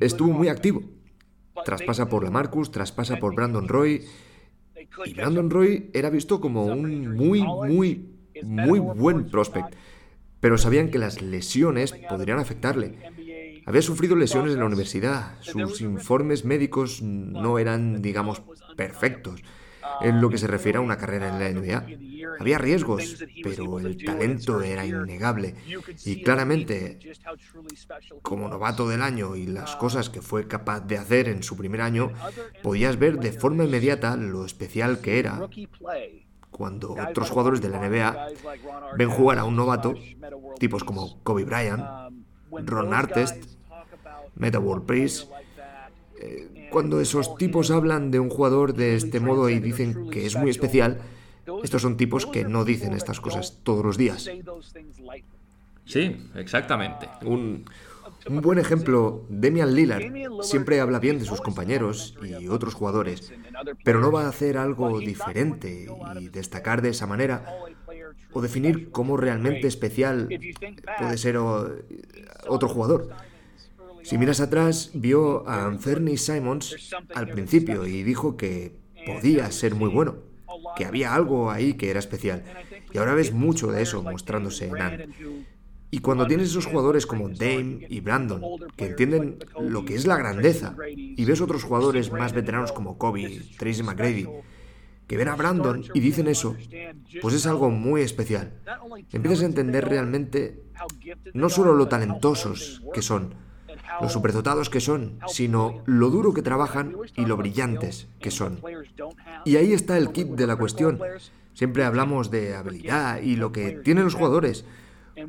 estuvo 0.00 0.32
muy 0.32 0.48
activo. 0.48 0.82
Traspasa 1.64 2.08
por 2.08 2.24
la 2.24 2.30
Marcus, 2.30 2.72
traspasa 2.72 3.18
por 3.18 3.34
Brandon 3.34 3.68
Roy. 3.68 4.04
Y 5.04 5.14
Brandon 5.14 5.50
Roy 5.50 5.90
era 5.92 6.10
visto 6.10 6.40
como 6.40 6.64
un 6.66 7.16
muy, 7.16 7.42
muy 7.42 8.12
muy 8.42 8.78
buen 8.78 9.26
prospect, 9.26 9.74
pero 10.40 10.58
sabían 10.58 10.90
que 10.90 10.98
las 10.98 11.22
lesiones 11.22 11.92
podrían 12.08 12.38
afectarle. 12.38 12.98
Había 13.64 13.82
sufrido 13.82 14.16
lesiones 14.16 14.54
en 14.54 14.60
la 14.60 14.66
universidad, 14.66 15.36
sus 15.40 15.80
informes 15.80 16.44
médicos 16.44 17.00
no 17.02 17.58
eran, 17.58 18.02
digamos, 18.02 18.42
perfectos. 18.76 19.42
En 20.00 20.20
lo 20.20 20.30
que 20.30 20.38
se 20.38 20.46
refiere 20.46 20.78
a 20.78 20.80
una 20.80 20.96
carrera 20.96 21.28
en 21.28 21.38
la 21.38 21.60
NBA. 21.60 21.86
Había 22.40 22.58
riesgos, 22.58 23.24
pero 23.42 23.78
el 23.78 24.02
talento 24.02 24.62
era 24.62 24.84
innegable. 24.84 25.54
Y 26.04 26.22
claramente, 26.22 26.98
como 28.22 28.48
novato 28.48 28.88
del 28.88 29.02
año 29.02 29.36
y 29.36 29.46
las 29.46 29.76
cosas 29.76 30.08
que 30.10 30.22
fue 30.22 30.48
capaz 30.48 30.80
de 30.80 30.98
hacer 30.98 31.28
en 31.28 31.42
su 31.42 31.56
primer 31.56 31.80
año, 31.80 32.12
podías 32.62 32.98
ver 32.98 33.18
de 33.18 33.32
forma 33.32 33.64
inmediata 33.64 34.16
lo 34.16 34.44
especial 34.44 35.00
que 35.00 35.18
era 35.18 35.48
cuando 36.52 36.92
otros 36.92 37.30
jugadores 37.30 37.60
de 37.60 37.68
la 37.70 37.80
NBA 37.80 38.28
ven 38.96 39.10
jugar 39.10 39.38
a 39.38 39.44
un 39.44 39.56
novato, 39.56 39.94
tipos 40.58 40.84
como 40.84 41.18
Kobe 41.24 41.44
Bryant, 41.44 41.82
Ron 42.50 42.94
Artest, 42.94 43.56
Meta 44.36 44.60
World 44.60 44.86
Peace, 44.86 45.26
cuando 46.70 47.00
esos 47.00 47.36
tipos 47.36 47.70
hablan 47.70 48.10
de 48.10 48.20
un 48.20 48.30
jugador 48.30 48.74
de 48.74 48.96
este 48.96 49.20
modo 49.20 49.48
y 49.48 49.58
dicen 49.60 50.10
que 50.10 50.26
es 50.26 50.36
muy 50.36 50.50
especial, 50.50 51.00
estos 51.62 51.82
son 51.82 51.96
tipos 51.96 52.26
que 52.26 52.44
no 52.44 52.64
dicen 52.64 52.92
estas 52.92 53.20
cosas 53.20 53.58
todos 53.62 53.84
los 53.84 53.96
días. 53.96 54.30
Sí, 55.84 56.30
exactamente. 56.36 57.08
Un, 57.24 57.64
un 58.28 58.40
buen 58.40 58.58
ejemplo, 58.58 59.26
Demian 59.28 59.74
Lillard 59.74 60.04
siempre 60.42 60.80
habla 60.80 61.00
bien 61.00 61.18
de 61.18 61.24
sus 61.24 61.40
compañeros 61.40 62.16
y 62.22 62.48
otros 62.48 62.74
jugadores, 62.74 63.32
pero 63.84 64.00
no 64.00 64.12
va 64.12 64.26
a 64.26 64.28
hacer 64.28 64.58
algo 64.58 65.00
diferente 65.00 65.88
y 66.20 66.28
destacar 66.28 66.82
de 66.82 66.90
esa 66.90 67.06
manera 67.06 67.44
o 68.32 68.40
definir 68.40 68.90
cómo 68.90 69.16
realmente 69.16 69.66
especial 69.66 70.28
puede 70.98 71.18
ser 71.18 71.36
otro 71.36 72.68
jugador. 72.68 73.08
Si 74.02 74.18
miras 74.18 74.40
atrás, 74.40 74.90
vio 74.94 75.48
a 75.48 75.66
Anthony 75.66 76.16
Simons 76.16 76.94
al 77.14 77.28
principio 77.28 77.86
y 77.86 78.02
dijo 78.02 78.36
que 78.36 78.76
podía 79.06 79.50
ser 79.50 79.74
muy 79.74 79.90
bueno, 79.90 80.16
que 80.76 80.84
había 80.84 81.14
algo 81.14 81.50
ahí 81.50 81.74
que 81.74 81.90
era 81.90 81.98
especial. 81.98 82.44
Y 82.92 82.98
ahora 82.98 83.14
ves 83.14 83.32
mucho 83.32 83.70
de 83.70 83.82
eso 83.82 84.02
mostrándose 84.02 84.68
en 84.68 84.80
Ant. 84.80 85.00
Y 85.90 85.98
cuando 85.98 86.26
tienes 86.26 86.48
esos 86.48 86.66
jugadores 86.66 87.06
como 87.06 87.28
Dame 87.28 87.86
y 87.88 88.00
Brandon, 88.00 88.42
que 88.76 88.86
entienden 88.86 89.38
lo 89.60 89.84
que 89.84 89.94
es 89.94 90.06
la 90.06 90.16
grandeza, 90.16 90.74
y 90.96 91.22
ves 91.24 91.40
otros 91.40 91.64
jugadores 91.64 92.10
más 92.10 92.32
veteranos 92.32 92.72
como 92.72 92.96
Kobe, 92.96 93.42
Tracy 93.58 93.82
McGrady, 93.82 94.26
que 95.06 95.16
ven 95.18 95.28
a 95.28 95.36
Brandon 95.36 95.84
y 95.92 96.00
dicen 96.00 96.28
eso, 96.28 96.56
pues 97.20 97.34
es 97.34 97.46
algo 97.46 97.68
muy 97.68 98.00
especial. 98.00 98.54
Empiezas 99.12 99.42
a 99.42 99.46
entender 99.46 99.86
realmente 99.86 100.62
no 101.34 101.50
solo 101.50 101.74
lo 101.74 101.88
talentosos 101.88 102.82
que 102.94 103.02
son, 103.02 103.34
lo 104.00 104.08
superdotados 104.08 104.70
que 104.70 104.80
son, 104.80 105.18
sino 105.28 105.82
lo 105.86 106.10
duro 106.10 106.32
que 106.32 106.42
trabajan 106.42 106.96
y 107.16 107.26
lo 107.26 107.36
brillantes 107.36 108.08
que 108.20 108.30
son. 108.30 108.60
Y 109.44 109.56
ahí 109.56 109.72
está 109.72 109.98
el 109.98 110.12
kit 110.12 110.28
de 110.28 110.46
la 110.46 110.56
cuestión. 110.56 111.00
Siempre 111.54 111.84
hablamos 111.84 112.30
de 112.30 112.56
habilidad 112.56 113.20
y 113.20 113.36
lo 113.36 113.52
que 113.52 113.72
tienen 113.72 114.04
los 114.04 114.14
jugadores, 114.14 114.64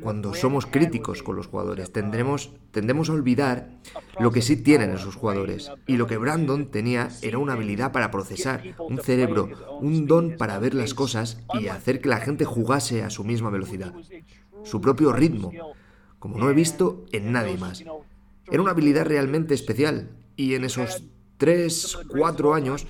cuando 0.00 0.34
somos 0.34 0.64
críticos 0.64 1.22
con 1.22 1.36
los 1.36 1.46
jugadores, 1.46 1.92
tendremos, 1.92 2.52
tendemos 2.70 3.10
a 3.10 3.12
olvidar 3.12 3.68
lo 4.18 4.30
que 4.30 4.40
sí 4.40 4.56
tienen 4.56 4.90
esos 4.90 5.14
jugadores. 5.14 5.70
Y 5.86 5.96
lo 5.96 6.06
que 6.06 6.16
Brandon 6.16 6.70
tenía 6.70 7.08
era 7.20 7.38
una 7.38 7.52
habilidad 7.52 7.92
para 7.92 8.10
procesar, 8.10 8.62
un 8.78 8.98
cerebro, 8.98 9.50
un 9.80 10.06
don 10.06 10.36
para 10.38 10.58
ver 10.58 10.74
las 10.74 10.94
cosas 10.94 11.42
y 11.60 11.68
hacer 11.68 12.00
que 12.00 12.08
la 12.08 12.18
gente 12.18 12.44
jugase 12.44 13.02
a 13.02 13.10
su 13.10 13.24
misma 13.24 13.50
velocidad, 13.50 13.92
su 14.62 14.80
propio 14.80 15.12
ritmo, 15.12 15.52
como 16.18 16.38
no 16.38 16.48
he 16.48 16.54
visto 16.54 17.04
en 17.12 17.32
nadie 17.32 17.58
más. 17.58 17.84
Era 18.50 18.62
una 18.62 18.72
habilidad 18.72 19.06
realmente 19.06 19.54
especial 19.54 20.10
y 20.36 20.54
en 20.54 20.64
esos 20.64 21.02
tres, 21.36 21.98
cuatro 22.08 22.54
años 22.54 22.86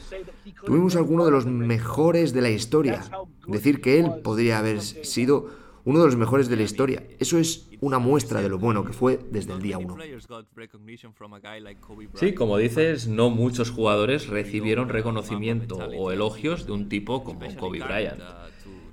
tuvimos 0.64 0.96
alguno 0.96 1.24
de 1.24 1.30
los 1.30 1.46
mejores 1.46 2.32
de 2.32 2.42
la 2.42 2.50
historia. 2.50 3.04
Decir 3.46 3.80
que 3.80 3.98
él 3.98 4.10
podría 4.22 4.58
haber 4.58 4.80
sido 4.80 5.50
uno 5.84 6.00
de 6.00 6.06
los 6.06 6.16
mejores 6.16 6.48
de 6.48 6.56
la 6.56 6.62
historia. 6.62 7.04
Eso 7.18 7.38
es 7.38 7.68
una 7.80 7.98
muestra 7.98 8.40
de 8.40 8.48
lo 8.48 8.58
bueno 8.58 8.84
que 8.84 8.92
fue 8.92 9.20
desde 9.30 9.52
el 9.52 9.60
día 9.60 9.76
uno. 9.78 9.96
Sí, 12.14 12.32
como 12.32 12.56
dices, 12.56 13.06
no 13.06 13.30
muchos 13.30 13.70
jugadores 13.70 14.28
recibieron 14.28 14.88
reconocimiento 14.88 15.76
o 15.76 16.10
elogios 16.10 16.66
de 16.66 16.72
un 16.72 16.88
tipo 16.88 17.22
como 17.22 17.54
Kobe 17.56 17.80
Bryant 17.80 18.20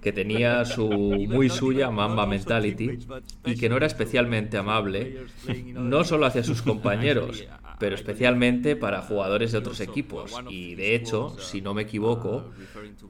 que 0.02 0.12
tenía 0.12 0.66
su 0.66 0.90
muy 0.90 1.50
suya 1.50 1.92
Mamba 1.92 2.26
Mentality 2.26 3.00
y 3.46 3.56
que 3.56 3.70
no 3.70 3.78
era 3.78 3.86
especialmente 3.86 4.58
amable, 4.58 5.26
no 5.74 6.04
solo 6.04 6.26
hacia 6.26 6.44
sus 6.44 6.62
compañeros, 6.62 7.46
pero 7.80 7.96
especialmente 7.96 8.76
para 8.76 9.02
jugadores 9.02 9.52
de 9.52 9.60
otros 9.60 9.80
equipos. 9.80 10.34
Y 10.50 10.76
de 10.76 10.96
hecho, 10.96 11.38
si 11.40 11.62
no 11.62 11.74
me 11.74 11.84
equivoco, 11.84 12.52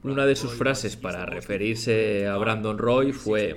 una 0.02 0.26
de 0.26 0.36
sus 0.36 0.52
frases 0.52 0.96
para 0.96 1.26
referirse 1.26 2.26
a 2.26 2.36
Brandon 2.36 2.78
Roy 2.78 3.12
fue, 3.12 3.54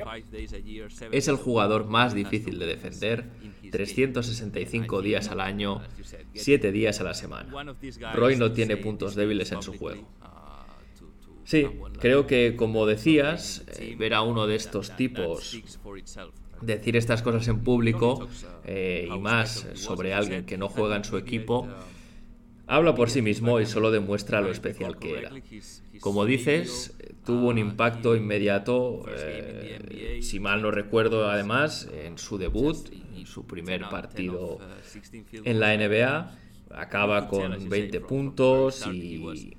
es 1.12 1.28
el 1.28 1.36
jugador 1.36 1.88
más 1.88 2.14
difícil 2.14 2.60
de 2.60 2.66
defender, 2.68 3.26
365 3.72 5.02
días 5.02 5.30
al 5.30 5.42
año, 5.42 5.82
7 6.34 6.72
días 6.72 7.00
a 7.02 7.04
la 7.04 7.14
semana. 7.14 7.54
Roy 8.14 8.36
no 8.36 8.52
tiene 8.52 8.78
puntos 8.78 9.16
débiles 9.16 9.52
en 9.52 9.62
su 9.62 9.74
juego. 9.74 10.08
Sí, 11.46 11.68
creo 12.00 12.26
que 12.26 12.56
como 12.56 12.86
decías, 12.86 13.64
eh, 13.80 13.96
ver 13.98 14.16
a 14.16 14.24
uno 14.24 14.48
de 14.48 14.56
estos 14.56 14.96
tipos 14.96 15.62
decir 16.62 16.96
estas 16.96 17.22
cosas 17.22 17.48
en 17.48 17.60
público 17.60 18.28
eh, 18.66 19.08
y 19.14 19.20
más 19.20 19.68
sobre 19.76 20.14
alguien 20.14 20.46
que 20.46 20.58
no 20.58 20.70
juega 20.70 20.96
en 20.96 21.04
su 21.04 21.18
equipo, 21.18 21.68
habla 22.66 22.96
por 22.96 23.12
sí 23.12 23.22
mismo 23.22 23.60
y 23.60 23.68
solo 23.68 23.92
demuestra 23.92 24.42
lo 24.42 24.50
especial 24.50 24.98
que 24.98 25.20
era. 25.20 25.32
Como 26.00 26.26
dices, 26.26 26.98
tuvo 27.26 27.50
un 27.50 27.60
impacto 27.60 28.16
inmediato, 28.16 29.06
eh, 29.16 30.20
si 30.24 30.40
mal 30.40 30.64
no 30.64 30.72
recuerdo 30.72 31.30
además, 31.30 31.88
en 31.94 32.18
su 32.18 32.40
debut, 32.40 32.90
su 33.26 33.46
primer 33.46 33.82
partido 33.90 34.60
en 35.32 35.60
la 35.60 35.74
NBA, 35.78 36.40
acaba 36.72 37.28
con 37.28 37.70
20 37.70 38.02
puntos 38.02 38.88
y 38.88 39.56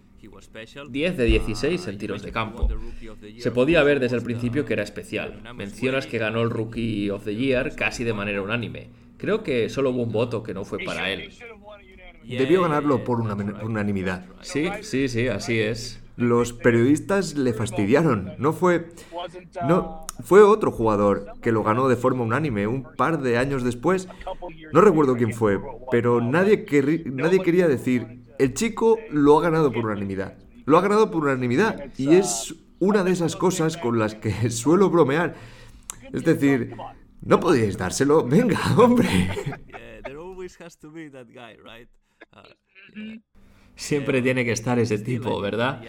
10 0.88 1.16
de 1.16 1.24
16 1.24 1.86
en 1.88 1.98
tiros 1.98 2.22
de 2.22 2.32
campo. 2.32 2.68
Se 3.38 3.50
podía 3.50 3.82
ver 3.82 4.00
desde 4.00 4.16
el 4.16 4.22
principio 4.22 4.64
que 4.64 4.72
era 4.74 4.82
especial. 4.82 5.42
Mencionas 5.54 6.06
que 6.06 6.18
ganó 6.18 6.42
el 6.42 6.50
Rookie 6.50 7.10
of 7.10 7.24
the 7.24 7.34
Year 7.34 7.74
casi 7.74 8.04
de 8.04 8.12
manera 8.12 8.42
unánime. 8.42 8.88
Creo 9.18 9.42
que 9.42 9.68
solo 9.68 9.90
hubo 9.90 10.02
un 10.02 10.12
voto 10.12 10.42
que 10.42 10.54
no 10.54 10.64
fue 10.64 10.78
para 10.84 11.10
él. 11.10 11.30
Debió 12.24 12.62
ganarlo 12.62 13.04
por 13.04 13.20
una 13.20 13.34
unanimidad. 13.34 14.26
Sí, 14.40 14.68
sí, 14.82 15.08
sí, 15.08 15.28
así 15.28 15.58
es. 15.60 16.02
Los 16.16 16.54
periodistas 16.54 17.34
le 17.34 17.52
fastidiaron. 17.52 18.32
No 18.38 18.52
fue. 18.52 18.88
No. 19.68 20.06
Fue 20.24 20.42
otro 20.42 20.72
jugador 20.72 21.26
que 21.42 21.52
lo 21.52 21.62
ganó 21.62 21.88
de 21.88 21.96
forma 21.96 22.24
unánime 22.24 22.66
un 22.66 22.84
par 22.96 23.20
de 23.20 23.36
años 23.36 23.62
después. 23.62 24.08
No 24.72 24.80
recuerdo 24.80 25.16
quién 25.16 25.34
fue, 25.34 25.60
pero 25.90 26.22
nadie, 26.22 26.64
nadie 27.04 27.40
quería 27.40 27.68
decir 27.68 28.25
el 28.38 28.55
chico 28.55 28.99
lo 29.11 29.38
ha 29.38 29.42
ganado 29.42 29.72
por 29.72 29.87
unanimidad. 29.87 30.37
Lo 30.64 30.79
ha 30.79 30.83
ganado 30.83 31.11
por 31.11 31.25
unanimidad. 31.25 31.92
Y 31.96 32.14
es 32.16 32.55
una 32.79 33.03
de 33.05 33.12
esas 33.12 33.37
cosas 33.37 33.77
con 33.77 33.99
las 33.99 34.14
que 34.14 34.51
suelo 34.51 34.90
bromear. 34.90 35.35
Es 36.12 36.25
decir, 36.25 36.75
no 37.22 37.40
podíais 37.40 37.77
dárselo. 37.77 38.25
Venga, 38.25 38.61
hombre. 38.77 39.09
Siempre 43.75 44.22
tiene 44.22 44.44
que 44.44 44.53
estar 44.53 44.79
ese 44.79 44.99
tipo, 44.99 45.40
¿verdad? 45.40 45.83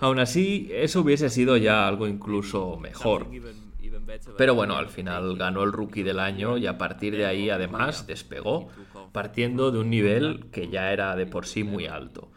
Aún 0.00 0.18
así, 0.18 0.68
eso 0.72 1.00
hubiese 1.00 1.30
sido 1.30 1.56
ya 1.56 1.86
algo 1.86 2.06
incluso 2.06 2.76
mejor. 2.76 3.28
Pero 4.36 4.54
bueno, 4.54 4.76
al 4.76 4.88
final 4.88 5.36
ganó 5.36 5.62
el 5.62 5.72
rookie 5.72 6.02
del 6.02 6.18
año 6.18 6.58
y 6.58 6.66
a 6.66 6.78
partir 6.78 7.16
de 7.16 7.26
ahí 7.26 7.50
además 7.50 8.06
despegó, 8.06 8.68
partiendo 9.12 9.70
de 9.70 9.78
un 9.78 9.90
nivel 9.90 10.46
que 10.50 10.68
ya 10.68 10.92
era 10.92 11.14
de 11.16 11.26
por 11.26 11.46
sí 11.46 11.64
muy 11.64 11.86
alto. 11.86 12.30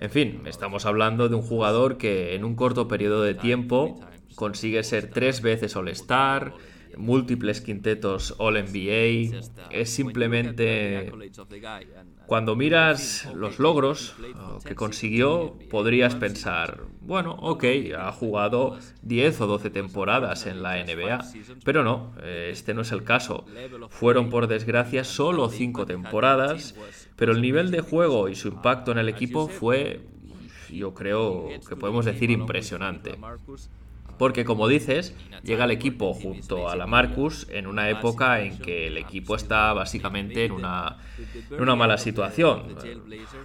En 0.00 0.10
fin, 0.10 0.42
estamos 0.46 0.86
hablando 0.86 1.28
de 1.28 1.34
un 1.34 1.42
jugador 1.42 1.96
que 1.96 2.34
en 2.34 2.44
un 2.44 2.56
corto 2.56 2.88
periodo 2.88 3.22
de 3.22 3.34
tiempo 3.34 4.00
consigue 4.34 4.82
ser 4.82 5.10
tres 5.10 5.42
veces 5.42 5.76
All-Star, 5.76 6.54
múltiples 6.96 7.60
quintetos 7.60 8.34
All-NBA, 8.38 9.38
es 9.70 9.90
simplemente 9.90 11.12
cuando 12.32 12.56
miras 12.56 13.28
los 13.34 13.58
logros 13.58 14.14
que 14.64 14.74
consiguió, 14.74 15.54
podrías 15.68 16.14
pensar, 16.14 16.80
bueno, 17.02 17.32
ok, 17.34 17.64
ha 17.98 18.10
jugado 18.10 18.78
10 19.02 19.42
o 19.42 19.46
12 19.46 19.68
temporadas 19.68 20.46
en 20.46 20.62
la 20.62 20.82
NBA, 20.82 21.26
pero 21.62 21.84
no, 21.84 22.14
este 22.24 22.72
no 22.72 22.80
es 22.80 22.92
el 22.92 23.04
caso. 23.04 23.44
Fueron, 23.90 24.30
por 24.30 24.46
desgracia, 24.46 25.04
solo 25.04 25.50
5 25.50 25.84
temporadas, 25.84 26.74
pero 27.16 27.32
el 27.32 27.42
nivel 27.42 27.70
de 27.70 27.82
juego 27.82 28.30
y 28.30 28.34
su 28.34 28.48
impacto 28.48 28.92
en 28.92 28.98
el 28.98 29.10
equipo 29.10 29.46
fue, 29.46 30.00
yo 30.70 30.94
creo 30.94 31.50
que 31.68 31.76
podemos 31.76 32.06
decir, 32.06 32.30
impresionante. 32.30 33.18
Porque 34.22 34.44
como 34.44 34.68
dices, 34.68 35.16
llega 35.42 35.64
el 35.64 35.72
equipo 35.72 36.14
junto 36.14 36.68
a 36.68 36.76
la 36.76 36.86
Marcus 36.86 37.48
en 37.50 37.66
una 37.66 37.90
época 37.90 38.40
en 38.40 38.56
que 38.56 38.86
el 38.86 38.96
equipo 38.96 39.34
está 39.34 39.72
básicamente 39.72 40.44
en 40.44 40.52
una, 40.52 40.98
en 41.50 41.60
una 41.60 41.74
mala 41.74 41.98
situación. 41.98 42.76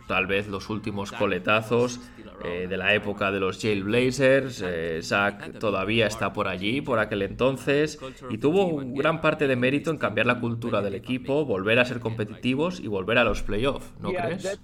Tal 0.08 0.28
vez 0.28 0.48
los 0.48 0.70
últimos 0.70 1.12
coletazos 1.12 2.00
eh, 2.46 2.68
de 2.70 2.78
la 2.78 2.94
época 2.94 3.32
de 3.32 3.40
los 3.40 3.60
Jailblazers, 3.60 4.62
eh, 4.64 5.00
Zach 5.02 5.58
todavía 5.58 6.06
está 6.06 6.32
por 6.32 6.48
allí, 6.48 6.82
por 6.82 7.00
aquel 7.00 7.24
entonces, 7.24 7.98
y 8.30 8.38
tuvo 8.38 8.80
gran 8.94 9.20
parte 9.20 9.48
de 9.48 9.56
mérito 9.56 9.90
en 9.90 9.98
cambiar 9.98 10.28
la 10.28 10.40
cultura 10.40 10.84
del 10.84 10.94
equipo, 10.94 11.44
volver 11.44 11.80
a 11.80 11.86
ser 11.86 12.00
competitivos 12.00 12.80
y 12.80 12.86
volver 12.86 13.18
a 13.18 13.24
los 13.24 13.42
playoffs, 13.42 13.92
¿no 14.00 14.12
crees? 14.12 14.60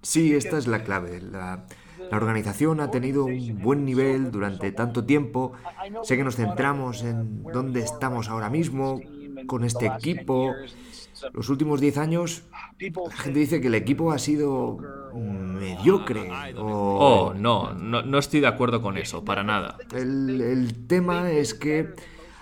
Sí, 0.00 0.34
esta 0.34 0.56
es 0.56 0.66
la 0.66 0.82
clave. 0.82 1.20
La, 1.20 1.66
la 2.10 2.16
organización 2.16 2.80
ha 2.80 2.90
tenido 2.90 3.24
un 3.24 3.60
buen 3.62 3.84
nivel 3.84 4.30
durante 4.30 4.72
tanto 4.72 5.04
tiempo. 5.04 5.52
Sé 6.02 6.16
que 6.16 6.24
nos 6.24 6.36
centramos 6.36 7.02
en 7.02 7.42
dónde 7.42 7.80
estamos 7.80 8.28
ahora 8.28 8.50
mismo 8.50 9.00
con 9.46 9.64
este 9.64 9.86
equipo. 9.86 10.54
Los 11.32 11.48
últimos 11.48 11.80
10 11.80 11.98
años, 11.98 12.44
la 12.78 13.16
gente 13.16 13.38
dice 13.38 13.60
que 13.60 13.68
el 13.68 13.74
equipo 13.74 14.12
ha 14.12 14.18
sido 14.18 14.78
mediocre. 15.14 16.30
O... 16.56 16.98
Oh, 17.00 17.34
no, 17.34 17.74
no, 17.74 18.02
no 18.02 18.18
estoy 18.18 18.40
de 18.40 18.48
acuerdo 18.48 18.82
con 18.82 18.96
eso, 18.96 19.24
para 19.24 19.42
nada. 19.42 19.78
El, 19.94 20.40
el 20.40 20.86
tema 20.86 21.30
es 21.30 21.54
que 21.54 21.94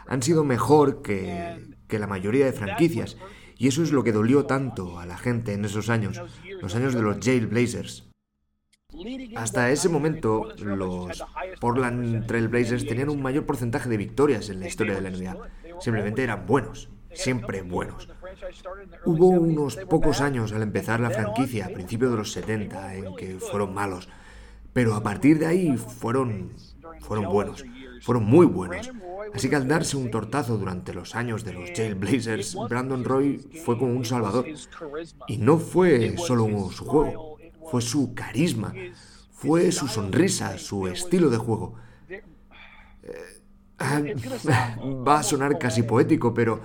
han 0.07 0.23
sido 0.23 0.45
mejor 0.45 1.03
que, 1.03 1.59
que 1.89 1.99
la 1.99 2.07
mayoría 2.07 2.47
de 2.47 2.53
franquicias. 2.53 3.17
Y 3.59 3.69
eso 3.69 3.83
es 3.83 3.93
lo 3.93 4.03
que 4.03 4.13
dolió 4.13 4.47
tanto 4.47 4.99
a 4.99 5.05
la 5.05 5.19
gente 5.19 5.53
en 5.53 5.67
esos 5.67 5.91
años, 5.91 6.23
los 6.63 6.75
años 6.75 6.95
de 6.95 7.03
los 7.03 7.19
Jailblazers. 7.21 8.10
Hasta 9.37 9.71
ese 9.71 9.89
momento, 9.89 10.49
los 10.59 11.25
Portland 11.61 12.27
Trailblazers 12.27 12.87
tenían 12.87 13.09
un 13.09 13.23
mayor 13.23 13.47
porcentaje 13.47 13.89
de 13.89 13.97
victorias 13.97 14.49
en 14.49 14.61
la 14.61 14.67
historia 14.67 14.95
de 14.95 15.01
la 15.01 15.11
NBA. 15.11 15.37
Simplemente 15.81 16.23
eran 16.23 16.47
buenos, 16.47 16.91
siempre 17.13 17.63
buenos. 17.63 18.09
Hubo 19.05 19.29
unos 19.29 19.77
pocos 19.89 20.21
años 20.21 20.53
al 20.53 20.63
empezar 20.63 21.01
la 21.01 21.11
franquicia, 21.11 21.67
a 21.67 21.71
principios 21.71 22.11
de 22.11 22.17
los 22.19 22.33
70, 22.33 22.95
en 22.95 23.17
que 23.17 23.39
fueron 23.39 23.75
malos. 23.75 24.09
Pero 24.73 24.95
a 24.95 25.03
partir 25.03 25.39
de 25.39 25.47
ahí 25.47 25.77
fueron, 25.77 26.53
fueron 27.01 27.27
buenos, 27.27 27.65
fueron 28.03 28.25
muy 28.25 28.47
buenos. 28.47 28.91
Así 29.35 29.49
que 29.49 29.57
al 29.57 29.69
darse 29.69 29.97
un 29.97 30.11
tortazo 30.11 30.59
durante 30.59 30.93
los 30.93 31.15
años 31.15 31.45
de 31.45 31.53
los 31.53 31.71
Jailblazers, 31.71 32.57
Brandon 32.69 33.05
Roy 33.05 33.39
fue 33.65 33.79
como 33.79 33.93
un 33.93 34.05
salvador. 34.05 34.47
Y 35.29 35.39
no 35.39 35.59
fue 35.59 36.17
solo 36.19 36.47
su 36.71 36.85
juego, 36.85 37.30
fue 37.71 37.81
su 37.81 38.15
carisma, 38.15 38.75
fue 39.31 39.71
su 39.71 39.87
sonrisa, 39.87 40.59
su 40.59 40.89
estilo 40.89 41.31
de 41.31 41.39
juego. 41.39 41.77
Va 45.09 45.21
a 45.21 45.23
sonar 45.23 45.59
casi 45.59 45.83
poético, 45.85 46.35
pero 46.35 46.61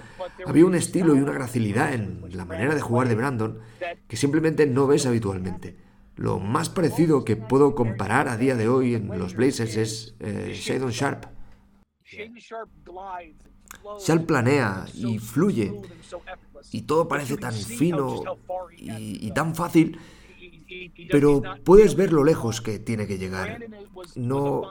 había 0.45 0.65
un 0.65 0.75
estilo 0.75 1.15
y 1.15 1.19
una 1.19 1.31
gracilidad 1.31 1.93
en 1.93 2.23
la 2.35 2.43
manera 2.43 2.73
de 2.73 2.81
jugar 2.81 3.07
de 3.07 3.15
Brandon 3.15 3.59
que 4.07 4.17
simplemente 4.17 4.65
no 4.65 4.87
ves 4.87 5.05
habitualmente. 5.05 5.77
Lo 6.15 6.39
más 6.39 6.69
parecido 6.69 7.23
que 7.23 7.35
puedo 7.35 7.75
comparar 7.75 8.27
a 8.27 8.37
día 8.37 8.55
de 8.55 8.67
hoy 8.67 8.95
en 8.95 9.07
los 9.19 9.35
Blazers 9.35 9.75
es 9.75 10.15
eh, 10.19 10.53
Shadon 10.55 10.91
Sharp. 10.91 11.25
Sharp 13.99 14.25
planea 14.25 14.85
y 14.93 15.19
fluye 15.19 15.73
y 16.71 16.81
todo 16.81 17.07
parece 17.07 17.37
tan 17.37 17.53
fino 17.53 18.23
y 18.77 19.31
tan 19.31 19.55
fácil 19.55 19.99
pero 21.11 21.41
puedes 21.63 21.95
ver 21.95 22.13
lo 22.13 22.23
lejos 22.23 22.61
que 22.61 22.79
tiene 22.79 23.07
que 23.07 23.17
llegar. 23.17 23.65
No, 24.15 24.63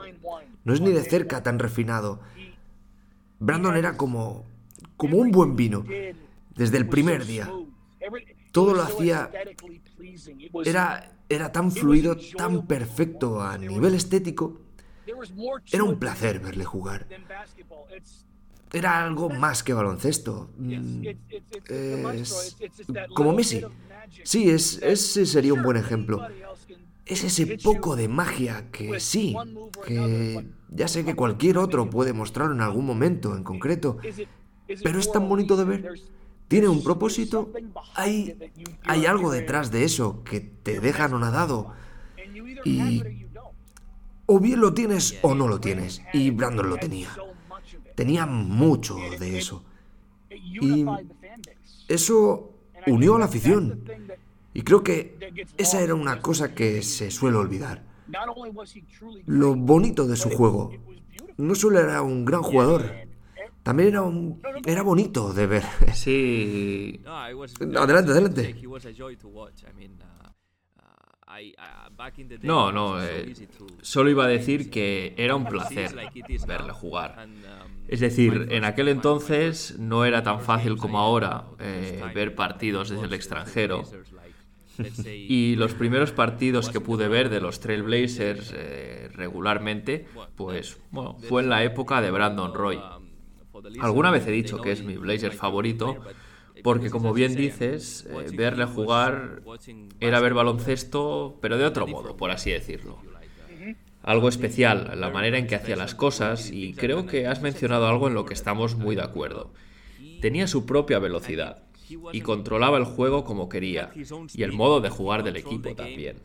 no 0.63 0.73
es 0.73 0.81
ni 0.81 0.91
de 0.91 1.03
cerca 1.03 1.43
tan 1.43 1.59
refinado. 1.59 2.19
Brandon 3.39 3.75
era 3.75 3.97
como, 3.97 4.45
como 4.97 5.17
un 5.17 5.31
buen 5.31 5.55
vino, 5.55 5.85
desde 6.55 6.77
el 6.77 6.87
primer 6.87 7.25
día. 7.25 7.51
Todo 8.51 8.73
lo 8.73 8.81
hacía... 8.81 9.29
Era, 10.63 11.11
era 11.27 11.51
tan 11.51 11.71
fluido, 11.71 12.15
tan 12.37 12.67
perfecto 12.67 13.41
a 13.41 13.57
nivel 13.57 13.95
estético. 13.95 14.61
Era 15.71 15.83
un 15.83 15.99
placer 15.99 16.39
verle 16.39 16.63
jugar. 16.63 17.07
Era 18.73 19.05
algo 19.05 19.29
más 19.29 19.63
que 19.63 19.73
baloncesto. 19.73 20.49
Mm, 20.57 21.07
es 22.13 22.57
como 23.13 23.33
Messi. 23.33 23.61
Sí, 24.23 24.49
es, 24.49 24.81
ese 24.81 25.25
sería 25.25 25.53
un 25.53 25.63
buen 25.63 25.77
ejemplo. 25.77 26.27
Es 27.05 27.23
ese 27.23 27.57
poco 27.57 27.95
de 27.95 28.07
magia 28.07 28.71
que 28.71 28.99
sí, 28.99 29.35
que 29.85 30.45
ya 30.69 30.87
sé 30.87 31.05
que 31.05 31.15
cualquier 31.15 31.57
otro 31.57 31.89
puede 31.89 32.13
mostrarlo 32.13 32.53
en 32.53 32.61
algún 32.61 32.85
momento 32.85 33.35
en 33.35 33.43
concreto, 33.43 33.97
pero 34.83 34.99
es 34.99 35.11
tan 35.11 35.29
bonito 35.29 35.55
de 35.55 35.63
ver. 35.65 35.93
Tiene 36.47 36.67
un 36.67 36.83
propósito, 36.83 37.51
hay, 37.95 38.37
hay 38.83 39.05
algo 39.05 39.31
detrás 39.31 39.71
de 39.71 39.83
eso 39.83 40.23
que 40.23 40.39
te 40.39 40.79
deja 40.79 41.05
anonadado. 41.05 41.73
Y 42.63 43.03
o 44.27 44.39
bien 44.39 44.59
lo 44.59 44.73
tienes 44.73 45.19
o 45.21 45.35
no 45.35 45.47
lo 45.47 45.59
tienes. 45.59 46.01
Y 46.13 46.31
Brandon 46.31 46.69
lo 46.69 46.77
tenía. 46.77 47.09
Tenía 47.95 48.25
mucho 48.25 48.97
de 49.19 49.37
eso. 49.37 49.63
Y 50.29 50.85
eso 51.87 52.54
unió 52.87 53.15
a 53.15 53.19
la 53.19 53.25
afición. 53.25 53.83
Y 54.53 54.61
creo 54.61 54.83
que 54.83 55.17
esa 55.57 55.81
era 55.81 55.95
una 55.95 56.21
cosa 56.21 56.53
que 56.53 56.81
se 56.81 57.11
suele 57.11 57.37
olvidar. 57.37 57.83
Lo 59.25 59.55
bonito 59.55 60.07
de 60.07 60.15
su 60.15 60.29
juego. 60.29 60.71
No 61.37 61.55
solo 61.55 61.79
era 61.79 62.01
un 62.01 62.23
gran 62.23 62.41
jugador, 62.41 62.89
también 63.63 63.89
era, 63.89 64.03
un, 64.03 64.41
era 64.65 64.83
bonito 64.83 65.33
de 65.33 65.47
ver. 65.47 65.63
Sí. 65.93 67.01
Adelante, 67.05 68.11
adelante. 68.11 68.55
No, 72.41 72.71
no, 72.71 73.01
eh, 73.03 73.33
solo 73.81 74.09
iba 74.09 74.25
a 74.25 74.27
decir 74.27 74.69
que 74.69 75.13
era 75.17 75.35
un 75.35 75.45
placer 75.45 75.95
verle 76.47 76.71
jugar. 76.71 77.27
Es 77.87 77.99
decir, 77.99 78.47
en 78.51 78.63
aquel 78.63 78.87
entonces 78.87 79.77
no 79.77 80.05
era 80.05 80.23
tan 80.23 80.41
fácil 80.41 80.77
como 80.77 80.99
ahora 80.99 81.45
eh, 81.59 82.03
ver 82.13 82.35
partidos 82.35 82.89
desde 82.89 83.05
el 83.05 83.13
extranjero. 83.13 83.83
Y 85.07 85.55
los 85.55 85.73
primeros 85.73 86.11
partidos 86.11 86.69
que 86.69 86.81
pude 86.81 87.07
ver 87.07 87.29
de 87.29 87.39
los 87.39 87.61
Trailblazers 87.61 88.53
eh, 88.53 89.09
regularmente, 89.13 90.05
pues 90.35 90.77
bueno, 90.91 91.17
fue 91.29 91.43
en 91.43 91.49
la 91.49 91.63
época 91.63 92.01
de 92.01 92.11
Brandon 92.11 92.53
Roy. 92.53 92.81
Alguna 93.79 94.11
vez 94.11 94.27
he 94.27 94.31
dicho 94.31 94.59
que 94.61 94.73
es 94.73 94.83
mi 94.83 94.97
Blazer 94.97 95.31
favorito, 95.31 95.97
porque 96.65 96.89
como 96.89 97.13
bien 97.13 97.35
dices, 97.35 98.07
eh, 98.09 98.35
verle 98.35 98.65
jugar 98.65 99.43
era 99.99 100.19
ver 100.19 100.33
baloncesto, 100.33 101.37
pero 101.39 101.59
de 101.59 101.63
otro 101.63 101.85
modo, 101.85 102.17
por 102.17 102.31
así 102.31 102.49
decirlo. 102.49 102.97
Algo 104.01 104.29
especial, 104.29 104.99
la 104.99 105.11
manera 105.11 105.37
en 105.37 105.45
que 105.45 105.53
hacía 105.53 105.75
las 105.75 105.93
cosas, 105.93 106.49
y 106.49 106.73
creo 106.73 107.05
que 107.05 107.27
has 107.27 107.43
mencionado 107.43 107.87
algo 107.87 108.07
en 108.07 108.15
lo 108.15 108.25
que 108.25 108.33
estamos 108.33 108.77
muy 108.77 108.95
de 108.95 109.03
acuerdo. 109.03 109.53
Tenía 110.21 110.47
su 110.47 110.65
propia 110.65 110.97
velocidad 110.97 111.61
y 112.11 112.21
controlaba 112.21 112.77
el 112.77 112.85
juego 112.85 113.23
como 113.23 113.49
quería, 113.49 113.91
y 114.33 114.43
el 114.43 114.51
modo 114.51 114.81
de 114.81 114.89
jugar 114.89 115.23
del 115.23 115.37
equipo 115.37 115.75
también. 115.75 116.17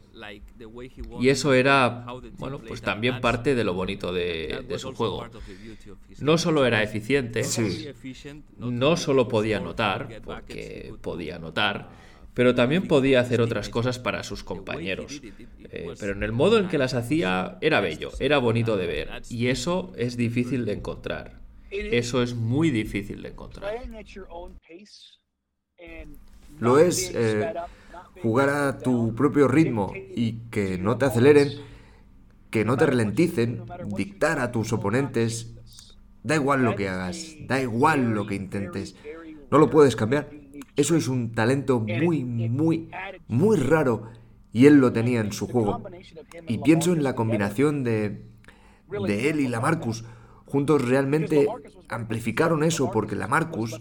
Y 1.21 1.29
eso 1.29 1.55
era, 1.55 2.07
bueno, 2.39 2.59
pues 2.59 2.83
también 2.83 3.21
parte 3.21 3.55
de 3.55 3.65
lo 3.65 3.75
bonito 3.75 4.13
de, 4.13 4.65
su 4.79 4.93
juego. 4.95 5.27
No 6.21 6.39
solo 6.39 6.67
era 6.67 6.83
eficiente, 6.83 7.43
no 8.59 8.97
solo 8.97 9.29
podía 9.29 9.59
anotar, 9.59 10.21
porque 10.25 10.95
podía 11.01 11.37
anotar, 11.37 11.89
pero 12.35 12.55
también 12.55 12.87
podía 12.87 13.21
hacer 13.21 13.41
otras 13.41 13.69
cosas 13.69 13.99
para 13.99 14.23
sus 14.23 14.45
compañeros. 14.45 15.21
Eh, 15.73 15.95
pero 15.99 16.13
en 16.13 16.23
el 16.23 16.33
modo 16.33 16.59
en 16.59 16.69
que 16.69 16.79
las 16.79 16.95
hacía 16.95 17.59
era 17.61 17.81
bello, 17.81 18.11
era 18.19 18.39
bonito 18.39 18.77
de 18.77 18.87
ver, 18.87 19.23
y 19.29 19.49
eso 19.49 19.93
es 19.97 20.17
difícil 20.17 20.65
de 20.65 20.75
encontrar. 20.75 21.41
Eso 21.71 22.23
es 22.23 22.35
muy 22.35 22.71
difícil 22.71 23.23
de 23.23 23.29
encontrar. 23.29 23.73
Lo 26.59 26.79
es 26.79 27.11
eh, 27.15 27.55
jugar 28.23 28.51
a 28.51 28.79
tu 28.79 29.15
propio 29.15 29.49
ritmo 29.49 29.93
y 29.95 30.41
que 30.51 30.79
no 30.79 30.99
te 30.99 31.07
aceleren, 31.07 31.49
que 32.51 32.65
no 32.65 32.77
te 32.77 32.87
ralenticen, 32.87 33.65
dictar 33.97 34.41
a 34.41 34.53
tus 34.53 34.73
oponentes. 34.73 35.55
Da 36.23 36.35
igual 36.35 36.63
lo 36.63 36.77
que 36.77 36.89
hagas, 36.89 37.35
da 37.47 37.61
igual 37.63 38.11
lo 38.11 38.27
que 38.27 38.35
intentes. 38.35 38.95
No 39.51 39.59
lo 39.59 39.71
puedes 39.71 39.97
cambiar. 39.97 40.29
Eso 40.77 40.97
es 40.97 41.09
un 41.09 41.33
talento 41.33 41.81
muy, 41.81 42.25
muy, 42.25 42.91
muy 43.27 43.57
raro 43.57 44.11
y 44.53 44.67
él 44.67 44.77
lo 44.77 44.93
tenía 44.93 45.21
en 45.21 45.33
su 45.33 45.47
juego. 45.47 45.83
Y 46.47 46.59
pienso 46.59 46.93
en 46.93 47.03
la 47.03 47.15
combinación 47.15 47.85
de, 47.85 48.23
de 49.07 49.31
él 49.31 49.41
y 49.41 49.49
la 49.49 49.61
Marcus. 49.61 50.05
Juntos 50.45 50.87
realmente 50.87 51.49
amplificaron 51.91 52.63
eso 52.63 52.91
porque 52.91 53.17
la 53.17 53.27
Marcus 53.27 53.81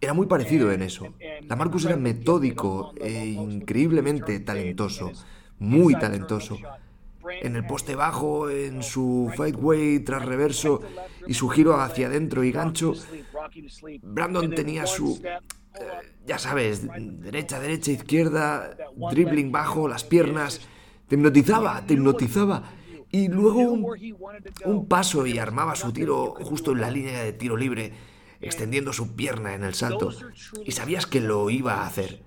era 0.00 0.14
muy 0.14 0.26
parecido 0.26 0.72
en 0.72 0.82
eso. 0.82 1.14
La 1.42 1.56
Marcus 1.56 1.84
era 1.84 1.96
metódico 1.96 2.94
e 3.00 3.26
increíblemente 3.26 4.40
talentoso, 4.40 5.12
muy 5.58 5.94
talentoso. 5.94 6.58
en 7.40 7.54
el 7.54 7.64
poste 7.64 7.94
bajo, 7.94 8.50
en 8.50 8.82
su 8.82 9.30
fadeaway 9.36 10.00
tras 10.00 10.24
reverso 10.24 10.80
y 11.28 11.34
su 11.34 11.48
giro 11.48 11.80
hacia 11.80 12.08
adentro 12.08 12.42
y 12.42 12.50
gancho, 12.50 12.94
Brandon 14.02 14.50
tenía 14.50 14.86
su, 14.86 15.22
eh, 15.24 15.38
ya 16.26 16.38
sabes, 16.38 16.82
derecha, 17.20 17.60
derecha, 17.60 17.92
izquierda, 17.92 18.76
dribbling 19.12 19.52
bajo, 19.52 19.86
las 19.86 20.02
piernas, 20.02 20.60
te 21.06 21.14
hipnotizaba, 21.14 21.86
te 21.86 21.94
hipnotizaba. 21.94 22.64
Y 23.12 23.28
luego 23.28 23.60
un, 23.60 23.86
un 24.64 24.86
paso 24.86 25.26
y 25.26 25.38
armaba 25.38 25.76
su 25.76 25.92
tiro 25.92 26.34
justo 26.40 26.72
en 26.72 26.80
la 26.80 26.90
línea 26.90 27.22
de 27.22 27.34
tiro 27.34 27.56
libre, 27.56 27.92
extendiendo 28.40 28.92
su 28.92 29.14
pierna 29.14 29.54
en 29.54 29.62
el 29.62 29.74
salto. 29.74 30.10
Y 30.64 30.72
sabías 30.72 31.06
que 31.06 31.20
lo 31.20 31.48
iba 31.50 31.74
a 31.74 31.86
hacer. 31.86 32.22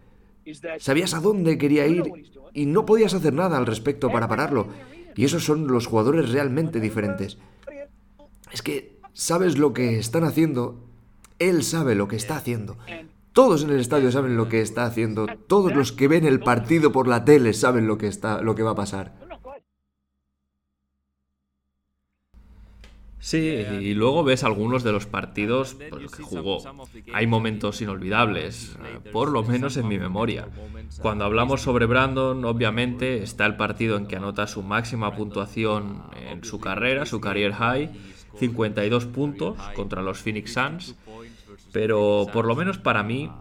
Sabías 0.80 1.14
a 1.16 1.20
dónde 1.20 1.58
quería 1.58 1.88
ir 1.88 2.04
y 2.54 2.68
no 2.68 2.86
podías 2.86 3.14
hacer 3.14 3.34
nada 3.34 3.58
al 3.58 3.66
respecto 3.66 4.12
para 4.12 4.28
pararlo. 4.28 4.68
Y 5.16 5.26
esos 5.26 5.44
son 5.44 5.68
los 5.68 5.88
jugadores 5.88 6.32
realmente 6.32 6.80
diferentes. 6.80 7.38
Es 8.52 8.62
que 8.62 8.98
sabes 9.14 9.58
lo 9.58 9.74
que 9.74 9.98
están 9.98 10.24
haciendo, 10.24 10.86
él 11.40 11.64
sabe 11.64 11.96
lo 11.96 12.08
que 12.08 12.16
está 12.16 12.38
haciendo. 12.38 12.78
Todos 13.34 13.64
en 13.64 13.72
el 13.72 13.80
estadio 13.80 14.12
saben 14.12 14.38
lo 14.38 14.48
que 14.48 14.62
está 14.62 14.86
haciendo. 14.86 15.26
Todos 15.48 15.76
los 15.76 15.92
que 15.92 16.08
ven 16.08 16.26
el 16.26 16.40
partido 16.40 16.92
por 16.92 17.08
la 17.08 17.26
tele 17.26 17.54
saben 17.54 17.88
lo 17.88 17.98
que 17.98 18.08
está 18.08 18.42
lo 18.42 18.56
que 18.56 18.64
va 18.64 18.72
a 18.72 18.76
pasar. 18.76 19.25
Sí, 23.26 23.40
y 23.40 23.96
luego 23.96 24.24
ves 24.24 24.44
algunos 24.44 24.84
de 24.84 24.92
los 24.92 25.08
partidos 25.08 25.76
pues, 25.90 26.12
que 26.12 26.22
jugó. 26.22 26.62
Hay 27.12 27.26
momentos 27.26 27.82
inolvidables, 27.82 28.78
por 29.12 29.32
lo 29.32 29.42
menos 29.42 29.78
en 29.78 29.88
mi 29.88 29.98
memoria. 29.98 30.48
Cuando 31.02 31.26
hablamos 31.26 31.64
sobre 31.64 31.88
Brandon, 31.88 32.46
obviamente 32.46 33.24
está 33.24 33.48
el 33.48 33.56
partido 33.56 33.98
en 33.98 34.06
que 34.06 34.18
anota 34.18 34.46
su 34.46 34.62
máxima 34.62 35.16
puntuación 35.16 36.04
en 36.30 36.44
su 36.44 36.60
carrera, 36.60 37.08
su 37.08 37.20
career 37.20 37.54
high, 37.54 37.90
52 38.38 39.08
puntos 39.08 39.58
contra 39.74 40.04
los 40.04 40.20
Phoenix 40.20 40.54
Suns. 40.54 40.94
Pero 41.72 42.28
por 42.32 42.46
lo 42.46 42.56
menos 42.56 42.78
para 42.78 43.02
mí, 43.02 43.32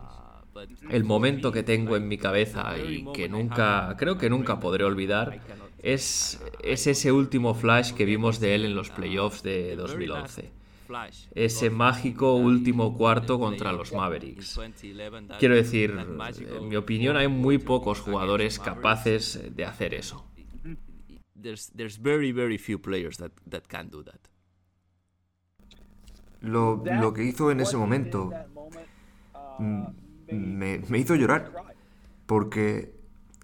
el 0.88 1.04
momento 1.04 1.52
que 1.52 1.62
tengo 1.62 1.96
en 1.96 2.08
mi 2.08 2.16
cabeza 2.16 2.78
y 2.78 3.04
que 3.12 3.28
nunca, 3.28 3.94
creo 3.98 4.16
que 4.16 4.30
nunca 4.30 4.60
podré 4.60 4.84
olvidar, 4.84 5.40
es, 5.84 6.40
es 6.62 6.86
ese 6.86 7.12
último 7.12 7.54
flash 7.54 7.92
que 7.92 8.06
vimos 8.06 8.40
de 8.40 8.54
él 8.54 8.64
en 8.64 8.74
los 8.74 8.88
playoffs 8.88 9.42
de 9.42 9.76
2011. 9.76 10.50
Ese 11.34 11.70
mágico 11.70 12.34
último 12.34 12.96
cuarto 12.96 13.38
contra 13.38 13.72
los 13.72 13.92
Mavericks. 13.92 14.58
Quiero 15.38 15.54
decir, 15.54 15.94
en 15.94 16.68
mi 16.68 16.76
opinión 16.76 17.16
hay 17.18 17.28
muy 17.28 17.58
pocos 17.58 18.00
jugadores 18.00 18.58
capaces 18.58 19.54
de 19.54 19.64
hacer 19.64 19.92
eso. 19.92 20.26
Lo, 26.40 26.82
lo 26.82 27.12
que 27.12 27.24
hizo 27.24 27.50
en 27.50 27.60
ese 27.60 27.76
momento 27.76 28.30
mm, 29.58 29.84
me, 30.32 30.78
me 30.88 30.98
hizo 30.98 31.14
llorar, 31.14 31.52
porque 32.24 32.94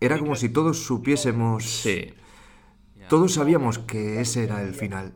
era 0.00 0.18
como 0.18 0.36
si 0.36 0.48
todos 0.48 0.78
supiésemos... 0.78 1.64
Sí. 1.64 2.14
Todos 3.10 3.34
sabíamos 3.34 3.80
que 3.80 4.20
ese 4.20 4.44
era 4.44 4.62
el 4.62 4.72
final. 4.72 5.14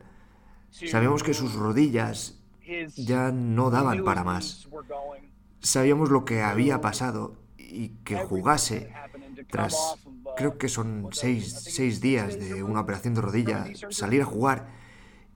Sabíamos 0.69 1.23
que 1.23 1.33
sus 1.33 1.53
rodillas 1.53 2.41
ya 2.97 3.31
no 3.31 3.69
daban 3.69 4.03
para 4.03 4.25
más. 4.25 4.67
Sabíamos 5.61 6.09
lo 6.09 6.25
que 6.25 6.41
había 6.41 6.81
pasado 6.81 7.37
y 7.57 7.91
que 8.03 8.17
jugase 8.17 8.91
tras, 9.49 9.95
creo 10.35 10.57
que 10.57 10.67
son 10.67 11.07
seis, 11.13 11.53
seis 11.53 12.01
días 12.01 12.37
de 12.37 12.63
una 12.63 12.81
operación 12.81 13.13
de 13.13 13.21
rodilla, 13.21 13.65
salir 13.91 14.23
a 14.23 14.25
jugar 14.25 14.73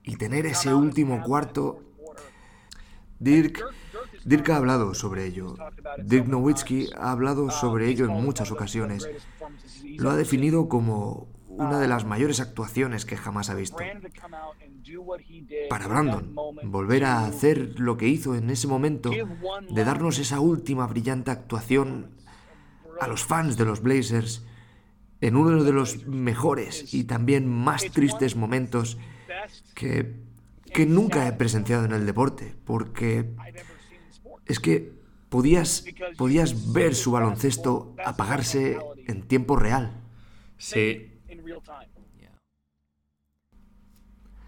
y 0.02 0.16
tener 0.16 0.44
ese 0.44 0.74
último 0.74 1.22
cuarto. 1.22 1.82
Dirk, 3.20 3.64
Dirk 4.26 4.50
ha 4.50 4.56
hablado 4.56 4.92
sobre 4.92 5.24
ello. 5.24 5.56
Dirk 6.04 6.26
Nowitzki 6.26 6.90
ha 6.94 7.10
hablado 7.10 7.50
sobre 7.50 7.88
ello 7.88 8.04
en 8.04 8.22
muchas 8.22 8.50
ocasiones. 8.50 9.08
Lo 9.96 10.10
ha 10.10 10.16
definido 10.16 10.68
como 10.68 11.39
una 11.60 11.78
de 11.78 11.88
las 11.88 12.06
mayores 12.06 12.40
actuaciones 12.40 13.04
que 13.04 13.16
jamás 13.16 13.50
ha 13.50 13.54
visto. 13.54 13.78
Para 15.68 15.86
Brandon, 15.86 16.34
volver 16.64 17.04
a 17.04 17.26
hacer 17.26 17.78
lo 17.78 17.96
que 17.96 18.08
hizo 18.08 18.34
en 18.34 18.48
ese 18.50 18.66
momento, 18.66 19.10
de 19.10 19.84
darnos 19.84 20.18
esa 20.18 20.40
última 20.40 20.86
brillante 20.86 21.30
actuación 21.30 22.10
a 22.98 23.06
los 23.06 23.24
fans 23.24 23.56
de 23.56 23.66
los 23.66 23.82
Blazers, 23.82 24.44
en 25.20 25.36
uno 25.36 25.62
de 25.62 25.72
los 25.72 26.06
mejores 26.06 26.94
y 26.94 27.04
también 27.04 27.46
más 27.46 27.84
tristes 27.92 28.36
momentos 28.36 28.96
que, 29.74 30.16
que 30.72 30.86
nunca 30.86 31.28
he 31.28 31.32
presenciado 31.32 31.84
en 31.84 31.92
el 31.92 32.06
deporte, 32.06 32.54
porque 32.64 33.30
es 34.46 34.60
que 34.60 34.92
podías, 35.28 35.84
podías 36.16 36.72
ver 36.72 36.94
su 36.94 37.12
baloncesto 37.12 37.94
apagarse 38.02 38.78
en 39.06 39.22
tiempo 39.22 39.56
real. 39.56 39.92
Sí, 40.56 41.09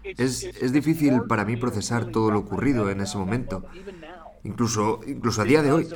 Es, 0.03 0.43
es, 0.43 0.73
difícil 0.73 1.23
para 1.29 1.45
mí 1.45 1.55
procesar 1.55 2.05
todo 2.07 2.29
lo 2.29 2.39
ocurrido 2.39 2.89
en 2.89 2.99
ese 2.99 3.17
momento, 3.17 3.63
incluso, 4.43 4.99
incluso 5.07 5.41
a 5.41 5.45
día 5.45 5.61
de 5.61 5.71
hoy, 5.71 5.87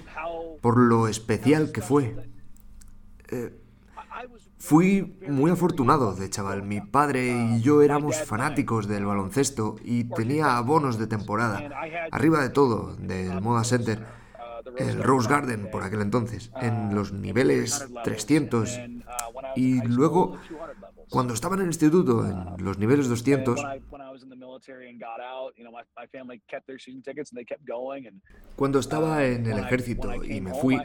por 0.62 0.78
lo 0.78 1.10
especial 1.10 1.74
que 1.74 1.82
fue. 1.82 2.16
Eh, 3.30 3.54
fui 4.58 5.20
muy 5.28 5.52
afortunado 5.52 6.16
de 6.16 6.30
chaval. 6.30 6.64
Mi 6.64 6.80
padre 6.80 7.32
y 7.32 7.62
yo 7.62 7.82
éramos 7.82 8.18
fanáticos 8.24 8.88
del 8.88 9.06
baloncesto 9.06 9.76
y 9.84 10.06
tenía 10.06 10.58
abonos 10.58 10.98
de 10.98 11.08
temporada, 11.08 11.70
arriba 12.12 12.42
de 12.42 12.50
todo, 12.50 12.96
del 12.96 13.42
Moda 13.42 13.66
Center, 13.66 14.06
el 14.78 15.04
Rose 15.04 15.30
Garden 15.30 15.70
por 15.72 15.84
aquel 15.84 16.02
entonces, 16.02 16.52
en 16.62 16.94
los 16.94 17.12
niveles 17.12 17.88
300 18.04 18.80
y 19.56 19.82
luego 19.84 20.38
cuando 21.10 21.34
estaba 21.34 21.56
en 21.56 21.62
el 21.62 21.68
instituto, 21.68 22.26
en 22.26 22.64
los 22.64 22.78
niveles 22.78 23.08
200, 23.08 23.60
cuando 28.56 28.80
estaba 28.80 29.26
en 29.26 29.46
el 29.46 29.60
ejército 29.60 30.24
y 30.24 30.42
me 30.42 30.54
fui, 30.54 30.80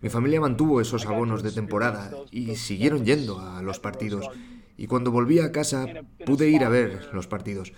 mi 0.00 0.08
familia 0.08 0.40
mantuvo 0.40 0.80
esos 0.80 1.06
abonos 1.06 1.42
de 1.42 1.52
temporada 1.52 2.10
y 2.30 2.56
siguieron 2.56 3.04
yendo 3.04 3.40
a 3.40 3.62
los 3.62 3.78
partidos. 3.80 4.28
Y 4.76 4.86
cuando 4.86 5.10
volví 5.10 5.40
a 5.40 5.52
casa 5.52 5.86
pude 6.24 6.48
ir 6.48 6.64
a 6.64 6.68
ver 6.68 7.10
los 7.12 7.26
partidos. 7.26 7.72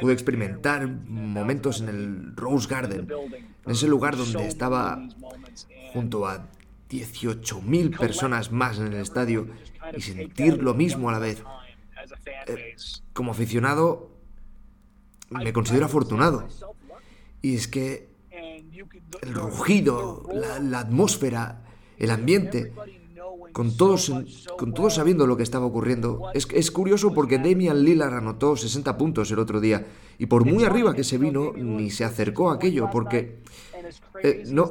Pude 0.00 0.12
experimentar 0.12 0.86
momentos 0.86 1.80
en 1.80 1.88
el 1.88 2.36
Rose 2.36 2.68
Garden, 2.68 3.08
en 3.66 3.72
ese 3.72 3.86
lugar 3.86 4.16
donde 4.16 4.46
estaba 4.46 5.02
junto 5.92 6.26
a 6.26 6.46
18.000 6.90 7.98
personas 7.98 8.50
más 8.52 8.78
en 8.78 8.88
el 8.88 8.94
estadio 8.94 9.46
y 9.96 10.00
sentir 10.00 10.62
lo 10.62 10.74
mismo 10.74 11.08
a 11.08 11.12
la 11.12 11.18
vez. 11.18 11.42
Eh, 12.46 12.74
como 13.12 13.32
aficionado, 13.32 14.10
me 15.30 15.52
considero 15.52 15.86
afortunado. 15.86 16.48
Y 17.42 17.54
es 17.54 17.68
que 17.68 18.10
el 19.22 19.34
rugido, 19.34 20.28
la, 20.32 20.80
atmósfera, 20.80 21.62
el 21.98 22.10
ambiente, 22.10 22.72
con 23.52 23.76
todos, 23.76 24.12
con 24.56 24.74
todos 24.74 24.94
sabiendo 24.94 25.26
lo 25.26 25.36
que 25.36 25.42
estaba 25.42 25.66
ocurriendo. 25.66 26.30
Es, 26.34 26.48
es 26.52 26.70
curioso 26.70 27.12
porque 27.14 27.38
Damian 27.38 27.82
Lillard 27.82 28.14
anotó 28.14 28.56
60 28.56 28.96
puntos 28.96 29.30
el 29.30 29.38
otro 29.38 29.60
día 29.60 29.86
y 30.18 30.26
por 30.26 30.44
muy 30.44 30.64
arriba 30.64 30.94
que 30.94 31.04
se 31.04 31.18
vino 31.18 31.52
ni 31.54 31.90
se 31.90 32.04
acercó 32.04 32.50
a 32.50 32.54
aquello 32.54 32.88
porque 32.90 33.40
eh, 34.22 34.44
no, 34.48 34.70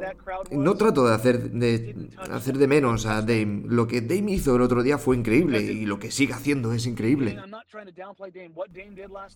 no 0.52 0.76
trato 0.76 1.08
de 1.08 1.14
hacer, 1.14 1.52
de 1.52 2.10
hacer 2.32 2.58
de 2.58 2.68
menos 2.68 3.06
a 3.06 3.22
Dame. 3.22 3.64
Lo 3.66 3.88
que 3.88 4.02
Dame 4.02 4.34
hizo 4.34 4.56
el 4.56 4.62
otro 4.62 4.84
día 4.84 4.98
fue 4.98 5.18
increíble 5.18 5.62
y 5.62 5.86
lo 5.86 6.00
que 6.00 6.12
sigue 6.12 6.34
haciendo 6.34 6.74
es 6.74 6.86
increíble. 6.86 7.40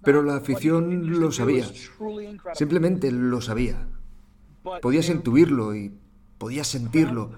Pero 0.03 0.23
la 0.23 0.35
afición 0.37 1.19
lo 1.19 1.31
sabía. 1.31 1.65
Simplemente 2.53 3.11
lo 3.11 3.41
sabía. 3.41 3.87
Podías 4.81 5.09
intuirlo 5.09 5.75
y 5.75 5.93
podías 6.37 6.67
sentirlo. 6.67 7.31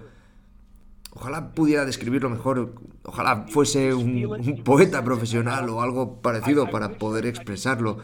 Ojalá 1.15 1.51
pudiera 1.53 1.85
describirlo 1.85 2.29
mejor. 2.29 2.75
Ojalá 3.03 3.45
fuese 3.49 3.93
un 3.93 4.61
poeta 4.63 5.03
profesional 5.03 5.67
o 5.69 5.81
algo 5.81 6.21
parecido 6.21 6.69
para 6.69 6.97
poder 6.97 7.25
expresarlo 7.25 7.97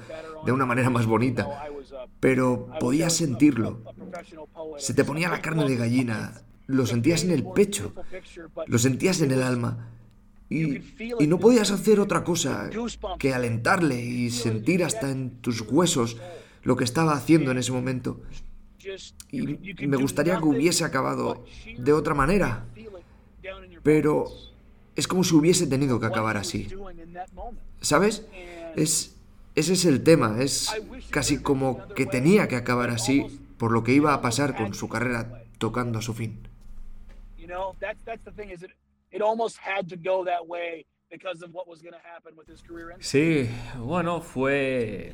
de 0.45 0.51
una 0.51 0.65
manera 0.65 0.89
más 0.89 1.05
bonita 1.05 1.47
pero 2.21 2.69
podías 2.79 3.13
sentirlo. 3.13 3.81
Se 4.77 4.93
te 4.93 5.03
ponía 5.03 5.29
la 5.29 5.41
carne 5.41 5.67
de 5.67 5.75
gallina, 5.75 6.41
lo 6.67 6.85
sentías 6.85 7.23
en 7.23 7.31
el 7.31 7.43
pecho, 7.43 7.93
lo 8.67 8.77
sentías 8.77 9.21
en 9.21 9.31
el 9.31 9.41
alma. 9.41 9.89
Y, 10.49 10.81
no 11.27 11.39
podías 11.39 11.71
hacer 11.71 11.99
otra 11.99 12.23
cosa 12.23 12.69
que 13.17 13.33
alentarle 13.33 14.03
y 14.03 14.29
sentir 14.31 14.83
hasta 14.83 15.09
en 15.09 15.41
tus 15.41 15.61
huesos 15.61 16.17
lo 16.63 16.75
que 16.75 16.83
estaba 16.83 17.13
haciendo 17.13 17.51
en 17.51 17.57
ese 17.57 17.71
momento. 17.71 18.21
Y 19.31 19.87
me 19.87 19.97
gustaría 19.97 20.37
que 20.37 20.45
hubiese 20.45 20.83
acabado 20.83 21.45
de 21.77 21.93
otra 21.93 22.13
manera, 22.13 22.65
pero 23.83 24.27
es 24.95 25.07
como 25.07 25.23
si 25.23 25.35
hubiese 25.35 25.67
tenido 25.67 25.99
que 25.99 26.05
acabar 26.05 26.37
así. 26.37 26.67
¿Sabes? 27.81 28.27
Es, 28.75 29.15
ese 29.55 29.73
es 29.73 29.85
el 29.85 30.03
tema, 30.03 30.41
es 30.41 30.71
casi 31.09 31.41
como 31.41 31.87
que 31.89 32.05
tenía 32.05 32.47
que 32.47 32.55
acabar 32.55 32.89
así 32.89 33.41
por 33.57 33.71
lo 33.71 33.83
que 33.83 33.93
iba 33.93 34.13
a 34.13 34.21
pasar 34.21 34.55
con 34.55 34.73
su 34.73 34.89
carrera 34.89 35.43
tocando 35.57 35.99
a 35.99 36.01
su 36.01 36.13
fin. 36.13 36.47
Sí, 42.99 43.49
bueno, 43.77 44.21
fue 44.21 45.11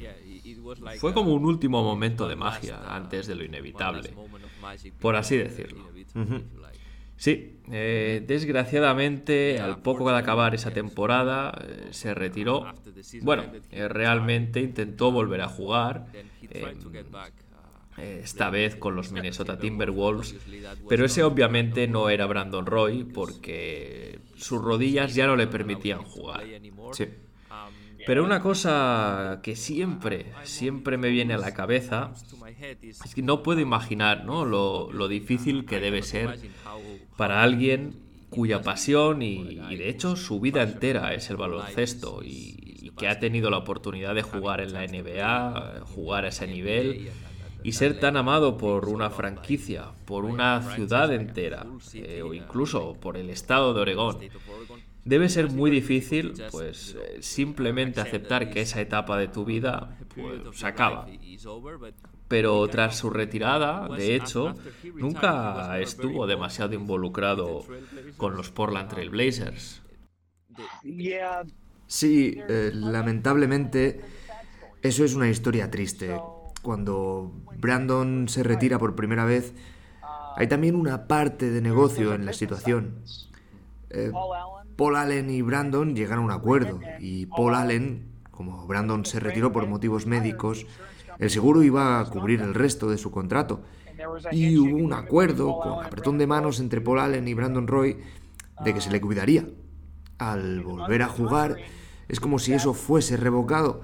fue 1.00 1.14
como 1.14 1.34
un 1.34 1.46
último 1.46 1.84
momento 1.84 2.28
de 2.28 2.36
magia 2.36 2.80
antes 2.96 3.26
de 3.26 3.36
lo 3.36 3.44
inevitable, 3.44 4.14
por 5.00 5.16
así 5.16 5.38
decirlo. 5.38 5.90
Sí, 7.18 7.60
eh, 7.72 8.24
desgraciadamente 8.26 9.60
al 9.60 9.82
poco 9.82 10.10
de 10.10 10.18
acabar 10.18 10.54
esa 10.54 10.72
temporada 10.72 11.52
eh, 11.68 11.88
se 11.92 12.14
retiró. 12.14 12.72
Bueno, 13.22 13.44
eh, 13.72 13.88
realmente 13.88 14.62
intentó 14.62 15.12
volver 15.12 15.42
a 15.42 15.48
jugar, 15.48 16.06
esta 17.98 18.52
vez 18.52 18.76
con 18.76 18.96
los 18.96 19.12
Minnesota 19.12 19.58
Timberwolves, 19.58 20.36
pero 20.88 21.06
ese 21.06 21.24
obviamente 21.24 21.88
no 21.88 22.10
era 22.10 22.28
Brandon 22.28 22.66
Roy 22.66 23.04
porque 23.04 24.20
sus 24.36 24.62
rodillas 24.62 25.16
ya 25.16 25.26
no 25.26 25.36
le 25.36 25.48
permitían 25.48 26.04
jugar. 26.04 26.44
Sí. 26.92 27.06
Pero 28.06 28.24
una 28.24 28.40
cosa 28.42 29.40
que 29.44 29.56
siempre, 29.56 30.28
siempre 30.44 30.98
me 30.98 31.10
viene 31.10 31.34
a 31.34 31.38
la 31.38 31.54
cabeza 31.54 32.14
es 32.60 33.16
que 33.16 33.22
no 33.22 33.44
puedo 33.44 33.60
imaginar 33.60 34.26
¿no? 34.26 34.46
Lo, 34.46 35.08
difícil 35.08 35.66
que 35.66 35.80
debe 35.80 36.02
ser 36.04 36.40
para 37.16 37.44
alguien 37.44 38.00
cuya 38.30 38.62
pasión 38.62 39.22
y, 39.22 39.56
de 39.56 39.90
hecho 39.90 40.16
su 40.16 40.40
vida 40.40 40.64
entera 40.64 41.14
es 41.14 41.30
el 41.30 41.38
baloncesto 41.38 42.22
y, 42.24 42.92
que 42.98 43.08
ha 43.08 43.20
tenido 43.20 43.52
la 43.52 43.58
oportunidad 43.58 44.16
de 44.16 44.24
jugar 44.24 44.60
en 44.60 44.74
la 44.74 44.84
NBA, 44.88 45.84
jugar 45.86 46.26
a 46.26 46.30
ese 46.30 46.48
nivel 46.48 47.12
y 47.64 47.74
ser 47.74 48.00
tan 48.00 48.18
amado 48.18 48.58
por 48.58 48.90
una 48.90 49.12
franquicia, 49.12 49.92
por 50.06 50.26
una 50.26 50.74
ciudad 50.74 51.14
entera 51.14 51.68
eh, 51.94 52.24
o 52.24 52.34
incluso 52.34 52.94
por 52.96 53.18
el 53.18 53.30
estado 53.30 53.76
de 53.76 53.82
Oregón. 53.82 54.18
Debe 55.06 55.30
ser 55.30 55.52
muy 55.52 55.70
difícil, 55.70 56.34
pues, 56.50 56.96
eh, 56.96 57.18
simplemente 57.22 58.02
aceptar 58.02 58.50
que 58.50 58.62
esa 58.62 58.82
etapa 58.82 59.18
de 59.18 59.28
tu 59.28 59.46
vida 59.46 59.96
pues, 60.16 60.58
se 60.58 60.66
acaba 60.66 61.08
pero 62.28 62.68
tras 62.68 62.98
su 62.98 63.10
retirada, 63.10 63.88
de 63.96 64.16
hecho, 64.16 64.56
nunca 64.96 65.80
estuvo 65.80 66.28
demasiado 66.28 66.74
involucrado 66.74 67.64
con 68.18 68.36
los 68.36 68.52
Portland 68.52 68.90
Trail 68.90 69.10
Blazers. 69.10 69.82
Sí, 71.86 72.38
eh, 72.50 72.72
lamentablemente, 72.74 74.02
eso 74.82 75.06
es 75.06 75.16
una 75.16 75.30
historia 75.30 75.72
triste. 75.72 76.20
Cuando 76.62 77.32
Brandon 77.58 78.28
se 78.28 78.44
retira 78.44 78.78
por 78.78 78.96
primera 78.96 79.24
vez, 79.24 79.54
hay 80.36 80.48
también 80.48 80.76
una 80.76 81.08
parte 81.08 81.50
de 81.50 81.62
negocio 81.62 82.14
en 82.14 82.26
la 82.26 82.34
situación. 82.34 83.04
Eh, 83.90 84.12
Paul 84.76 84.96
Allen 84.98 85.30
y 85.30 85.42
Brandon 85.42 85.96
llegaron 85.96 86.26
a 86.26 86.36
un 86.36 86.40
acuerdo 86.40 86.80
y 87.00 87.26
Paul 87.26 87.56
Allen, 87.56 88.12
como 88.32 88.68
Brandon 88.68 89.06
se 89.06 89.20
retiró 89.20 89.52
por 89.52 89.66
motivos 89.68 90.06
médicos, 90.06 90.66
el 91.20 91.30
seguro 91.30 91.64
iba 91.64 92.00
a 92.00 92.06
cubrir 92.06 92.42
el 92.42 92.54
resto 92.54 92.90
de 92.90 92.98
su 92.98 93.12
contrato. 93.12 93.62
Y 94.32 94.58
hubo 94.58 94.78
un 94.78 94.94
acuerdo 94.94 95.60
con 95.60 95.86
apretón 95.86 96.18
de 96.18 96.28
manos 96.28 96.60
entre 96.60 96.82
Paul 96.82 97.00
Allen 97.00 97.28
y 97.28 97.34
Brandon 97.34 97.68
Roy 97.68 97.98
de 98.64 98.74
que 98.74 98.82
se 98.82 98.92
le 98.92 99.02
cuidaría. 99.02 99.48
Al 100.20 100.62
volver 100.62 101.04
a 101.04 101.08
jugar, 101.08 101.58
es 102.08 102.20
como 102.20 102.40
si 102.40 102.54
eso 102.54 102.74
fuese 102.74 103.18
revocado. 103.18 103.82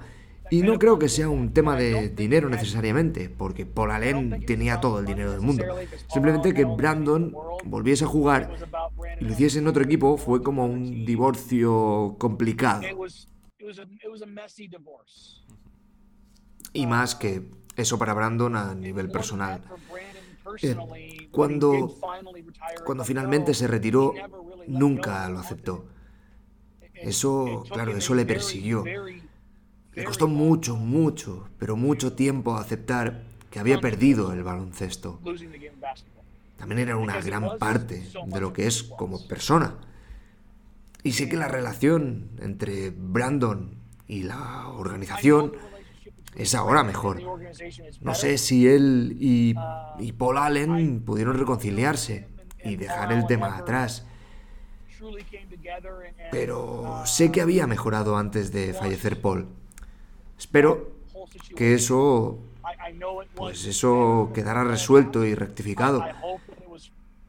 Y 0.50 0.62
no 0.62 0.78
creo 0.78 0.98
que 0.98 1.08
sea 1.08 1.28
un 1.28 1.52
tema 1.52 1.74
de 1.74 2.10
dinero 2.10 2.48
necesariamente, 2.48 3.30
porque 3.30 3.64
Paul 3.64 3.90
Allen 3.90 4.44
tenía 4.46 4.80
todo 4.80 5.00
el 5.00 5.06
dinero 5.06 5.32
del 5.32 5.40
mundo. 5.40 5.64
Simplemente 6.12 6.52
que 6.52 6.64
Brandon 6.64 7.34
volviese 7.64 8.04
a 8.04 8.08
jugar 8.08 8.54
y 9.20 9.24
lo 9.24 9.32
hiciese 9.32 9.58
en 9.58 9.66
otro 9.66 9.82
equipo 9.82 10.16
fue 10.16 10.42
como 10.42 10.66
un 10.66 11.04
divorcio 11.04 12.16
complicado. 12.18 12.82
Y 16.74 16.86
más 16.86 17.14
que 17.14 17.48
eso 17.76 17.98
para 17.98 18.12
Brandon 18.12 18.54
a 18.56 18.74
nivel 18.74 19.10
personal. 19.10 19.62
Eh, 20.60 20.76
cuando, 21.30 21.96
cuando 22.84 23.04
finalmente 23.04 23.54
se 23.54 23.66
retiró, 23.66 24.12
nunca 24.66 25.28
lo 25.30 25.38
aceptó. 25.38 25.86
Eso, 26.94 27.64
claro, 27.70 27.96
eso 27.96 28.14
le 28.14 28.26
persiguió. 28.26 28.84
Le 28.84 30.04
costó 30.04 30.28
mucho, 30.28 30.76
mucho, 30.76 31.48
pero 31.58 31.76
mucho 31.76 32.12
tiempo 32.14 32.56
aceptar 32.56 33.22
que 33.50 33.60
había 33.60 33.80
perdido 33.80 34.32
el 34.32 34.42
baloncesto. 34.42 35.20
También 36.56 36.80
era 36.80 36.96
una 36.96 37.20
gran 37.20 37.58
parte 37.58 38.08
de 38.26 38.40
lo 38.40 38.52
que 38.52 38.66
es 38.66 38.82
como 38.82 39.26
persona. 39.28 39.76
Y 41.02 41.12
sé 41.12 41.28
que 41.28 41.36
la 41.36 41.48
relación 41.48 42.30
entre 42.40 42.90
Brandon 42.90 43.74
y 44.08 44.22
la 44.22 44.68
organización 44.68 45.52
es 46.36 46.54
ahora 46.54 46.82
mejor. 46.82 47.20
No 48.00 48.14
sé 48.14 48.38
si 48.38 48.66
él 48.68 49.16
y, 49.20 49.54
Paul 50.12 50.38
Allen 50.38 51.00
pudieron 51.00 51.38
reconciliarse 51.38 52.28
y 52.64 52.76
dejar 52.76 53.12
el 53.12 53.26
tema 53.26 53.56
atrás. 53.56 54.06
Pero 56.30 57.02
sé 57.04 57.30
que 57.30 57.40
había 57.40 57.66
mejorado 57.66 58.16
antes 58.16 58.52
de 58.52 58.74
fallecer 58.74 59.20
Paul. 59.20 59.48
Espero 60.38 60.92
que 61.56 61.74
eso, 61.74 62.38
pues 63.34 63.64
eso 63.66 64.30
quedará 64.34 64.64
resuelto 64.64 65.24
y 65.24 65.34
rectificado. 65.34 66.04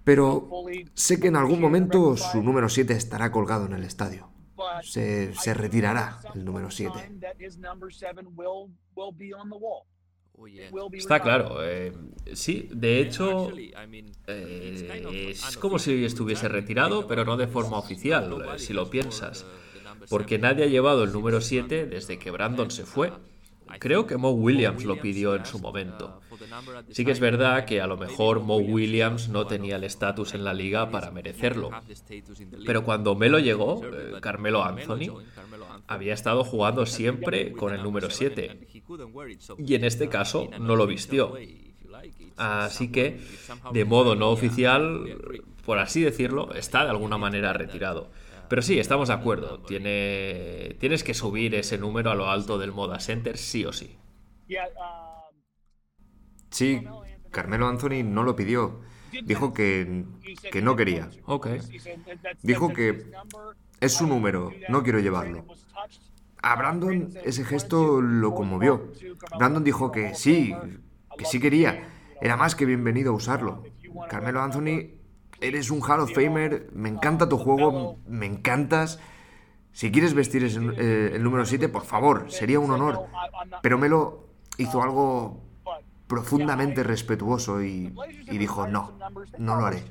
Pero 0.03 0.49
sé 0.93 1.19
que 1.19 1.27
en 1.27 1.35
algún 1.35 1.59
momento 1.59 2.15
su 2.15 2.41
número 2.43 2.69
7 2.69 2.93
estará 2.93 3.31
colgado 3.31 3.65
en 3.65 3.73
el 3.73 3.83
estadio 3.83 4.34
se, 4.83 5.33
se 5.35 5.53
retirará 5.53 6.19
el 6.33 6.45
número 6.45 6.71
7. 6.71 7.11
Está 10.93 11.21
claro. 11.21 11.63
Eh, 11.63 11.93
sí, 12.33 12.67
de 12.71 12.99
hecho, 12.99 13.51
eh, 14.27 15.29
es 15.29 15.57
como 15.57 15.79
si 15.79 16.03
estuviese 16.03 16.49
retirado, 16.49 17.07
pero 17.07 17.23
no 17.25 17.37
de 17.37 17.47
forma 17.47 17.77
oficial, 17.77 18.59
si 18.59 18.73
lo 18.73 18.89
piensas. 18.89 19.45
Porque 20.09 20.37
nadie 20.37 20.65
ha 20.65 20.67
llevado 20.67 21.03
el 21.03 21.13
número 21.13 21.41
7 21.41 21.85
desde 21.85 22.19
que 22.19 22.31
Brandon 22.31 22.69
se 22.69 22.85
fue. 22.85 23.13
Creo 23.79 24.05
que 24.07 24.17
Mo 24.17 24.31
Williams 24.31 24.83
lo 24.85 24.99
pidió 24.99 25.35
en 25.35 25.45
su 25.45 25.59
momento. 25.59 26.21
Sí 26.91 27.05
que 27.05 27.11
es 27.11 27.19
verdad 27.19 27.65
que 27.65 27.81
a 27.81 27.87
lo 27.87 27.97
mejor 27.97 28.41
Mo 28.41 28.57
Williams 28.57 29.29
no 29.29 29.47
tenía 29.47 29.77
el 29.77 29.83
estatus 29.83 30.33
en 30.33 30.43
la 30.43 30.53
liga 30.53 30.89
para 30.89 31.11
merecerlo. 31.11 31.71
Pero 32.65 32.83
cuando 32.83 33.15
Melo 33.15 33.39
llegó, 33.39 33.83
eh, 33.85 34.19
Carmelo 34.21 34.63
Anthony 34.63 35.21
había 35.87 36.13
estado 36.13 36.43
jugando 36.43 36.85
siempre 36.85 37.51
con 37.53 37.73
el 37.73 37.83
número 37.83 38.09
7. 38.09 38.67
Y 39.57 39.75
en 39.75 39.83
este 39.83 40.09
caso 40.09 40.49
no 40.59 40.75
lo 40.75 40.87
vistió. 40.87 41.35
Así 42.37 42.91
que, 42.91 43.19
de 43.71 43.85
modo 43.85 44.15
no 44.15 44.29
oficial, 44.29 45.05
por 45.65 45.79
así 45.79 46.01
decirlo, 46.01 46.53
está 46.53 46.83
de 46.83 46.91
alguna 46.91 47.17
manera 47.17 47.53
retirado. 47.53 48.11
Pero 48.47 48.61
sí, 48.61 48.79
estamos 48.79 49.07
de 49.07 49.15
acuerdo. 49.15 49.59
Tiene, 49.59 50.75
tienes 50.79 51.03
que 51.03 51.13
subir 51.13 51.55
ese 51.55 51.77
número 51.77 52.11
a 52.11 52.15
lo 52.15 52.29
alto 52.29 52.57
del 52.59 52.71
Moda 52.71 52.99
Center, 52.99 53.37
sí 53.37 53.65
o 53.65 53.73
sí. 53.73 53.97
Sí, 56.51 56.83
Carmelo 57.31 57.67
Anthony 57.67 58.03
no 58.03 58.23
lo 58.23 58.35
pidió. 58.35 58.81
Dijo 59.23 59.53
que, 59.53 60.05
que 60.51 60.61
no 60.61 60.75
quería. 60.75 61.09
Ok. 61.25 61.47
Dijo 62.43 62.71
que 62.73 63.11
es 63.79 63.93
su 63.93 64.07
número, 64.07 64.51
no 64.69 64.83
quiero 64.83 64.99
llevarlo. 64.99 65.45
A 66.41 66.55
Brandon 66.55 67.11
ese 67.23 67.43
gesto 67.43 68.01
lo 68.01 68.35
conmovió. 68.35 68.91
Brandon 69.37 69.63
dijo 69.63 69.91
que 69.91 70.13
sí, 70.13 70.53
que 71.17 71.25
sí 71.25 71.39
quería. 71.39 71.89
Era 72.21 72.37
más 72.37 72.55
que 72.55 72.65
bienvenido 72.65 73.11
a 73.11 73.15
usarlo. 73.15 73.63
Carmelo 74.09 74.41
Anthony 74.41 74.94
Eres 75.45 75.69
un 75.69 75.79
Hall 75.83 75.99
of 75.99 76.11
Famer, 76.11 76.71
me 76.73 76.89
encanta 76.89 77.29
tu 77.29 77.37
juego, 77.37 77.99
me 78.07 78.25
encantas. 78.25 78.99
Si 79.73 79.91
quieres 79.91 80.15
vestir 80.15 80.43
eh, 80.43 81.11
el 81.13 81.21
número 81.21 81.45
7, 81.45 81.69
por 81.69 81.85
favor, 81.85 82.31
sería 82.31 82.59
un 82.59 82.71
honor. 82.71 83.05
Pero 83.61 83.77
Melo 83.77 84.27
hizo 84.57 84.81
algo 84.81 85.43
profundamente 86.07 86.81
respetuoso 86.81 87.61
y, 87.61 87.93
y 88.25 88.37
dijo, 88.39 88.65
no, 88.65 88.97
no 89.37 89.55
lo 89.55 89.67
haré. 89.67 89.83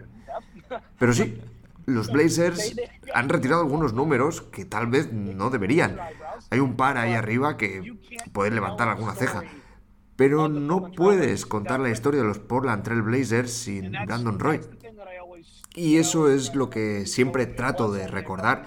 Pero 0.99 1.13
sí, 1.13 1.41
los 1.87 2.11
Blazers 2.11 2.75
han 3.15 3.29
retirado 3.29 3.63
algunos 3.63 3.93
números 3.93 4.43
que 4.43 4.65
tal 4.65 4.89
vez 4.89 5.13
no 5.13 5.51
deberían. 5.51 6.01
Hay 6.51 6.59
un 6.59 6.75
par 6.75 6.99
ahí 6.99 7.13
arriba 7.13 7.57
que 7.57 7.97
pueden 8.33 8.57
levantar 8.57 8.89
alguna 8.89 9.15
ceja. 9.15 9.43
Pero 10.17 10.49
no 10.49 10.91
puedes 10.93 11.47
contar 11.47 11.79
la 11.79 11.91
historia 11.91 12.23
de 12.23 12.27
los 12.27 12.41
Portland 12.41 12.83
Trail 12.83 13.03
Blazers 13.03 13.53
sin 13.53 13.93
Brandon 13.93 14.39
Roy. 14.41 14.61
Y 15.75 15.97
eso 15.97 16.31
es 16.31 16.55
lo 16.55 16.71
que 16.71 17.05
siempre 17.07 17.47
trato 17.47 17.91
de 17.91 18.07
recordar 18.07 18.67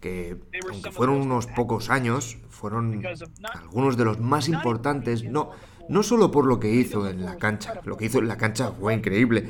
que, 0.00 0.36
aunque 0.70 0.92
fueron 0.92 1.20
unos 1.20 1.46
pocos 1.46 1.88
años, 1.88 2.38
fueron 2.50 3.02
algunos 3.54 3.96
de 3.96 4.04
los 4.04 4.20
más 4.20 4.48
importantes, 4.48 5.24
no, 5.24 5.50
no 5.88 6.02
solo 6.02 6.30
por 6.30 6.46
lo 6.46 6.60
que 6.60 6.70
hizo 6.70 7.08
en 7.08 7.24
la 7.24 7.36
cancha, 7.36 7.80
lo 7.84 7.96
que 7.96 8.06
hizo 8.06 8.18
en 8.18 8.28
la 8.28 8.36
cancha 8.36 8.70
fue 8.72 8.94
increíble, 8.94 9.48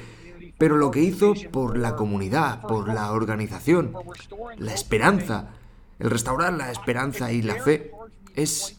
pero 0.59 0.77
lo 0.77 0.91
que 0.91 1.01
hizo 1.01 1.35
por 1.51 1.77
la 1.77 1.97
comunidad, 1.97 2.63
por 2.63 2.87
la 2.87 3.11
organización, 3.11 3.93
la 4.59 4.73
esperanza, 4.73 5.49
el 5.99 6.09
restaurar 6.11 6.53
la 6.53 6.71
esperanza 6.71 7.33
y 7.33 7.43
la 7.43 7.57
fe. 7.57 7.91
Es, 8.35 8.79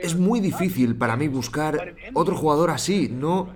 es 0.00 0.16
muy 0.16 0.40
difícil 0.40 0.96
para 0.96 1.16
mí 1.16 1.28
buscar 1.28 1.94
otro 2.14 2.36
jugador 2.36 2.70
así, 2.70 3.08
no, 3.08 3.50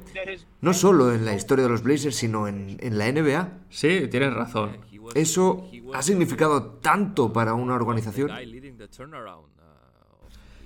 no 0.60 0.74
solo 0.74 1.12
en 1.12 1.24
la 1.24 1.34
historia 1.34 1.64
de 1.64 1.70
los 1.70 1.82
Blazers, 1.82 2.16
sino 2.16 2.48
en, 2.48 2.76
en 2.80 2.98
la 2.98 3.10
NBA. 3.10 3.48
Sí, 3.70 4.08
tienes 4.10 4.32
razón. 4.32 4.78
Eso 5.14 5.70
ha 5.92 6.02
significado 6.02 6.62
tanto 6.80 7.32
para 7.32 7.54
una 7.54 7.74
organización. 7.74 8.30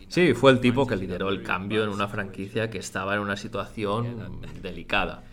Sí, 0.08 0.32
fue 0.32 0.52
el 0.52 0.60
tipo 0.60 0.86
que 0.86 0.96
lideró 0.96 1.28
el 1.28 1.42
cambio 1.42 1.84
en 1.84 1.90
una 1.90 2.08
franquicia 2.08 2.70
que 2.70 2.78
estaba 2.78 3.14
en 3.14 3.20
una 3.20 3.36
situación 3.36 4.40
delicada. 4.62 5.24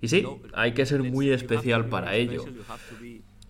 Y 0.00 0.08
sí, 0.08 0.26
hay 0.54 0.72
que 0.72 0.86
ser 0.86 1.02
muy 1.02 1.30
especial 1.30 1.88
para 1.88 2.14
ello. 2.14 2.44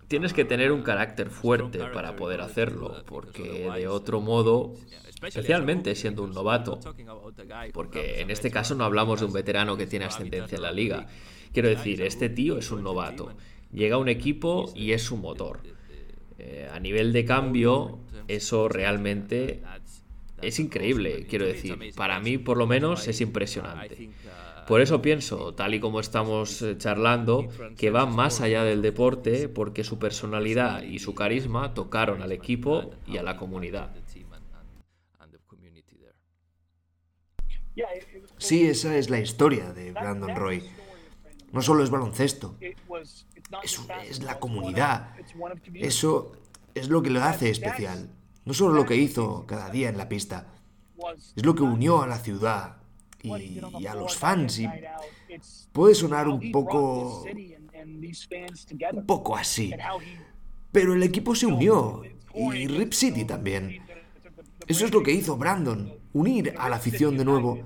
Tienes 0.07 0.33
que 0.33 0.45
tener 0.45 0.71
un 0.71 0.83
carácter 0.83 1.29
fuerte 1.29 1.79
para 1.93 2.15
poder 2.15 2.41
hacerlo, 2.41 3.03
porque 3.07 3.71
de 3.73 3.87
otro 3.87 4.19
modo, 4.21 4.75
especialmente 5.25 5.95
siendo 5.95 6.23
un 6.23 6.31
novato, 6.31 6.79
porque 7.73 8.21
en 8.21 8.31
este 8.31 8.51
caso 8.51 8.75
no 8.75 8.83
hablamos 8.83 9.19
de 9.19 9.25
un 9.25 9.33
veterano 9.33 9.77
que 9.77 9.87
tiene 9.87 10.05
ascendencia 10.05 10.55
en 10.55 10.61
la 10.61 10.71
liga. 10.71 11.07
Quiero 11.51 11.69
decir, 11.69 12.01
este 12.01 12.29
tío 12.29 12.57
es 12.57 12.71
un 12.71 12.83
novato. 12.83 13.33
Llega 13.71 13.95
a 13.95 13.99
un 13.99 14.09
equipo 14.09 14.71
y 14.75 14.91
es 14.91 15.03
su 15.03 15.17
motor. 15.17 15.61
Eh, 16.39 16.67
a 16.71 16.79
nivel 16.79 17.13
de 17.13 17.25
cambio, 17.25 17.99
eso 18.27 18.67
realmente 18.67 19.61
es 20.41 20.59
increíble, 20.59 21.25
quiero 21.29 21.45
decir. 21.45 21.77
Para 21.95 22.19
mí, 22.19 22.37
por 22.37 22.57
lo 22.57 22.67
menos, 22.67 23.07
es 23.07 23.21
impresionante. 23.21 24.09
Por 24.67 24.79
eso 24.79 25.01
pienso, 25.01 25.53
tal 25.53 25.73
y 25.73 25.79
como 25.79 25.99
estamos 25.99 26.61
eh, 26.61 26.77
charlando, 26.77 27.49
que 27.77 27.89
va 27.89 28.05
más 28.05 28.39
allá 28.39 28.63
del 28.63 28.81
deporte 28.81 29.49
porque 29.49 29.83
su 29.83 29.99
personalidad 29.99 30.83
y 30.83 30.99
su 30.99 31.13
carisma 31.13 31.73
tocaron 31.73 32.21
al 32.21 32.31
equipo 32.31 32.91
y 33.05 33.17
a 33.17 33.23
la 33.23 33.35
comunidad. 33.35 33.91
Sí, 38.37 38.65
esa 38.65 38.95
es 38.95 39.09
la 39.09 39.19
historia 39.19 39.73
de 39.73 39.91
Brandon 39.91 40.35
Roy. 40.35 40.63
No 41.51 41.61
solo 41.61 41.83
es 41.83 41.89
baloncesto, 41.89 42.57
es, 43.63 44.23
la 44.23 44.39
comunidad. 44.39 45.15
Eso 45.75 46.31
es 46.73 46.89
lo 46.89 47.01
que 47.01 47.09
lo 47.09 47.23
hace 47.23 47.49
especial. 47.49 48.09
No 48.45 48.53
solo 48.53 48.73
lo 48.73 48.85
que 48.85 48.95
hizo 48.95 49.45
cada 49.45 49.69
día 49.69 49.89
en 49.89 49.97
la 49.97 50.09
pista, 50.09 50.47
es 51.35 51.45
lo 51.45 51.55
que 51.55 51.63
unió 51.63 52.01
a 52.01 52.07
la 52.07 52.17
ciudad 52.17 52.77
y, 53.21 53.85
a 53.85 53.93
los 53.93 54.17
fans. 54.17 54.59
Y 54.59 54.69
puede 55.71 55.95
sonar 55.95 56.27
un 56.27 56.51
poco. 56.51 57.23
un 57.23 59.05
poco 59.05 59.35
así. 59.35 59.73
Pero 60.71 60.93
el 60.93 61.03
equipo 61.03 61.35
se 61.35 61.45
unió. 61.45 62.01
Y 62.35 62.67
Rip 62.67 62.93
City 62.93 63.25
también. 63.25 63.83
Eso 64.67 64.85
es 64.85 64.91
lo 64.91 65.03
que 65.03 65.11
hizo 65.11 65.37
Brandon. 65.37 66.02
Unir 66.13 66.53
a 66.57 66.69
la 66.69 66.77
afición 66.77 67.17
de 67.17 67.25
nuevo. 67.25 67.59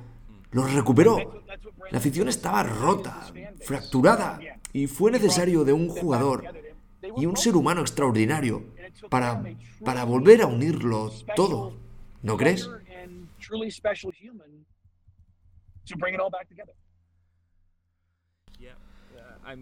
Los 0.52 0.74
recuperó. 0.74 1.44
La 1.92 1.98
afición 1.98 2.30
estaba 2.30 2.64
rota, 2.64 3.32
fracturada. 3.62 4.40
Y 4.74 4.88
fue 4.88 5.12
necesario 5.12 5.64
de 5.64 5.74
un 5.74 5.90
jugador 5.90 6.46
y 7.16 7.26
un 7.26 7.38
ser 7.38 7.56
humano 7.56 7.82
extraordinario 7.82 8.66
para, 9.10 9.44
para 9.84 10.04
volver 10.04 10.42
a 10.42 10.48
unirlo 10.48 11.12
todo. 11.36 11.78
¿No 12.22 12.38
crees? 12.38 12.70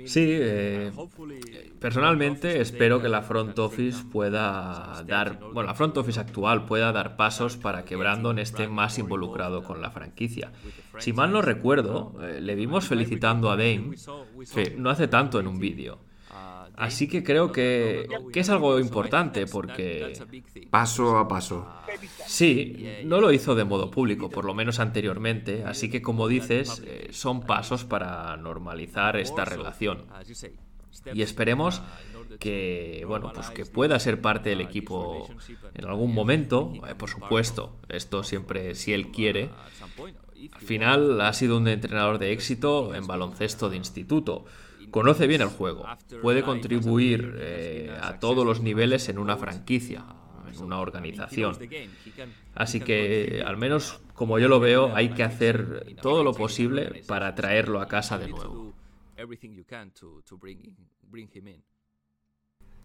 Sí, 0.06 0.28
eh, 0.32 0.92
personalmente 1.80 2.60
espero 2.60 3.02
que 3.02 3.10
la 3.10 3.22
front 3.22 3.58
office 3.60 4.04
pueda 4.12 5.04
dar, 5.06 5.40
bueno, 5.40 5.64
la 5.64 5.76
front 5.76 5.96
office 5.98 6.20
actual 6.20 6.66
pueda 6.66 6.92
dar 6.92 7.16
pasos 7.16 7.56
para 7.56 7.86
que 7.86 7.96
Brandon 7.96 8.40
esté 8.40 8.68
más 8.68 8.98
involucrado 8.98 9.64
con 9.64 9.82
la 9.82 9.92
franquicia. 9.92 10.52
Si 10.98 11.14
mal 11.14 11.32
no 11.32 11.42
recuerdo, 11.42 12.14
eh, 12.22 12.42
le 12.42 12.56
vimos 12.56 12.88
felicitando 12.88 13.52
a 13.52 13.58
Dame, 13.58 13.92
no 14.78 14.90
hace 14.90 15.08
tanto 15.08 15.40
en 15.40 15.48
un 15.48 15.60
vídeo. 15.60 16.00
Así 16.78 17.08
que 17.08 17.24
creo 17.24 17.52
que, 17.52 18.08
es 18.34 18.50
algo 18.50 18.80
importante 18.80 19.46
porque... 19.48 20.14
Paso 20.70 21.18
a 21.18 21.28
paso. 21.28 21.68
Sí, 22.26 22.86
no 23.06 23.22
lo 23.22 23.32
hizo 23.32 23.56
de 23.56 23.64
modo 23.64 23.90
público, 23.92 24.30
por 24.30 24.46
lo 24.46 24.54
menos 24.54 24.80
anteriormente, 24.80 25.64
así 25.66 25.90
que 25.90 26.02
como 26.02 26.28
dices, 26.28 26.82
eh, 26.86 27.08
son 27.12 27.42
pasos 27.42 27.86
para 27.86 28.36
normalizar 28.38 29.16
esta 29.16 29.46
relación. 29.46 30.04
Y 31.14 31.22
esperemos 31.22 31.82
que, 32.40 33.04
bueno, 33.08 33.32
pues 33.34 33.50
que 33.50 33.66
pueda 33.66 34.00
ser 34.00 34.22
parte 34.22 34.50
del 34.50 34.62
equipo 34.62 35.30
en 35.74 35.86
algún 35.86 36.14
momento, 36.14 36.74
eh, 36.88 36.96
por 36.96 37.10
supuesto, 37.10 37.76
esto 37.90 38.24
siempre 38.24 38.76
si 38.76 38.94
él 38.94 39.12
quiere. 39.12 39.50
Al 40.52 40.62
final 40.62 41.22
ha 41.22 41.34
sido 41.34 41.58
un 41.58 41.68
entrenador 41.68 42.18
de 42.18 42.32
éxito 42.32 42.94
en 42.94 43.08
baloncesto 43.08 43.70
de 43.70 43.78
instituto 43.78 44.46
Conoce 44.96 45.28
bien 45.28 45.42
el 45.42 45.50
juego, 45.50 45.86
puede 46.22 46.42
contribuir 46.42 47.36
eh, 47.38 47.94
a 48.02 48.18
todos 48.18 48.46
los 48.46 48.62
niveles 48.62 49.10
en 49.10 49.20
una 49.20 49.36
franquicia, 49.36 50.06
en 50.48 50.64
una 50.64 50.80
organización. 50.80 51.58
Así 52.54 52.80
que, 52.80 53.44
al 53.46 53.58
menos 53.58 54.00
como 54.14 54.40
yo 54.40 54.48
lo 54.48 54.62
veo, 54.62 54.96
hay 54.96 55.10
que 55.10 55.24
hacer 55.24 55.98
todo 56.02 56.24
lo 56.24 56.34
posible 56.34 57.04
para 57.10 57.36
traerlo 57.36 57.82
a 57.82 57.90
casa 57.90 58.18
de 58.18 58.30
nuevo. 58.30 58.74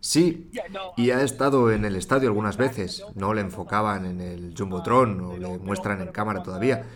Sí, 0.01 0.51
y 0.97 1.11
ha 1.11 1.23
estado 1.23 1.71
en 1.71 1.85
el 1.85 1.95
estadio 1.95 2.29
algunas 2.29 2.57
veces. 2.57 3.05
No 3.15 3.35
le 3.35 3.43
enfocaban 3.43 4.05
en 4.05 4.21
el 4.21 4.55
Jumbotron 4.59 5.21
o 5.21 5.37
le 5.37 5.59
muestran 5.59 6.01
en 6.01 6.09
cámara 6.09 6.43
todavía. 6.43 6.87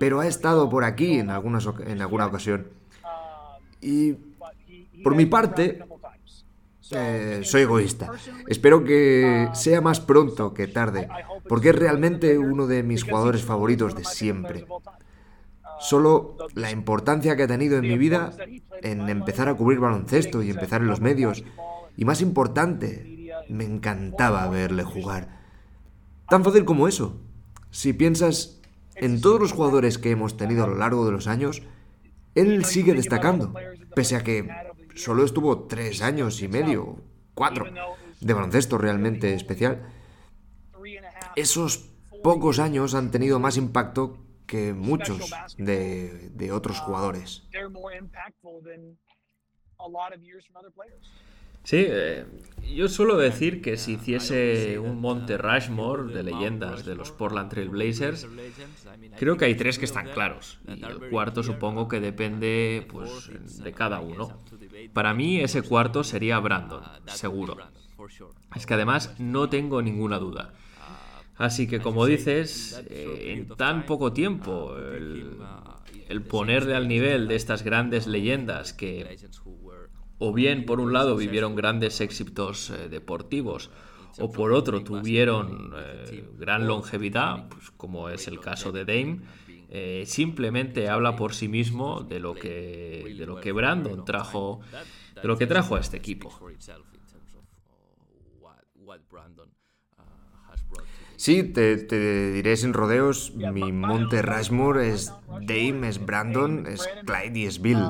Pero 0.00 0.20
ha 0.20 0.26
estado 0.26 0.70
por 0.70 0.84
aquí 0.84 1.18
en, 1.18 1.28
en 1.28 2.00
alguna 2.00 2.26
ocasión. 2.26 2.68
Y 3.80 4.16
por 5.02 5.14
mi 5.14 5.26
parte, 5.26 5.80
eh, 6.90 7.40
soy 7.44 7.62
egoísta. 7.62 8.10
Espero 8.46 8.84
que 8.84 9.48
sea 9.52 9.80
más 9.80 10.00
pronto 10.00 10.54
que 10.54 10.66
tarde, 10.66 11.08
porque 11.48 11.70
es 11.70 11.76
realmente 11.76 12.38
uno 12.38 12.66
de 12.66 12.82
mis 12.82 13.04
jugadores 13.04 13.42
favoritos 13.42 13.94
de 13.94 14.04
siempre. 14.04 14.66
Solo 15.80 16.36
la 16.54 16.70
importancia 16.70 17.36
que 17.36 17.44
ha 17.44 17.48
tenido 17.48 17.78
en 17.78 17.82
mi 17.82 17.98
vida 17.98 18.32
en 18.82 19.08
empezar 19.08 19.48
a 19.48 19.54
cubrir 19.54 19.78
baloncesto 19.78 20.42
y 20.42 20.50
empezar 20.50 20.80
en 20.80 20.88
los 20.88 21.00
medios. 21.00 21.44
Y 21.96 22.04
más 22.04 22.20
importante, 22.20 23.32
me 23.48 23.64
encantaba 23.64 24.48
verle 24.48 24.82
jugar. 24.82 25.38
Tan 26.28 26.44
fácil 26.44 26.64
como 26.64 26.88
eso. 26.88 27.20
Si 27.70 27.92
piensas 27.92 28.60
en 28.96 29.20
todos 29.20 29.40
los 29.40 29.52
jugadores 29.52 29.98
que 29.98 30.10
hemos 30.10 30.36
tenido 30.36 30.64
a 30.64 30.66
lo 30.66 30.76
largo 30.76 31.06
de 31.06 31.12
los 31.12 31.26
años, 31.26 31.62
él 32.34 32.64
sigue 32.64 32.94
destacando, 32.94 33.52
pese 33.94 34.16
a 34.16 34.22
que 34.22 34.48
solo 34.94 35.24
estuvo 35.24 35.66
tres 35.66 36.02
años 36.02 36.42
y 36.42 36.48
medio, 36.48 37.02
cuatro, 37.34 37.66
de 38.20 38.34
baloncesto 38.34 38.78
realmente 38.78 39.34
especial. 39.34 39.92
Esos 41.36 41.90
pocos 42.22 42.58
años 42.58 42.94
han 42.94 43.10
tenido 43.10 43.38
más 43.38 43.56
impacto 43.56 44.18
que 44.46 44.72
muchos 44.72 45.30
de, 45.56 46.50
otros 46.52 46.80
jugadores. 46.80 47.46
Sí, 51.64 51.84
eh, 51.86 52.24
yo 52.74 52.88
suelo 52.88 53.16
decir 53.16 53.62
que 53.62 53.76
si 53.76 53.94
hiciese 53.94 54.78
un 54.78 55.00
Monte 55.00 55.38
Rushmore 55.38 56.12
de 56.12 56.22
leyendas 56.22 56.84
de 56.84 56.94
los 56.94 57.10
Portland 57.10 57.50
Trail 57.50 57.68
Blazers, 57.68 58.26
creo 59.18 59.36
que 59.36 59.46
hay 59.46 59.54
tres 59.54 59.78
que 59.78 59.84
están 59.84 60.10
claros. 60.10 60.58
Y 60.66 60.84
el 60.84 61.10
cuarto 61.10 61.42
supongo 61.42 61.88
que 61.88 62.00
depende 62.00 62.86
pues, 62.90 63.30
de 63.62 63.72
cada 63.72 64.00
uno. 64.00 64.40
Para 64.92 65.14
mí 65.14 65.40
ese 65.40 65.62
cuarto 65.62 66.04
sería 66.04 66.38
Brandon, 66.40 66.82
seguro. 67.06 67.56
Es 68.54 68.66
que 68.66 68.74
además 68.74 69.14
no 69.18 69.48
tengo 69.48 69.82
ninguna 69.82 70.18
duda. 70.18 70.54
Así 71.36 71.68
que 71.68 71.80
como 71.80 72.04
dices, 72.06 72.82
eh, 72.90 73.34
en 73.36 73.48
tan 73.56 73.86
poco 73.86 74.12
tiempo, 74.12 74.76
el, 74.76 75.38
el 76.08 76.22
ponerle 76.22 76.74
al 76.74 76.88
nivel 76.88 77.28
de 77.28 77.36
estas 77.36 77.62
grandes 77.62 78.06
leyendas 78.06 78.72
que 78.72 79.16
o 80.18 80.32
bien 80.32 80.64
por 80.64 80.80
un 80.80 80.92
lado 80.92 81.16
vivieron 81.16 81.54
grandes 81.54 82.00
éxitos 82.00 82.70
eh, 82.70 82.88
deportivos, 82.88 83.70
o 84.20 84.32
por 84.32 84.52
otro 84.52 84.82
tuvieron 84.82 85.72
eh, 85.76 86.24
gran 86.38 86.66
longevidad, 86.66 87.48
pues, 87.48 87.70
como 87.76 88.08
es 88.08 88.26
el 88.26 88.40
caso 88.40 88.72
de 88.72 88.84
Dame, 88.84 89.20
eh, 89.70 90.04
simplemente 90.06 90.88
habla 90.88 91.14
por 91.14 91.34
sí 91.34 91.46
mismo 91.46 92.02
de 92.02 92.20
lo 92.20 92.34
que 92.34 93.14
de 93.18 93.26
lo 93.26 93.38
que 93.40 93.52
Brandon 93.52 94.04
trajo 94.04 94.60
de 95.14 95.28
lo 95.28 95.36
que 95.36 95.46
trajo 95.46 95.76
a 95.76 95.80
este 95.80 95.96
equipo. 95.98 96.32
Sí, 101.18 101.42
te, 101.42 101.76
te, 101.78 102.30
diré 102.30 102.56
sin 102.56 102.72
rodeos, 102.72 103.32
mi 103.34 103.72
monte 103.72 104.22
Rushmore 104.22 104.88
es 104.88 105.12
Dame, 105.28 105.88
es 105.88 106.06
Brandon, 106.06 106.64
es 106.68 106.88
Clyde 107.04 107.40
y 107.40 107.44
es 107.46 107.60
Bill. 107.60 107.82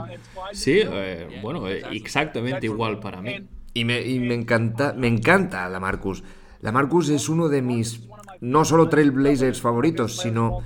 Sí, 0.52 0.80
eh, 0.82 1.38
bueno, 1.42 1.68
eh, 1.68 1.82
exactamente 1.92 2.64
igual 2.64 3.00
para 3.00 3.20
mí. 3.20 3.46
Y 3.74 3.84
me, 3.84 4.00
y 4.00 4.18
me 4.18 4.32
encanta, 4.32 4.94
me 4.96 5.08
encanta 5.08 5.68
la 5.68 5.78
Marcus. 5.78 6.24
La 6.62 6.72
Marcus 6.72 7.10
es 7.10 7.28
uno 7.28 7.50
de 7.50 7.60
mis 7.60 8.08
no 8.40 8.64
solo 8.64 8.88
Trailblazers 8.88 9.60
favoritos, 9.60 10.16
sino 10.16 10.62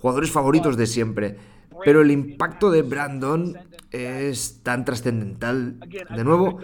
jugadores 0.00 0.30
favoritos 0.30 0.76
de 0.76 0.86
siempre. 0.86 1.36
Pero 1.84 2.02
el 2.02 2.12
impacto 2.12 2.70
de 2.70 2.82
Brandon 2.82 3.58
es 3.90 4.62
tan 4.62 4.84
trascendental, 4.84 5.78
de 5.80 6.24
nuevo, 6.24 6.58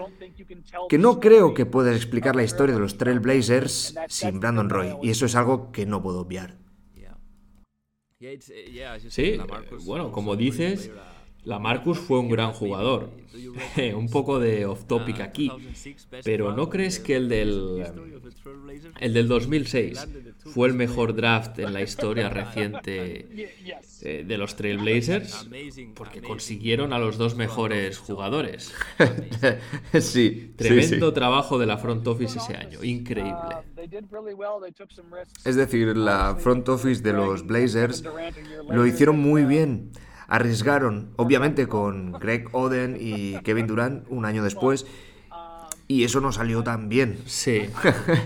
que 0.88 0.98
no 0.98 1.20
creo 1.20 1.54
que 1.54 1.66
puedas 1.66 1.96
explicar 1.96 2.36
la 2.36 2.42
historia 2.42 2.74
de 2.74 2.80
los 2.80 2.98
Trailblazers 2.98 3.94
sin 4.08 4.40
Brandon 4.40 4.68
Roy, 4.68 4.96
y 5.02 5.10
eso 5.10 5.26
es 5.26 5.34
algo 5.34 5.72
que 5.72 5.86
no 5.86 6.02
puedo 6.02 6.20
obviar. 6.20 6.58
Sí, 9.08 9.38
bueno, 9.84 10.12
como 10.12 10.36
dices, 10.36 10.90
la 11.44 11.58
Marcus 11.58 11.98
fue 11.98 12.18
un 12.18 12.28
gran 12.28 12.52
jugador. 12.52 13.10
un 13.96 14.08
poco 14.08 14.38
de 14.38 14.66
off 14.66 14.84
topic 14.84 15.20
aquí. 15.20 15.50
Pero 16.24 16.54
¿no 16.54 16.68
crees 16.68 17.00
que 17.00 17.16
el 17.16 17.28
del, 17.28 17.84
el 19.00 19.14
del 19.14 19.28
2006 19.28 20.06
fue 20.54 20.68
el 20.68 20.74
mejor 20.74 21.14
draft 21.14 21.58
en 21.58 21.72
la 21.72 21.82
historia 21.82 22.28
reciente 22.28 23.50
eh, 24.02 24.24
de 24.26 24.38
los 24.38 24.54
Trailblazers? 24.54 25.48
Porque 25.94 26.20
consiguieron 26.22 26.92
a 26.92 26.98
los 26.98 27.18
dos 27.18 27.34
mejores 27.34 27.98
jugadores. 27.98 28.72
sí. 30.00 30.52
Tremendo 30.56 31.12
trabajo 31.12 31.58
de 31.58 31.66
la 31.66 31.78
front 31.78 32.06
office 32.06 32.38
ese 32.38 32.54
año. 32.54 32.84
Increíble. 32.84 33.56
Es 35.44 35.56
decir, 35.56 35.96
la 35.96 36.36
front 36.36 36.68
office 36.68 37.02
de 37.02 37.12
los 37.12 37.44
Blazers 37.44 38.04
lo 38.68 38.86
hicieron 38.86 39.18
muy 39.18 39.44
bien 39.44 39.90
arriesgaron, 40.28 41.12
obviamente 41.16 41.66
con 41.68 42.12
Greg 42.12 42.48
Oden 42.52 42.96
y 42.98 43.38
Kevin 43.40 43.66
Durant 43.66 44.04
un 44.08 44.24
año 44.24 44.42
después, 44.42 44.86
y 45.88 46.04
eso 46.04 46.20
no 46.20 46.32
salió 46.32 46.62
tan 46.62 46.88
bien. 46.88 47.18
Sí. 47.26 47.68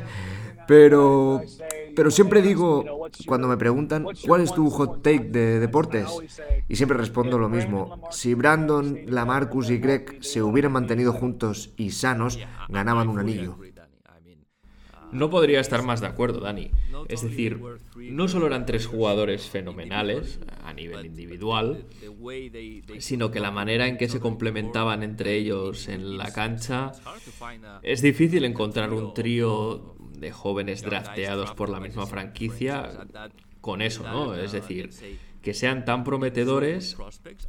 pero, 0.69 1.43
pero 1.95 2.11
siempre 2.11 2.43
digo, 2.43 3.09
cuando 3.27 3.49
me 3.49 3.57
preguntan, 3.57 4.07
¿cuál 4.27 4.43
es 4.43 4.53
tu 4.53 4.71
hot 4.71 5.03
take 5.03 5.25
de 5.25 5.59
deportes? 5.59 6.09
Y 6.69 6.77
siempre 6.77 6.99
respondo 6.99 7.39
lo 7.39 7.49
mismo. 7.49 8.03
Si 8.11 8.35
Brandon, 8.35 9.01
Lamarcus 9.07 9.71
y 9.71 9.79
Greg 9.79 10.19
se 10.21 10.43
hubieran 10.43 10.73
mantenido 10.73 11.13
juntos 11.13 11.73
y 11.77 11.91
sanos, 11.91 12.39
ganaban 12.69 13.09
un 13.09 13.19
anillo. 13.19 13.59
No 15.13 15.31
podría 15.31 15.61
estar 15.61 15.83
más 15.83 16.01
de 16.01 16.09
acuerdo, 16.09 16.41
Dani. 16.41 16.71
Es 17.09 17.23
decir, 17.23 17.61
no 17.97 18.29
solo 18.29 18.47
eran 18.47 18.67
tres 18.67 18.87
jugadores 18.87 19.49
fenomenales 19.49 20.41
a 20.65 20.73
nivel 20.73 21.07
individual, 21.07 21.85
sino 22.99 23.31
que 23.31 23.41
la 23.41 23.51
manera 23.51 23.87
en 23.87 23.97
que 23.97 24.09
se 24.09 24.21
complementaban 24.21 25.03
entre 25.03 25.35
ellos 25.35 25.89
en 25.89 26.19
la 26.19 26.33
cancha 26.33 26.93
es 27.83 28.03
difícil 28.03 28.45
encontrar 28.45 28.93
un 28.93 29.15
trío 29.15 29.97
de 30.19 30.33
jóvenes 30.33 30.83
drafteados 30.83 31.53
por 31.53 31.69
la 31.69 31.81
misma 31.81 32.07
franquicia 32.07 33.07
con 33.61 33.83
eso, 33.83 34.05
¿no? 34.05 34.35
Es 34.35 34.53
decir, 34.53 34.91
que 35.47 35.55
sean 35.55 35.85
tan 35.85 36.03
prometedores 36.03 36.97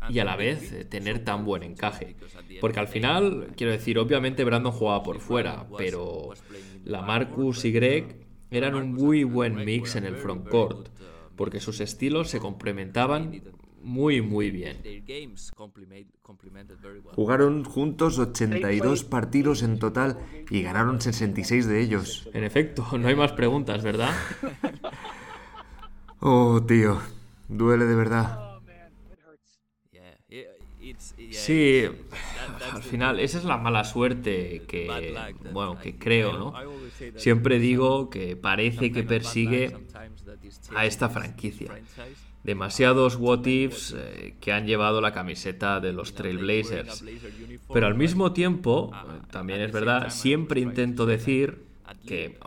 y 0.07 0.19
a 0.19 0.23
la 0.23 0.35
vez 0.35 0.87
tener 0.87 1.25
tan 1.25 1.45
buen 1.45 1.63
encaje. 1.63 2.15
Porque 2.61 2.79
al 2.79 2.87
final, 2.87 3.53
quiero 3.57 3.71
decir, 3.71 3.97
obviamente 3.97 4.43
Brandon 4.43 4.71
jugaba 4.71 5.01
por 5.01 5.19
fuera, 5.19 5.65
pero 5.77 6.33
la 6.87 7.01
Marcus 7.01 7.65
y 7.65 7.71
Greg 7.71 8.25
eran 8.49 8.75
un 8.75 8.93
muy 8.93 9.23
buen 9.23 9.55
mix 9.65 9.95
en 9.95 10.05
el 10.05 10.15
frontcourt, 10.15 10.89
porque 11.35 11.59
sus 11.59 11.81
estilos 11.81 12.29
se 12.29 12.39
complementaban 12.39 13.41
muy 13.81 14.21
muy 14.21 14.51
bien. 14.51 14.77
Jugaron 17.15 17.63
juntos 17.63 18.19
82 18.19 19.03
partidos 19.03 19.63
en 19.63 19.79
total 19.79 20.17
y 20.49 20.61
ganaron 20.61 21.01
66 21.01 21.67
de 21.67 21.81
ellos. 21.81 22.29
En 22.33 22.43
efecto, 22.43 22.85
no 22.97 23.07
hay 23.07 23.15
más 23.15 23.33
preguntas, 23.33 23.83
¿verdad? 23.83 24.13
oh, 26.19 26.61
tío, 26.65 26.99
duele 27.49 27.85
de 27.85 27.95
verdad. 27.95 28.47
Sí, 31.31 31.83
al 32.73 32.83
final, 32.83 33.19
esa 33.19 33.37
es 33.37 33.45
la 33.45 33.57
mala 33.57 33.83
suerte 33.83 34.63
que, 34.67 35.15
bueno, 35.51 35.77
que 35.79 35.97
creo, 35.97 36.33
¿no? 36.33 36.53
Siempre 37.15 37.59
digo 37.59 38.09
que 38.09 38.35
parece 38.35 38.91
que 38.91 39.03
persigue 39.03 39.75
a 40.75 40.85
esta 40.85 41.09
franquicia. 41.09 41.71
Demasiados 42.43 43.17
what 43.17 43.45
ifs 43.45 43.93
eh, 43.97 44.35
que 44.39 44.53
han 44.53 44.65
llevado 44.65 45.01
la 45.01 45.11
camiseta 45.11 45.81
de 45.81 45.91
los 45.91 46.13
Trailblazers. 46.13 47.03
Pero 47.73 47.87
al 47.87 47.95
mismo 47.95 48.31
tiempo, 48.31 48.91
también 49.31 49.61
es 49.61 49.71
verdad, 49.71 50.09
siempre 50.09 50.61
intento 50.61 51.05
decir 51.05 51.65
que 52.05 52.37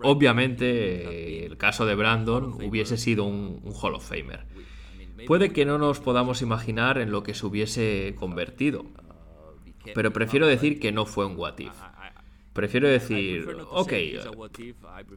obviamente 0.00 1.46
el 1.46 1.56
caso 1.56 1.86
de 1.86 1.94
Brandon 1.94 2.52
hubiese 2.62 2.98
sido 2.98 3.24
un, 3.24 3.60
un 3.62 3.72
Hall 3.74 3.94
of 3.94 4.06
Famer. 4.06 4.44
Puede 5.26 5.52
que 5.52 5.64
no 5.64 5.78
nos 5.78 6.00
podamos 6.00 6.42
imaginar 6.42 6.98
en 6.98 7.10
lo 7.10 7.22
que 7.22 7.34
se 7.34 7.46
hubiese 7.46 8.14
convertido, 8.18 8.84
pero 9.94 10.12
prefiero 10.12 10.46
decir 10.46 10.80
que 10.80 10.92
no 10.92 11.06
fue 11.06 11.26
un 11.26 11.36
what 11.36 11.58
if. 11.58 11.72
Prefiero 12.52 12.88
decir, 12.88 13.48
ok, 13.70 13.92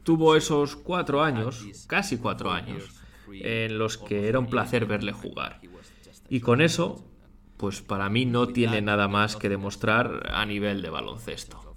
tuvo 0.02 0.36
esos 0.36 0.76
cuatro 0.76 1.22
años, 1.22 1.66
casi 1.86 2.16
cuatro 2.16 2.50
años, 2.50 3.02
en 3.30 3.78
los 3.78 3.98
que 3.98 4.28
era 4.28 4.38
un 4.38 4.46
placer 4.46 4.86
verle 4.86 5.12
jugar. 5.12 5.60
Y 6.28 6.40
con 6.40 6.60
eso, 6.60 7.04
pues 7.56 7.82
para 7.82 8.08
mí 8.08 8.24
no 8.24 8.48
tiene 8.48 8.80
nada 8.80 9.08
más 9.08 9.36
que 9.36 9.48
demostrar 9.48 10.30
a 10.32 10.46
nivel 10.46 10.80
de 10.82 10.90
baloncesto. 10.90 11.76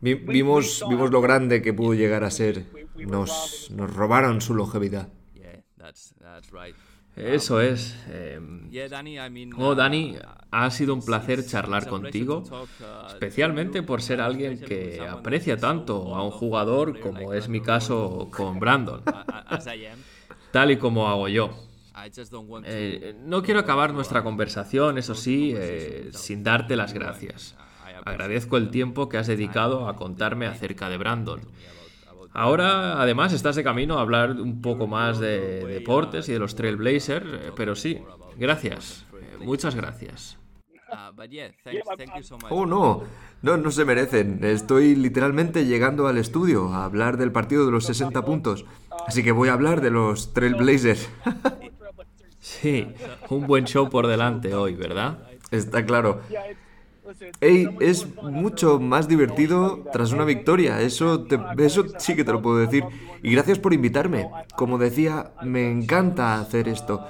Vimos, 0.00 0.82
vimos 0.88 1.10
lo 1.10 1.20
grande 1.20 1.62
que 1.62 1.74
pudo 1.74 1.94
llegar 1.94 2.24
a 2.24 2.30
ser. 2.30 2.66
Nos, 2.96 3.70
nos 3.70 3.94
robaron 3.94 4.40
su 4.40 4.54
longevidad. 4.54 5.08
Eso 7.16 7.60
es. 7.60 7.96
Em, 8.08 8.70
oh, 9.58 9.74
Dani, 9.74 10.16
ha 10.50 10.70
sido 10.70 10.94
un 10.94 11.04
placer 11.04 11.44
charlar 11.44 11.88
contigo, 11.88 12.44
especialmente 13.08 13.82
por 13.82 14.00
ser 14.00 14.20
alguien 14.20 14.60
que 14.60 15.00
aprecia 15.00 15.56
tanto 15.56 16.14
a 16.14 16.24
un 16.24 16.30
jugador 16.30 17.00
como 17.00 17.34
es 17.34 17.48
mi 17.48 17.60
caso 17.60 18.28
con 18.34 18.60
Brandon, 18.60 19.02
tal 20.52 20.70
y 20.70 20.76
como 20.76 21.08
hago 21.08 21.28
yo. 21.28 21.50
Eh, 22.64 23.14
no 23.24 23.42
quiero 23.42 23.60
acabar 23.60 23.92
nuestra 23.92 24.22
conversación, 24.22 24.96
eso 24.96 25.14
sí, 25.14 25.52
eh, 25.54 26.10
sin 26.12 26.42
darte 26.42 26.76
las 26.76 26.94
gracias. 26.94 27.56
Agradezco 28.04 28.56
el 28.56 28.70
tiempo 28.70 29.08
que 29.08 29.18
has 29.18 29.26
dedicado 29.26 29.88
a 29.88 29.96
contarme 29.96 30.46
acerca 30.46 30.88
de 30.88 30.96
Brandon 30.96 31.40
Ahora, 32.32 33.00
además, 33.00 33.32
estás 33.32 33.56
de 33.56 33.64
camino 33.64 33.98
a 33.98 34.02
hablar 34.02 34.32
un 34.32 34.60
poco 34.62 34.86
más 34.86 35.18
de 35.18 35.64
deportes 35.66 36.28
y 36.28 36.32
de 36.32 36.38
los 36.38 36.54
Trailblazers, 36.54 37.26
eh, 37.26 37.52
pero 37.56 37.74
sí, 37.74 38.00
gracias, 38.36 39.04
eh, 39.14 39.36
muchas 39.44 39.74
gracias. 39.74 40.38
Oh, 42.50 42.66
no, 42.66 43.02
no, 43.42 43.56
no 43.56 43.70
se 43.70 43.84
merecen. 43.84 44.42
Estoy 44.42 44.96
literalmente 44.96 45.64
llegando 45.64 46.08
al 46.08 46.18
estudio 46.18 46.72
a 46.72 46.84
hablar 46.84 47.16
del 47.16 47.30
partido 47.30 47.64
de 47.64 47.72
los 47.72 47.84
60 47.86 48.24
puntos. 48.24 48.64
Así 49.06 49.22
que 49.22 49.32
voy 49.32 49.48
a 49.48 49.52
hablar 49.52 49.80
de 49.80 49.90
los 49.90 50.32
Trailblazers. 50.32 51.08
Sí, 52.38 52.88
un 53.28 53.46
buen 53.46 53.66
show 53.66 53.90
por 53.90 54.06
delante 54.06 54.54
hoy, 54.54 54.74
¿verdad? 54.74 55.18
Está 55.50 55.84
claro. 55.84 56.22
Hey, 57.40 57.68
es 57.80 58.06
mucho 58.22 58.78
más 58.80 59.08
divertido 59.08 59.84
tras 59.92 60.12
una 60.12 60.24
victoria, 60.24 60.80
eso, 60.80 61.26
eso 61.58 61.84
sí 61.98 62.14
que 62.14 62.24
te 62.24 62.32
lo 62.32 62.42
puedo 62.42 62.58
decir. 62.58 62.84
Y 63.22 63.32
gracias 63.32 63.58
por 63.58 63.72
invitarme. 63.72 64.28
Como 64.56 64.78
decía, 64.78 65.32
me 65.42 65.70
encanta 65.70 66.40
hacer 66.40 66.68
esto. 66.68 67.06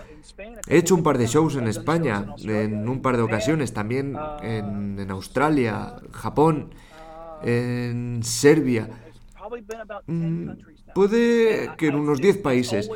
He 0.66 0.78
hecho 0.78 0.94
un 0.94 1.02
par 1.02 1.18
de 1.18 1.26
shows 1.26 1.56
en 1.56 1.68
España, 1.68 2.34
en 2.42 2.88
un 2.88 3.02
par 3.02 3.16
de 3.16 3.22
ocasiones, 3.22 3.72
también 3.72 4.16
en, 4.42 4.98
en 4.98 5.10
Australia, 5.10 5.96
Japón, 6.12 6.74
en 7.42 8.22
Serbia. 8.22 8.88
Mm, 10.06 10.50
puede 10.94 11.70
que 11.76 11.88
en 11.88 11.96
unos 11.96 12.20
10 12.20 12.38
países. 12.38 12.90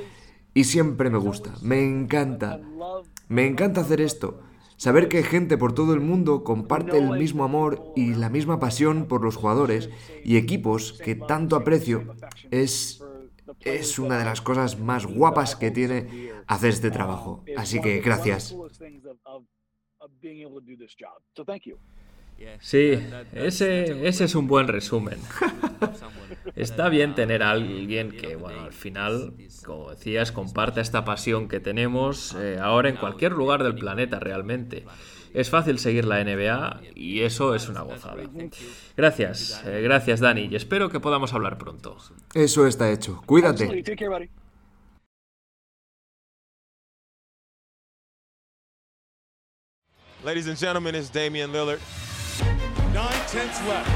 Y 0.56 0.64
siempre 0.64 1.10
me 1.10 1.18
gusta, 1.18 1.50
me 1.62 1.84
encanta. 1.84 2.60
Me 3.28 3.46
encanta 3.46 3.80
hacer 3.80 4.00
esto. 4.00 4.40
Saber 4.76 5.08
que 5.08 5.22
gente 5.22 5.56
por 5.56 5.72
todo 5.72 5.94
el 5.94 6.00
mundo 6.00 6.44
comparte 6.44 6.98
el 6.98 7.10
mismo 7.10 7.44
amor 7.44 7.92
y 7.94 8.14
la 8.14 8.28
misma 8.28 8.58
pasión 8.58 9.06
por 9.06 9.22
los 9.22 9.36
jugadores 9.36 9.88
y 10.24 10.36
equipos 10.36 10.92
que 10.92 11.14
tanto 11.14 11.56
aprecio 11.56 12.14
es, 12.50 13.02
es 13.60 13.98
una 13.98 14.18
de 14.18 14.24
las 14.24 14.40
cosas 14.40 14.78
más 14.78 15.06
guapas 15.06 15.56
que 15.56 15.70
tiene 15.70 16.30
hacer 16.46 16.70
este 16.70 16.90
trabajo. 16.90 17.44
Así 17.56 17.80
que 17.80 18.00
gracias. 18.00 18.54
Sí, 22.60 22.98
ese, 23.32 24.08
ese 24.08 24.24
es 24.24 24.34
un 24.34 24.48
buen 24.48 24.66
resumen. 24.68 25.18
Está 26.56 26.88
bien 26.88 27.14
tener 27.14 27.42
a 27.42 27.50
alguien 27.50 28.12
que, 28.12 28.36
bueno, 28.36 28.62
al 28.62 28.72
final, 28.72 29.34
como 29.64 29.90
decías, 29.90 30.32
comparta 30.32 30.80
esta 30.80 31.04
pasión 31.04 31.48
que 31.48 31.60
tenemos 31.60 32.34
eh, 32.34 32.58
ahora 32.60 32.88
en 32.88 32.96
cualquier 32.96 33.32
lugar 33.32 33.62
del 33.62 33.74
planeta 33.74 34.20
realmente. 34.20 34.84
Es 35.32 35.50
fácil 35.50 35.78
seguir 35.78 36.04
la 36.04 36.22
NBA 36.22 36.80
y 36.94 37.22
eso 37.22 37.54
es 37.54 37.68
una 37.68 37.80
gozada. 37.82 38.22
Gracias, 38.96 39.62
eh, 39.66 39.80
gracias 39.82 40.20
Dani, 40.20 40.48
y 40.50 40.54
espero 40.54 40.90
que 40.90 41.00
podamos 41.00 41.32
hablar 41.34 41.58
pronto. 41.58 41.96
Eso 42.34 42.66
está 42.66 42.90
hecho. 42.90 43.22
Cuídate. 43.26 43.82
Ladies 50.24 50.46
and 50.46 50.56
gentlemen, 50.56 50.94
it's 50.94 51.10
Damian 51.10 51.52
Lillard. 51.52 51.80
Nine 52.94 53.26
tenths 53.26 53.60
left. 53.66 53.90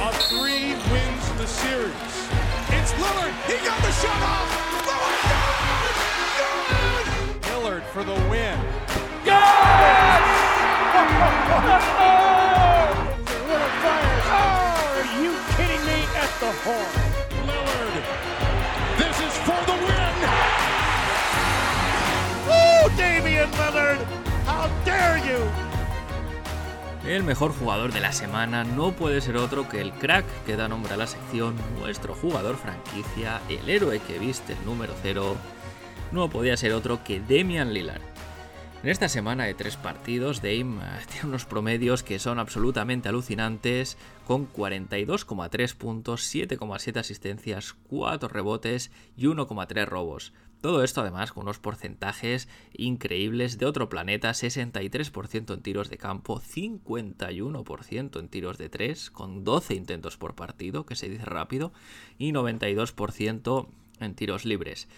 A 0.00 0.12
three 0.30 0.78
wins 0.92 1.32
the 1.32 1.48
series. 1.48 1.92
It's 2.70 2.92
Lillard. 2.92 3.34
He 3.50 3.56
got 3.66 3.82
the 3.82 3.90
shot 3.90 4.22
off. 4.22 4.46
Lillard, 4.86 5.18
good! 5.26 5.96
Good! 6.70 7.06
Lillard 7.50 7.84
for 7.90 8.04
the 8.04 8.14
win. 8.30 8.56
Good! 9.24 9.34
Lillard 13.34 13.74
fires. 13.82 14.26
Oh, 14.30 14.94
are 14.94 15.10
you 15.20 15.34
kidding 15.56 15.82
me? 15.84 16.06
At 16.14 16.30
the 16.38 16.52
horn. 16.62 16.94
Lillard. 17.50 17.94
This 18.96 19.16
is 19.26 19.34
for 19.42 19.60
the 19.66 19.74
win. 19.74 20.14
Woo, 22.46 22.96
Damian 22.96 23.50
Lillard. 23.50 24.00
How 24.46 24.70
dare 24.84 25.18
you? 25.26 25.65
El 27.06 27.22
mejor 27.22 27.52
jugador 27.52 27.92
de 27.92 28.00
la 28.00 28.10
semana 28.10 28.64
no 28.64 28.90
puede 28.90 29.20
ser 29.20 29.36
otro 29.36 29.68
que 29.68 29.80
el 29.80 29.92
crack 29.92 30.26
que 30.44 30.56
da 30.56 30.66
nombre 30.66 30.92
a 30.92 30.96
la 30.96 31.06
sección, 31.06 31.54
nuestro 31.78 32.14
jugador 32.14 32.56
franquicia, 32.56 33.40
el 33.48 33.68
héroe 33.68 34.00
que 34.00 34.18
viste 34.18 34.54
el 34.54 34.64
número 34.64 34.92
0, 35.02 35.36
no 36.10 36.28
podía 36.28 36.56
ser 36.56 36.72
otro 36.72 37.04
que 37.04 37.20
Demian 37.20 37.72
Lillard. 37.72 38.02
En 38.82 38.90
esta 38.90 39.08
semana 39.08 39.44
de 39.44 39.54
tres 39.54 39.76
partidos, 39.76 40.42
Dame 40.42 40.82
eh, 40.82 41.00
tiene 41.10 41.28
unos 41.28 41.44
promedios 41.44 42.02
que 42.02 42.18
son 42.18 42.40
absolutamente 42.40 43.08
alucinantes, 43.08 43.96
con 44.26 44.52
42,3 44.52 45.76
puntos, 45.76 46.34
7,7 46.34 46.98
asistencias, 46.98 47.76
4 47.88 48.28
rebotes 48.28 48.90
y 49.16 49.26
1,3 49.26 49.86
robos. 49.86 50.32
Todo 50.66 50.82
esto 50.82 51.00
además 51.00 51.30
con 51.30 51.44
unos 51.44 51.60
porcentajes 51.60 52.48
increíbles 52.72 53.56
de 53.56 53.66
otro 53.66 53.88
planeta, 53.88 54.30
63% 54.30 55.54
en 55.54 55.62
tiros 55.62 55.88
de 55.90 55.96
campo, 55.96 56.40
51% 56.40 58.18
en 58.18 58.28
tiros 58.28 58.58
de 58.58 58.68
3, 58.68 59.12
con 59.12 59.44
12 59.44 59.74
intentos 59.74 60.16
por 60.16 60.34
partido, 60.34 60.84
que 60.84 60.96
se 60.96 61.08
dice 61.08 61.24
rápido, 61.24 61.72
y 62.18 62.32
92% 62.32 63.68
en 64.00 64.14
tiros 64.16 64.44
libres. 64.44 64.88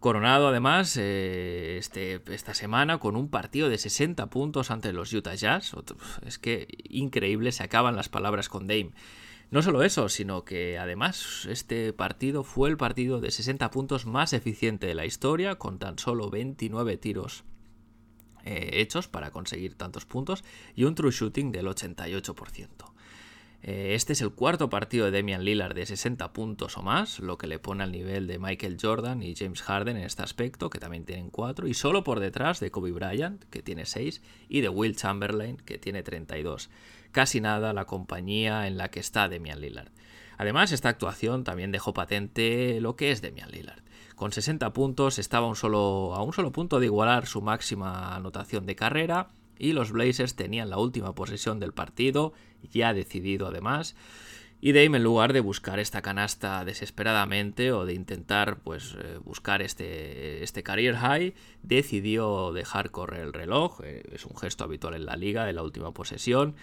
Coronado 0.00 0.48
además 0.48 0.94
eh, 0.98 1.78
este, 1.78 2.20
esta 2.26 2.52
semana 2.52 2.98
con 2.98 3.16
un 3.16 3.30
partido 3.30 3.70
de 3.70 3.78
60 3.78 4.26
puntos 4.26 4.70
ante 4.70 4.92
los 4.92 5.14
Utah 5.14 5.34
Jazz. 5.34 5.72
Es 6.26 6.38
que 6.38 6.68
increíble, 6.90 7.52
se 7.52 7.62
acaban 7.62 7.96
las 7.96 8.10
palabras 8.10 8.50
con 8.50 8.66
Dame. 8.66 8.90
No 9.50 9.62
solo 9.62 9.82
eso, 9.82 10.08
sino 10.08 10.44
que 10.44 10.76
además 10.76 11.46
este 11.48 11.92
partido 11.92 12.42
fue 12.42 12.68
el 12.68 12.76
partido 12.76 13.20
de 13.20 13.30
60 13.30 13.70
puntos 13.70 14.04
más 14.04 14.32
eficiente 14.32 14.86
de 14.86 14.94
la 14.94 15.06
historia, 15.06 15.54
con 15.54 15.78
tan 15.78 15.98
solo 15.98 16.30
29 16.30 16.96
tiros 16.96 17.44
eh, 18.44 18.80
hechos 18.80 19.06
para 19.06 19.30
conseguir 19.30 19.74
tantos 19.74 20.04
puntos 20.04 20.44
y 20.74 20.84
un 20.84 20.94
true 20.94 21.12
shooting 21.12 21.52
del 21.52 21.66
88%. 21.66 22.68
Eh, 23.62 23.94
este 23.94 24.12
es 24.12 24.20
el 24.20 24.30
cuarto 24.30 24.68
partido 24.68 25.06
de 25.06 25.10
Damian 25.10 25.44
Lillard 25.44 25.74
de 25.74 25.86
60 25.86 26.32
puntos 26.32 26.76
o 26.76 26.82
más, 26.82 27.18
lo 27.20 27.38
que 27.38 27.46
le 27.46 27.58
pone 27.58 27.82
al 27.82 27.90
nivel 27.90 28.26
de 28.26 28.38
Michael 28.38 28.78
Jordan 28.80 29.22
y 29.22 29.34
James 29.34 29.62
Harden 29.62 29.96
en 29.96 30.04
este 30.04 30.22
aspecto, 30.22 30.70
que 30.70 30.78
también 30.78 31.04
tienen 31.04 31.30
4, 31.30 31.66
y 31.66 31.74
solo 31.74 32.04
por 32.04 32.20
detrás 32.20 32.60
de 32.60 32.70
Kobe 32.70 32.92
Bryant, 32.92 33.42
que 33.44 33.62
tiene 33.62 33.86
6, 33.86 34.22
y 34.48 34.60
de 34.60 34.68
Will 34.68 34.94
Chamberlain, 34.94 35.56
que 35.56 35.78
tiene 35.78 36.02
32 36.02 36.70
casi 37.16 37.40
nada 37.40 37.72
la 37.72 37.86
compañía 37.86 38.66
en 38.66 38.76
la 38.76 38.90
que 38.90 39.00
está 39.00 39.26
Demian 39.26 39.62
Lillard. 39.62 39.88
Además, 40.36 40.70
esta 40.70 40.90
actuación 40.90 41.44
también 41.44 41.72
dejó 41.72 41.94
patente 41.94 42.78
lo 42.82 42.94
que 42.94 43.10
es 43.10 43.22
Demian 43.22 43.50
Lillard. 43.50 43.80
Con 44.16 44.32
60 44.32 44.70
puntos 44.74 45.18
estaba 45.18 45.46
un 45.46 45.56
solo, 45.56 46.14
a 46.14 46.22
un 46.22 46.34
solo 46.34 46.52
punto 46.52 46.78
de 46.78 46.84
igualar 46.84 47.26
su 47.26 47.40
máxima 47.40 48.14
anotación 48.14 48.66
de 48.66 48.76
carrera 48.76 49.28
y 49.58 49.72
los 49.72 49.92
Blazers 49.92 50.36
tenían 50.36 50.68
la 50.68 50.76
última 50.76 51.14
posesión 51.14 51.58
del 51.58 51.72
partido, 51.72 52.34
ya 52.70 52.92
decidido 52.92 53.46
además. 53.46 53.96
Y 54.60 54.72
Dame, 54.72 54.98
en 54.98 55.04
lugar 55.04 55.32
de 55.32 55.40
buscar 55.40 55.78
esta 55.78 56.02
canasta 56.02 56.66
desesperadamente 56.66 57.72
o 57.72 57.86
de 57.86 57.94
intentar 57.94 58.58
pues, 58.58 58.94
eh, 58.98 59.18
buscar 59.24 59.62
este, 59.62 60.42
este 60.44 60.62
career 60.62 60.96
high, 60.96 61.32
decidió 61.62 62.52
dejar 62.52 62.90
correr 62.90 63.22
el 63.22 63.32
reloj. 63.32 63.80
Eh, 63.84 64.02
es 64.12 64.26
un 64.26 64.36
gesto 64.36 64.64
habitual 64.64 64.94
en 64.94 65.06
la 65.06 65.16
liga 65.16 65.46
de 65.46 65.54
la 65.54 65.62
última 65.62 65.92
posesión 65.92 66.56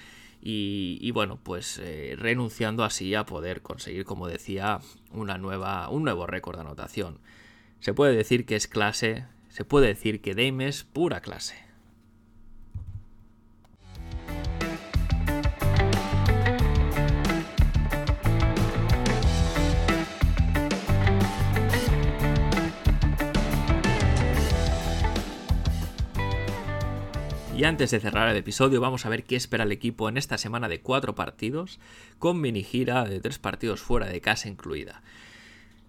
y, 0.45 1.09
bueno, 1.11 1.39
pues 1.41 1.79
eh, 1.81 2.15
renunciando 2.17 2.83
así 2.83 3.15
a 3.15 3.25
poder 3.25 3.61
conseguir, 3.61 4.03
como 4.03 4.27
decía, 4.27 4.81
una 5.11 5.37
nueva, 5.37 5.87
un 5.87 6.03
nuevo 6.03 6.27
récord 6.27 6.57
de 6.57 6.61
anotación. 6.61 7.19
Se 7.79 7.93
puede 7.93 8.13
decir 8.13 8.45
que 8.45 8.57
es 8.57 8.67
clase, 8.67 9.25
se 9.47 9.63
puede 9.63 9.87
decir 9.87 10.21
que 10.21 10.35
Dame 10.35 10.67
es 10.67 10.83
pura 10.83 11.21
clase. 11.21 11.55
Y 27.55 27.65
antes 27.65 27.91
de 27.91 27.99
cerrar 27.99 28.29
el 28.29 28.37
episodio, 28.37 28.81
vamos 28.81 29.05
a 29.05 29.09
ver 29.09 29.25
qué 29.25 29.35
espera 29.35 29.63
el 29.63 29.71
equipo 29.71 30.09
en 30.09 30.17
esta 30.17 30.39
semana 30.39 30.67
de 30.67 30.81
cuatro 30.81 31.13
partidos, 31.13 31.79
con 32.17 32.41
mini 32.41 32.63
gira 32.63 33.03
de 33.03 33.19
tres 33.19 33.37
partidos 33.37 33.79
fuera 33.79 34.07
de 34.07 34.21
casa 34.21 34.49
incluida. 34.49 35.03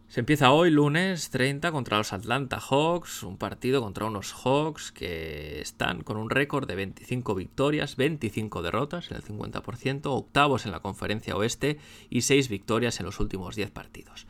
Se 0.08 0.20
empieza 0.20 0.52
hoy, 0.52 0.70
lunes 0.70 1.30
30, 1.30 1.72
contra 1.72 1.96
los 1.96 2.12
Atlanta 2.12 2.60
Hawks, 2.60 3.22
un 3.22 3.38
partido 3.38 3.80
contra 3.80 4.04
unos 4.04 4.34
Hawks 4.34 4.92
que 4.92 5.62
están 5.62 6.02
con 6.02 6.18
un 6.18 6.28
récord 6.28 6.68
de 6.68 6.76
25 6.76 7.34
victorias, 7.34 7.96
25 7.96 8.60
derrotas, 8.60 9.10
el 9.10 9.24
50%, 9.24 10.02
octavos 10.04 10.66
en 10.66 10.72
la 10.72 10.80
conferencia 10.80 11.34
oeste 11.34 11.78
y 12.10 12.20
6 12.20 12.50
victorias 12.50 13.00
en 13.00 13.06
los 13.06 13.20
últimos 13.20 13.56
10 13.56 13.70
partidos. 13.70 14.26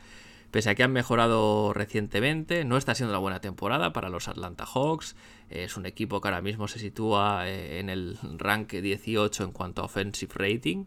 Pese 0.55 0.71
a 0.71 0.77
que 0.77 0.85
han 0.85 0.93
mejorado 0.93 1.73
recientemente, 1.73 2.65
no 2.65 2.77
está 2.77 2.95
siendo 2.95 3.11
una 3.13 3.19
buena 3.19 3.41
temporada 3.41 3.93
para 3.93 4.09
los 4.09 4.29
Atlanta 4.29 4.65
Hawks. 4.65 5.17
Es 5.51 5.77
un 5.77 5.87
equipo 5.87 6.21
que 6.21 6.29
ahora 6.29 6.41
mismo 6.41 6.69
se 6.69 6.79
sitúa 6.79 7.49
eh, 7.49 7.79
en 7.79 7.91
el 7.91 8.19
rank 8.39 8.73
18 8.73 9.45
en 9.45 9.53
cuanto 9.53 9.83
a 9.83 9.85
offensive 9.85 10.33
rating. 10.35 10.85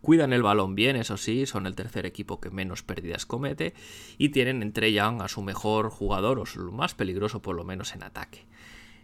Cuidan 0.00 0.32
el 0.32 0.42
balón 0.42 0.74
bien, 0.74 0.96
eso 0.96 1.18
sí, 1.18 1.44
son 1.44 1.66
el 1.66 1.74
tercer 1.74 2.06
equipo 2.06 2.40
que 2.40 2.50
menos 2.50 2.82
pérdidas 2.82 3.26
comete 3.26 3.74
y 4.16 4.30
tienen 4.30 4.62
entre 4.62 4.92
Young 4.92 5.20
a 5.20 5.28
su 5.28 5.42
mejor 5.42 5.90
jugador 5.90 6.38
o 6.38 6.46
su 6.46 6.72
más 6.72 6.94
peligroso 6.94 7.42
por 7.42 7.54
lo 7.54 7.64
menos 7.64 7.94
en 7.94 8.02
ataque. 8.02 8.46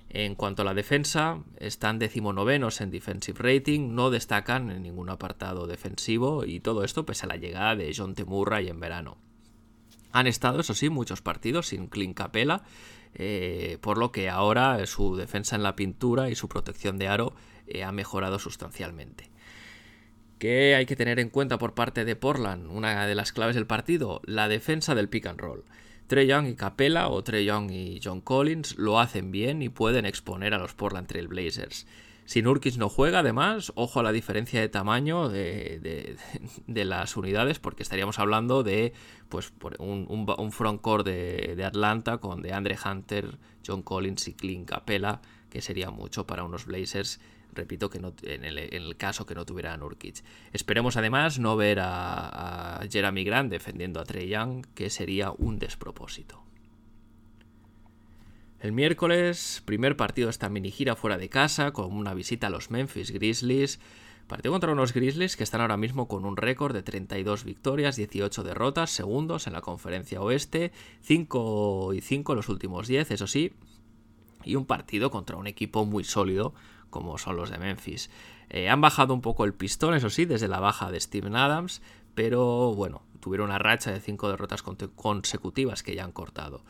En 0.09 0.35
cuanto 0.37 0.63
a 0.63 0.65
la 0.65 0.73
defensa, 0.73 1.43
están 1.59 1.99
decimonovenos 1.99 2.81
en 2.81 2.91
defensive 2.91 3.39
rating, 3.39 3.95
no 3.95 4.11
destacan 4.11 4.71
en 4.71 4.83
ningún 4.83 5.11
apartado 5.11 5.67
defensivo 5.67 6.45
y 6.45 6.61
todo 6.61 6.85
esto 6.85 7.05
pese 7.05 7.27
a 7.27 7.29
la 7.29 7.37
llegada 7.37 7.77
de 7.77 7.93
John 7.95 8.15
Temurray 8.15 8.69
en 8.69 8.81
verano. 8.81 9.19
Han 10.13 10.27
estado, 10.27 10.61
eso 10.61 10.73
sí, 10.73 10.89
muchos 10.89 11.21
partidos 11.21 11.67
sin 11.67 11.89
Clint 11.89 12.17
Capela, 12.17 12.63
eh, 13.19 13.79
por 13.81 13.99
lo 13.99 14.13
que 14.13 14.29
ahora 14.29 14.85
su 14.87 15.17
defensa 15.17 15.57
en 15.57 15.63
la 15.63 15.77
pintura 15.77 16.31
y 16.31 16.35
su 16.35 16.49
protección 16.49 16.99
de 16.99 17.09
aro 17.09 17.35
eh, 17.67 17.83
ha 17.83 17.93
mejorado 17.93 18.39
sustancialmente. 18.39 19.31
¿Qué 20.39 20.75
hay 20.75 20.85
que 20.85 20.97
tener 20.97 21.19
en 21.19 21.31
cuenta 21.31 21.59
por 21.59 21.75
parte 21.75 22.05
de 22.05 22.15
Portland? 22.15 22.71
Una 22.71 23.07
de 23.07 23.15
las 23.15 23.33
claves 23.33 23.57
del 23.57 23.67
partido, 23.67 24.21
la 24.25 24.49
defensa 24.49 24.95
del 24.95 25.09
pick 25.09 25.27
and 25.27 25.41
roll. 25.41 25.65
Trey 26.07 26.27
Young 26.27 26.47
y 26.47 26.55
Capela 26.55 27.09
o 27.09 27.25
Trey 27.25 27.47
Young 27.47 27.71
y 27.71 28.01
John 28.05 28.21
Collins 28.21 28.77
lo 28.79 29.01
hacen 29.01 29.33
bien 29.33 29.63
y 29.63 29.71
pueden 29.71 30.07
exponer 30.07 30.55
a 30.55 30.59
los 30.59 30.75
Portland 30.75 31.09
Trail 31.09 31.27
Blazers. 31.27 31.87
Si 32.27 32.43
Nurkic 32.43 32.77
no 32.77 32.89
juega, 32.89 33.21
además, 33.21 33.73
ojo 33.77 34.01
a 34.01 34.03
la 34.03 34.11
diferencia 34.11 34.61
de 34.61 34.69
tamaño 34.69 35.29
de, 35.29 36.17
las 36.67 37.17
unidades, 37.17 37.61
porque 37.61 37.85
estaríamos 37.85 38.19
hablando 38.19 38.65
de 38.65 38.93
pues, 39.29 39.53
un, 39.79 40.07
un, 40.09 40.27
un 40.37 40.53
frontcourt 40.53 41.07
de, 41.07 41.65
Atlanta 41.65 42.19
con 42.19 42.43
de 42.43 42.53
Andre 42.53 42.77
Hunter, 42.85 43.39
John 43.65 43.83
Collins 43.83 44.27
y 44.27 44.35
Clint 44.35 44.69
Capella, 44.69 45.21
que 45.51 45.63
sería 45.63 45.91
mucho 45.91 46.27
para 46.27 46.43
unos 46.43 46.67
Blazers 46.67 47.21
repito 47.53 47.89
que 47.89 47.99
en, 47.99 48.45
el, 48.45 48.97
caso 48.99 49.25
que 49.25 49.35
no 49.35 49.47
tuviera 49.47 49.73
a 49.73 49.77
Nurkic. 49.79 50.23
Esperemos 50.53 50.99
además 50.99 51.39
no 51.39 51.57
ver 51.57 51.79
a 51.81 52.81
Jeremy 52.91 53.25
Grant 53.25 53.51
defendiendo 53.51 53.99
a 53.99 54.05
Trey 54.05 54.29
Young, 54.29 54.67
que 54.75 54.91
sería 54.91 55.31
un 55.31 55.59
despropósito. 55.59 56.47
El 58.59 58.73
miércoles, 58.73 59.63
primer 59.67 59.99
partido 59.99 60.29
de 60.29 60.31
esta 60.31 60.49
mini 60.49 60.71
gira 60.71 60.97
fuera 60.97 61.19
de 61.19 61.29
casa, 61.29 61.73
con 61.73 61.93
una 61.93 62.15
visita 62.15 62.47
a 62.47 62.51
los 62.51 62.71
Memphis 62.71 63.11
Grizzlies. 63.11 63.81
Partido 64.27 64.53
contra 64.53 64.73
unos 64.73 64.95
Grizzlies 64.95 65.37
que 65.37 65.45
están 65.45 65.61
ahora 65.61 65.77
mismo 65.77 66.09
con 66.09 66.25
un 66.25 66.37
récord 66.37 66.75
de 66.75 66.83
32 66.83 67.45
victorias, 67.45 67.97
18 67.97 68.43
derrotas, 68.43 68.91
segundos 68.91 69.47
en 69.47 69.53
la 69.53 69.61
conferencia 69.61 70.23
oeste, 70.23 70.73
5 71.03 71.93
y 71.93 72.01
5 72.01 72.33
en 72.33 72.37
los 72.37 72.49
últimos 72.49 72.89
10, 72.89 73.11
eso 73.11 73.27
sí, 73.27 73.53
y 74.43 74.57
un 74.57 74.65
partido 74.65 75.11
contra 75.11 75.37
un 75.37 75.47
equipo 75.47 75.85
muy 75.85 76.03
sólido 76.03 76.55
como 76.91 77.19
son 77.19 77.37
los 77.37 77.51
de 77.51 77.59
Memphis. 77.59 78.11
Eh, 78.49 78.71
han 78.71 78.81
bajado 78.81 79.13
un 79.13 79.21
poco 79.21 79.45
el 79.45 79.53
pistón, 79.53 79.95
eso 79.95 80.09
sí, 80.09 80.25
desde 80.25 80.49
la 80.49 80.61
baja 80.61 80.91
de 80.91 80.99
Steven 80.99 81.37
Adams, 81.37 81.83
pero 82.15 82.75
bueno, 82.75 83.03
tuvieron 83.21 83.51
una 83.51 83.59
racha 83.59 83.93
de 83.93 84.01
5 84.01 84.31
derrotas 84.31 84.63
consecutivas 84.63 85.83
que 85.83 85.95
ya 85.95 86.05
han 86.05 86.13
cortado. 86.13 86.63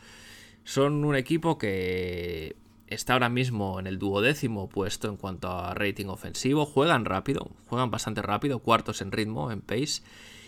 Son 0.67 1.05
un 1.05 1.15
equipo 1.15 1.57
que 1.57 2.57
está 2.87 3.13
ahora 3.13 3.29
mismo 3.29 3.79
en 3.79 3.87
el 3.87 3.97
duodécimo 3.99 4.67
puesto 4.67 5.07
en 5.07 5.15
cuanto 5.15 5.49
a 5.49 5.73
rating 5.73 6.07
ofensivo. 6.07 6.65
Juegan 6.65 7.05
rápido, 7.05 7.51
juegan 7.67 7.89
bastante 7.89 8.21
rápido, 8.21 8.59
cuartos 8.59 9.01
en 9.01 9.13
ritmo, 9.13 9.49
en 9.49 9.61
pace, 9.61 10.01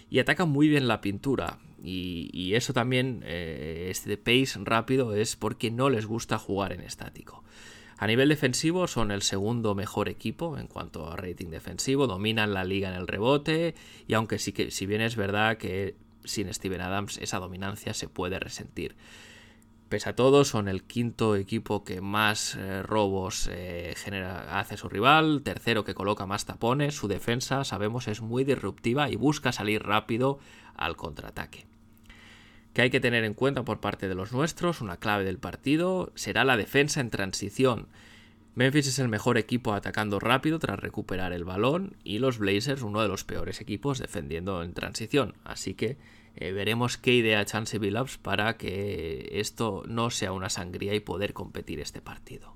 y 0.10 0.20
atacan 0.20 0.50
muy 0.50 0.68
bien 0.68 0.90
la 0.90 1.00
pintura. 1.00 1.60
Y, 1.82 2.54
eso 2.54 2.74
también, 2.74 3.24
eh, 3.24 3.88
este 3.92 4.18
pace 4.18 4.60
rápido, 4.66 5.16
es 5.16 5.38
porque 5.38 5.72
no 5.72 5.90
les 5.90 6.06
gusta 6.06 6.38
jugar 6.38 6.74
en 6.74 6.82
estático. 6.82 7.46
A 7.98 8.06
nivel 8.06 8.28
defensivo 8.28 8.88
son 8.88 9.12
el 9.12 9.22
segundo 9.22 9.74
mejor 9.74 10.10
equipo 10.10 10.58
en 10.58 10.68
cuanto 10.68 11.10
a 11.10 11.16
rating 11.16 11.48
defensivo, 11.48 12.08
dominan 12.08 12.54
la 12.54 12.66
liga 12.66 12.90
en 12.90 12.96
el 12.96 13.08
rebote 13.08 13.74
y 14.06 14.16
aunque 14.16 14.38
sí 14.38 14.52
que 14.52 14.70
si 14.70 14.86
bien 14.86 15.00
es 15.00 15.16
verdad 15.16 15.56
que 15.56 15.96
sin 16.26 16.54
Steven 16.54 16.82
Adams 16.82 17.18
esa 17.20 17.40
dominancia 17.40 17.94
se 17.94 18.10
puede 18.10 18.38
resentir. 18.38 18.98
Pese 19.90 20.10
a 20.10 20.16
todo, 20.16 20.46
son 20.46 20.68
el 20.68 20.84
quinto 20.84 21.36
equipo 21.36 21.84
que 21.84 22.00
más 22.00 22.56
eh, 22.56 22.84
robos 22.84 23.50
eh, 23.52 23.96
genera, 23.98 24.60
hace 24.60 24.78
su 24.78 24.88
rival, 24.88 25.42
tercero 25.44 25.84
que 25.84 25.96
coloca 25.96 26.28
más 26.28 26.46
tapones, 26.46 26.96
su 26.96 27.08
defensa, 27.08 27.64
sabemos, 27.64 28.08
es 28.08 28.22
muy 28.22 28.44
disruptiva 28.44 29.10
y 29.10 29.16
busca 29.16 29.52
salir 29.52 29.82
rápido 29.82 30.38
al 30.76 30.96
contraataque. 30.96 31.66
Que 32.74 32.84
hay 32.84 32.92
que 32.92 33.00
tener 33.00 33.24
en 33.24 33.34
cuenta 33.34 33.66
por 33.66 33.80
parte 33.80 34.08
de 34.08 34.14
los 34.14 34.32
nuestros, 34.32 34.82
una 34.82 34.98
clave 34.98 35.24
del 35.24 35.40
partido, 35.40 36.12
será 36.14 36.46
la 36.46 36.56
defensa 36.56 37.02
en 37.02 37.10
transición. 37.10 37.88
Memphis 38.54 38.88
es 38.88 39.00
el 39.00 39.10
mejor 39.10 39.40
equipo 39.40 39.74
atacando 39.74 40.20
rápido 40.20 40.60
tras 40.60 40.80
recuperar 40.80 41.34
el 41.34 41.46
balón 41.46 41.96
y 42.04 42.20
los 42.20 42.38
Blazers 42.38 42.84
uno 42.84 43.02
de 43.02 43.08
los 43.08 43.24
peores 43.24 43.60
equipos 43.60 43.98
defendiendo 43.98 44.62
en 44.62 44.74
transición. 44.74 45.34
Así 45.44 45.74
que 45.74 45.98
eh, 46.42 46.54
veremos 46.54 46.96
qué 46.96 47.14
idea 47.14 47.44
Chance 47.44 47.80
Billups 47.80 48.18
para 48.18 48.56
que 48.56 49.28
esto 49.34 49.84
no 49.90 50.10
sea 50.10 50.32
una 50.32 50.50
sangría 50.50 50.96
y 50.96 51.02
poder 51.02 51.34
competir 51.34 51.82
este 51.82 52.02
partido. 52.02 52.56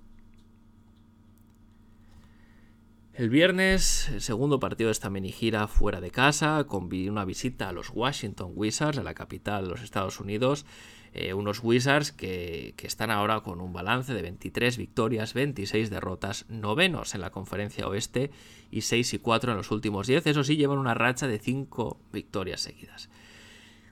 El 3.14 3.30
viernes, 3.30 4.08
el 4.08 4.22
segundo 4.22 4.62
partido 4.62 4.88
de 4.88 4.94
esta 4.94 5.10
mini 5.10 5.34
gira 5.34 5.68
fuera 5.68 6.00
de 6.00 6.12
casa, 6.12 6.64
con 6.66 6.86
una 6.94 7.26
visita 7.26 7.68
a 7.68 7.74
los 7.74 7.90
Washington 7.90 8.54
Wizards, 8.56 9.00
a 9.00 9.04
la 9.04 9.14
capital 9.14 9.66
de 9.66 9.72
los 9.72 9.82
Estados 9.82 10.22
Unidos. 10.22 10.66
Eh, 11.12 11.34
unos 11.34 11.62
Wizards 11.62 12.14
que, 12.14 12.74
que, 12.78 12.88
están 12.88 13.12
ahora 13.12 13.42
con 13.42 13.60
un 13.60 13.74
balance 13.74 14.14
de 14.14 14.22
23 14.22 14.78
victorias, 14.78 15.34
26 15.34 15.90
derrotas, 15.90 16.46
novenos 16.48 17.16
en 17.16 17.22
la 17.22 17.32
conferencia 17.32 17.88
oeste 17.88 18.32
y 18.72 18.82
6 18.82 19.16
y 19.16 19.20
4 19.20 19.52
en 19.52 19.58
los 19.58 19.72
últimos 19.72 20.08
10. 20.08 20.26
Eso 20.26 20.44
sí, 20.46 20.56
llevan 20.56 20.80
una 20.80 20.94
racha 20.94 21.28
de 21.28 21.38
5 21.38 22.00
victorias 22.14 22.62
seguidas. 22.62 23.10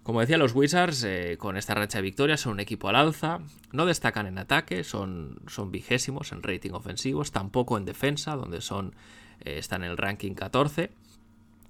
Como 0.03 0.19
decía, 0.19 0.37
los 0.37 0.55
Wizards 0.55 1.03
eh, 1.03 1.37
con 1.37 1.57
esta 1.57 1.75
racha 1.75 1.99
de 1.99 2.03
victorias 2.03 2.41
son 2.41 2.53
un 2.53 2.59
equipo 2.59 2.89
al 2.89 2.95
alza, 2.95 3.39
no 3.71 3.85
destacan 3.85 4.25
en 4.25 4.39
ataque, 4.39 4.83
son, 4.83 5.39
son 5.47 5.71
vigésimos 5.71 6.31
en 6.31 6.41
rating 6.41 6.71
ofensivos, 6.71 7.31
tampoco 7.31 7.77
en 7.77 7.85
defensa, 7.85 8.35
donde 8.35 8.61
son, 8.61 8.95
eh, 9.41 9.59
están 9.59 9.83
en 9.83 9.91
el 9.91 9.97
ranking 9.97 10.33
14 10.33 10.89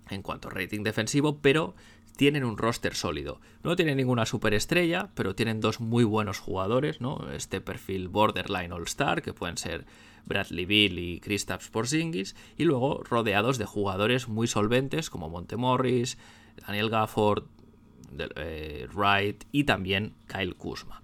en 0.09 0.21
cuanto 0.21 0.47
a 0.47 0.51
rating 0.51 0.83
defensivo, 0.83 1.39
pero 1.41 1.75
tienen 2.15 2.43
un 2.45 2.57
roster 2.57 2.95
sólido. 2.95 3.41
No 3.63 3.75
tienen 3.75 3.97
ninguna 3.97 4.25
superestrella, 4.25 5.09
pero 5.13 5.35
tienen 5.35 5.59
dos 5.59 5.79
muy 5.79 6.03
buenos 6.03 6.39
jugadores, 6.39 7.01
¿no? 7.01 7.31
Este 7.31 7.59
perfil 7.61 8.07
borderline 8.07 8.71
all-star, 8.71 9.21
que 9.21 9.33
pueden 9.33 9.57
ser 9.57 9.85
Bradley 10.25 10.65
Bill 10.65 10.99
y 10.99 11.19
Kristaps 11.19 11.69
Porzingis, 11.69 12.35
y 12.57 12.63
luego 12.63 13.03
rodeados 13.03 13.57
de 13.57 13.65
jugadores 13.65 14.27
muy 14.27 14.47
solventes 14.47 15.09
como 15.09 15.29
Montemorris, 15.29 16.17
Daniel 16.67 16.89
Gafford, 16.89 17.43
eh, 18.35 18.87
Wright 18.93 19.43
y 19.51 19.63
también 19.63 20.13
Kyle 20.27 20.55
Kuzma. 20.55 21.01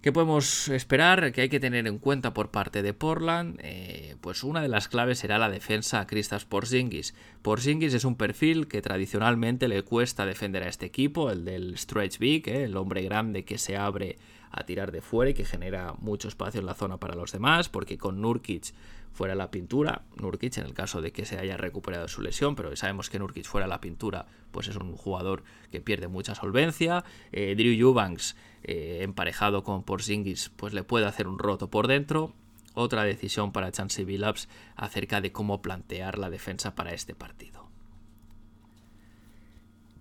¿Qué 0.00 0.12
podemos 0.12 0.68
esperar? 0.68 1.32
Que 1.32 1.40
hay 1.40 1.48
que 1.48 1.58
tener 1.58 1.88
en 1.88 1.98
cuenta 1.98 2.32
por 2.32 2.52
parte 2.52 2.82
de 2.82 2.94
Portland. 2.94 3.58
Eh, 3.64 4.14
pues 4.20 4.44
una 4.44 4.62
de 4.62 4.68
las 4.68 4.86
claves 4.86 5.18
será 5.18 5.38
la 5.38 5.50
defensa 5.50 5.98
a 5.98 6.06
Kristaps 6.06 6.44
Porzingis. 6.44 7.14
Porzingis 7.42 7.94
es 7.94 8.04
un 8.04 8.14
perfil 8.14 8.68
que 8.68 8.80
tradicionalmente 8.80 9.66
le 9.66 9.82
cuesta 9.82 10.24
defender 10.24 10.62
a 10.62 10.68
este 10.68 10.86
equipo, 10.86 11.32
el 11.32 11.44
del 11.44 11.76
stretch 11.76 12.18
big, 12.18 12.48
eh, 12.48 12.62
el 12.62 12.76
hombre 12.76 13.02
grande 13.02 13.44
que 13.44 13.58
se 13.58 13.76
abre 13.76 14.18
a 14.52 14.64
tirar 14.64 14.92
de 14.92 15.00
fuera 15.00 15.32
y 15.32 15.34
que 15.34 15.44
genera 15.44 15.94
mucho 15.98 16.28
espacio 16.28 16.60
en 16.60 16.66
la 16.66 16.74
zona 16.74 16.98
para 16.98 17.16
los 17.16 17.32
demás, 17.32 17.68
porque 17.68 17.98
con 17.98 18.20
Nurkic 18.20 18.72
fuera 19.12 19.34
la 19.34 19.50
pintura, 19.50 20.02
Nurkic 20.16 20.58
en 20.58 20.64
el 20.64 20.74
caso 20.74 21.02
de 21.02 21.12
que 21.12 21.24
se 21.24 21.38
haya 21.38 21.56
recuperado 21.56 22.06
su 22.06 22.22
lesión, 22.22 22.54
pero 22.54 22.74
sabemos 22.76 23.10
que 23.10 23.18
Nurkic 23.18 23.44
fuera 23.44 23.66
la 23.66 23.80
pintura, 23.80 24.26
pues 24.50 24.68
es 24.68 24.76
un 24.76 24.96
jugador 24.96 25.44
que 25.70 25.80
pierde 25.80 26.08
mucha 26.08 26.34
solvencia. 26.34 27.04
Eh, 27.32 27.54
Drew 27.56 27.72
Eubanks 27.72 28.36
eh, 28.64 29.00
emparejado 29.02 29.62
con 29.62 29.84
Porzingis, 29.84 30.50
pues 30.56 30.74
le 30.74 30.84
puede 30.84 31.06
hacer 31.06 31.26
un 31.28 31.38
roto 31.38 31.70
por 31.70 31.86
dentro. 31.86 32.34
Otra 32.74 33.04
decisión 33.04 33.52
para 33.52 33.72
Chansey 33.72 34.04
Billups 34.04 34.48
acerca 34.76 35.20
de 35.20 35.32
cómo 35.32 35.62
plantear 35.62 36.18
la 36.18 36.30
defensa 36.30 36.74
para 36.74 36.92
este 36.92 37.14
partido. 37.14 37.68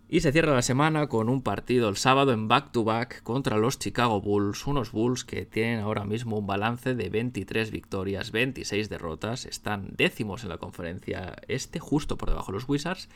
Y 0.10 0.22
se 0.22 0.32
cierra 0.32 0.54
la 0.54 0.62
semana 0.62 1.08
con 1.08 1.28
un 1.28 1.42
partido 1.42 1.90
el 1.90 1.98
sábado 1.98 2.32
en 2.32 2.48
back-to-back 2.48 3.24
contra 3.24 3.58
los 3.58 3.78
Chicago 3.78 4.22
Bulls, 4.22 4.66
unos 4.66 4.94
Bulls 4.94 5.26
que 5.26 5.46
tienen 5.46 5.82
ahora 5.82 6.06
mismo 6.06 6.38
un 6.38 6.48
balance 6.48 6.96
de 6.96 7.10
23 7.10 7.72
victorias, 7.72 8.32
26 8.32 8.88
derrotas, 8.88 9.46
están 9.46 9.90
décimos 9.98 10.44
en 10.44 10.50
la 10.50 10.60
conferencia 10.60 11.36
este, 11.50 11.80
justo 11.80 12.18
por 12.18 12.30
debajo 12.30 12.54
de 12.54 12.60
los 12.60 12.70
Wizards, 12.70 13.10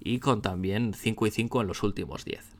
y 0.00 0.18
con 0.18 0.42
también 0.42 0.94
5 0.94 1.26
y 1.26 1.30
5 1.30 1.60
en 1.60 1.66
los 1.66 1.82
últimos 1.82 2.24
10. 2.24 2.54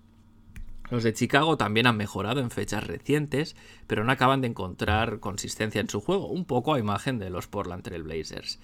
Los 0.91 1.03
de 1.03 1.14
Chicago 1.14 1.57
también 1.57 1.87
han 1.87 1.97
mejorado 1.97 2.41
en 2.41 2.51
fechas 2.51 2.87
recientes, 2.87 3.57
pero 3.87 4.05
no 4.05 4.12
acaban 4.12 4.41
de 4.41 4.49
encontrar 4.49 5.18
consistencia 5.18 5.80
en 5.80 5.89
su 5.89 6.01
juego, 6.01 6.28
un 6.28 6.45
poco 6.45 6.74
a 6.74 6.78
imagen 6.78 7.18
de 7.18 7.30
los 7.30 7.47
Portland 7.49 7.82
Trail 7.82 8.03
Blazers. 8.03 8.59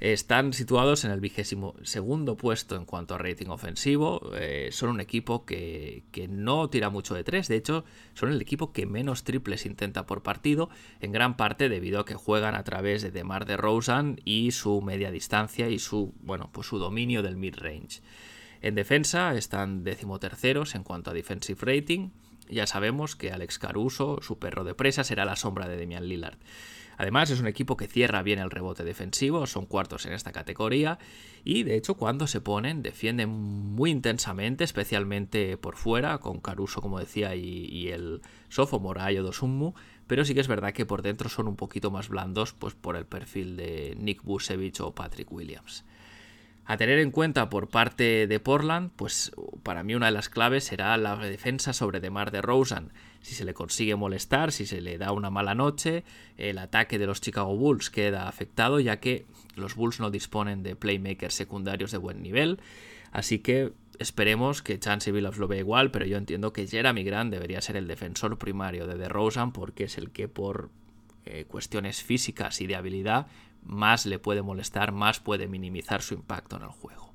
Están 0.00 0.52
situados 0.52 1.04
en 1.04 1.12
el 1.12 1.20
vigésimo 1.20 1.74
segundo 1.82 2.36
puesto 2.36 2.76
en 2.76 2.84
cuanto 2.84 3.14
a 3.14 3.18
rating 3.18 3.46
ofensivo. 3.48 4.32
Eh, 4.34 4.70
son 4.72 4.90
un 4.90 5.00
equipo 5.00 5.44
que, 5.44 6.02
no 6.28 6.68
tira 6.68 6.90
mucho 6.90 7.14
de 7.14 7.24
tres. 7.24 7.48
De 7.48 7.56
hecho, 7.56 7.84
son 8.14 8.30
el 8.30 8.40
equipo 8.40 8.72
que 8.72 8.86
menos 8.86 9.24
triples 9.24 9.66
intenta 9.66 10.04
por 10.04 10.22
partido, 10.22 10.68
en 11.00 11.12
gran 11.12 11.36
parte 11.36 11.68
debido 11.68 12.00
a 12.00 12.04
que 12.04 12.14
juegan 12.14 12.54
a 12.54 12.64
través 12.64 13.02
de 13.02 13.12
DeMar 13.12 13.46
DeRozan 13.46 14.20
y 14.24 14.50
su 14.50 14.82
media 14.82 15.10
distancia 15.10 15.68
y 15.68 15.78
su, 15.78 16.12
bueno, 16.20 16.50
pues 16.52 16.66
su 16.66 16.78
dominio 16.78 17.22
del 17.22 17.36
mid-range. 17.36 18.02
En 18.60 18.74
defensa 18.74 19.34
están 19.34 19.84
decimoterceros 19.84 20.74
en 20.74 20.82
cuanto 20.82 21.10
a 21.10 21.14
defensive 21.14 21.60
rating. 21.60 22.10
Ya 22.48 22.66
sabemos 22.66 23.16
que 23.16 23.32
Alex 23.32 23.58
Caruso, 23.58 24.20
su 24.22 24.38
perro 24.38 24.64
de 24.64 24.74
presa, 24.74 25.04
será 25.04 25.24
la 25.24 25.36
sombra 25.36 25.68
de 25.68 25.76
Demian 25.76 26.08
Lillard. 26.08 26.38
Además, 26.96 27.30
es 27.30 27.40
un 27.40 27.46
equipo 27.46 27.76
que 27.76 27.88
cierra 27.88 28.22
bien 28.22 28.38
el 28.38 28.50
rebote 28.50 28.84
defensivo, 28.84 29.46
son 29.46 29.66
cuartos 29.66 30.06
en 30.06 30.12
esta 30.12 30.32
categoría 30.32 30.98
y 31.42 31.62
de 31.64 31.76
hecho 31.76 31.94
cuando 31.94 32.26
se 32.26 32.40
ponen 32.40 32.82
defienden 32.82 33.30
muy 33.30 33.90
intensamente, 33.90 34.64
especialmente 34.64 35.56
por 35.56 35.76
fuera, 35.76 36.18
con 36.18 36.40
Caruso 36.40 36.80
como 36.80 36.98
decía 36.98 37.34
y, 37.34 37.88
el 37.88 38.22
sophomore 38.48 39.00
Ayo 39.00 39.22
Dosunmu, 39.22 39.74
pero 40.06 40.24
sí 40.24 40.34
que 40.34 40.40
es 40.40 40.48
verdad 40.48 40.72
que 40.72 40.86
por 40.86 41.02
dentro 41.02 41.28
son 41.28 41.48
un 41.48 41.56
poquito 41.56 41.90
más 41.90 42.08
blandos 42.08 42.52
pues 42.52 42.74
por 42.74 42.96
el 42.96 43.06
perfil 43.06 43.56
de 43.56 43.96
Nick 43.98 44.22
Busevich 44.22 44.80
o 44.80 44.94
Patrick 44.94 45.30
Williams. 45.32 45.84
A 46.66 46.78
tener 46.78 46.98
en 46.98 47.10
cuenta 47.10 47.50
por 47.50 47.68
parte 47.68 48.26
de 48.26 48.40
Portland, 48.40 48.90
pues 48.96 49.32
para 49.62 49.82
mí 49.82 49.94
una 49.94 50.06
de 50.06 50.12
las 50.12 50.30
claves 50.30 50.64
será 50.64 50.96
la 50.96 51.16
defensa 51.16 51.74
sobre 51.74 52.00
DeMar 52.00 52.30
DeRozan. 52.30 52.92
Si 53.20 53.34
se 53.34 53.44
le 53.44 53.52
consigue 53.52 53.96
molestar, 53.96 54.50
si 54.50 54.64
se 54.64 54.80
le 54.80 54.96
da 54.96 55.12
una 55.12 55.28
mala 55.28 55.54
noche, 55.54 56.04
el 56.38 56.56
ataque 56.56 56.98
de 56.98 57.06
los 57.06 57.20
Chicago 57.20 57.54
Bulls 57.54 57.90
queda 57.90 58.28
afectado 58.28 58.80
ya 58.80 58.98
que 58.98 59.26
los 59.56 59.74
Bulls 59.74 60.00
no 60.00 60.10
disponen 60.10 60.62
de 60.62 60.74
playmakers 60.74 61.34
secundarios 61.34 61.90
de 61.90 61.98
buen 61.98 62.22
nivel. 62.22 62.58
Así 63.12 63.40
que 63.40 63.72
esperemos 63.98 64.62
que 64.62 64.78
Chance 64.78 65.12
Billups 65.12 65.38
lo 65.38 65.48
vea 65.48 65.60
igual, 65.60 65.90
pero 65.90 66.06
yo 66.06 66.16
entiendo 66.16 66.54
que 66.54 66.66
Jeremy 66.66 67.04
Grant 67.04 67.30
debería 67.30 67.60
ser 67.60 67.76
el 67.76 67.88
defensor 67.88 68.38
primario 68.38 68.86
de 68.86 68.96
DeRozan 68.96 69.52
porque 69.52 69.84
es 69.84 69.98
el 69.98 70.10
que 70.10 70.28
por 70.28 70.70
eh, 71.26 71.44
cuestiones 71.46 72.02
físicas 72.02 72.60
y 72.60 72.66
de 72.66 72.76
habilidad 72.76 73.26
más 73.64 74.06
le 74.06 74.18
puede 74.18 74.42
molestar, 74.42 74.92
más 74.92 75.20
puede 75.20 75.48
minimizar 75.48 76.02
su 76.02 76.14
impacto 76.14 76.56
en 76.56 76.62
el 76.62 76.68
juego. 76.68 77.14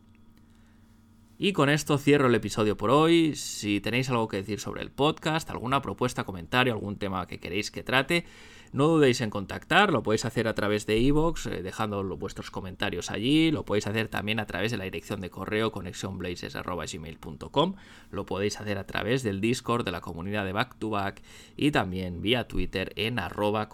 Y 1.41 1.53
con 1.53 1.69
esto 1.69 1.97
cierro 1.97 2.27
el 2.27 2.35
episodio 2.35 2.75
por 2.75 2.89
hoy. 2.89 3.33
Si 3.33 3.79
tenéis 3.79 4.09
algo 4.09 4.27
que 4.27 4.35
decir 4.35 4.59
sobre 4.59 4.81
el 4.81 4.91
podcast, 4.91 5.49
alguna 5.49 5.81
propuesta, 5.81 6.25
comentario, 6.25 6.73
algún 6.73 6.97
tema 6.97 7.25
que 7.27 7.39
queréis 7.39 7.71
que 7.71 7.81
trate, 7.81 8.25
no 8.73 8.89
dudéis 8.89 9.21
en 9.21 9.29
contactar, 9.29 9.93
lo 9.93 10.03
podéis 10.03 10.25
hacer 10.25 10.49
a 10.49 10.53
través 10.53 10.85
de 10.85 10.99
iVoox, 10.99 11.45
eh, 11.45 11.63
dejando 11.63 12.03
vuestros 12.17 12.51
comentarios 12.51 13.09
allí, 13.09 13.51
lo 13.51 13.63
podéis 13.63 13.87
hacer 13.87 14.09
también 14.09 14.41
a 14.41 14.45
través 14.45 14.71
de 14.71 14.77
la 14.77 14.83
dirección 14.83 15.21
de 15.21 15.29
correo 15.29 15.71
conexionblazes.gmail.com, 15.71 17.75
lo 18.11 18.25
podéis 18.25 18.59
hacer 18.59 18.77
a 18.77 18.85
través 18.85 19.23
del 19.23 19.39
Discord 19.39 19.85
de 19.85 19.91
la 19.91 20.01
comunidad 20.01 20.43
de 20.43 20.51
Back 20.51 20.75
to 20.77 20.89
Back 20.89 21.21
y 21.55 21.71
también 21.71 22.21
vía 22.21 22.49
Twitter 22.49 22.91
en 22.97 23.17
arroba. 23.17 23.69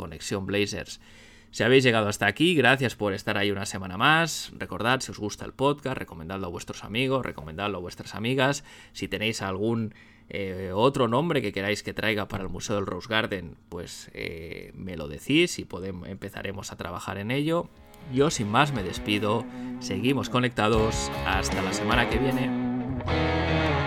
Si 1.55 1.63
habéis 1.63 1.85
llegado 1.85 2.09
hasta 2.09 2.27
aquí, 2.27 2.53
gracias 2.53 2.95
por 2.95 3.13
estar 3.13 3.37
ahí 3.37 3.49
una 3.49 3.65
semana 3.65 3.95
más. 3.95 4.51
Recordad, 4.57 4.99
si 4.99 5.11
os 5.11 5.19
gusta 5.19 5.45
el 5.45 5.53
podcast, 5.53 5.97
recomendadlo 5.97 6.47
a 6.47 6.49
vuestros 6.49 6.83
amigos, 6.83 7.25
recomendadlo 7.25 7.77
a 7.77 7.79
vuestras 7.79 8.13
amigas. 8.13 8.65
Si 8.91 9.07
tenéis 9.07 9.41
algún 9.41 9.93
eh, 10.27 10.71
otro 10.75 11.07
nombre 11.07 11.41
que 11.41 11.53
queráis 11.53 11.81
que 11.81 11.93
traiga 11.93 12.27
para 12.27 12.43
el 12.43 12.49
Museo 12.49 12.75
del 12.75 12.85
Rose 12.85 13.07
Garden, 13.07 13.55
pues 13.69 14.11
eh, 14.13 14.73
me 14.75 14.97
lo 14.97 15.07
decís 15.07 15.57
y 15.57 15.63
podemos, 15.63 16.09
empezaremos 16.09 16.73
a 16.73 16.75
trabajar 16.75 17.19
en 17.19 17.31
ello. 17.31 17.69
Yo 18.13 18.31
sin 18.31 18.51
más 18.51 18.73
me 18.73 18.83
despido, 18.83 19.45
seguimos 19.79 20.29
conectados, 20.29 21.09
hasta 21.25 21.61
la 21.61 21.71
semana 21.71 22.09
que 22.09 22.17
viene. 22.17 23.84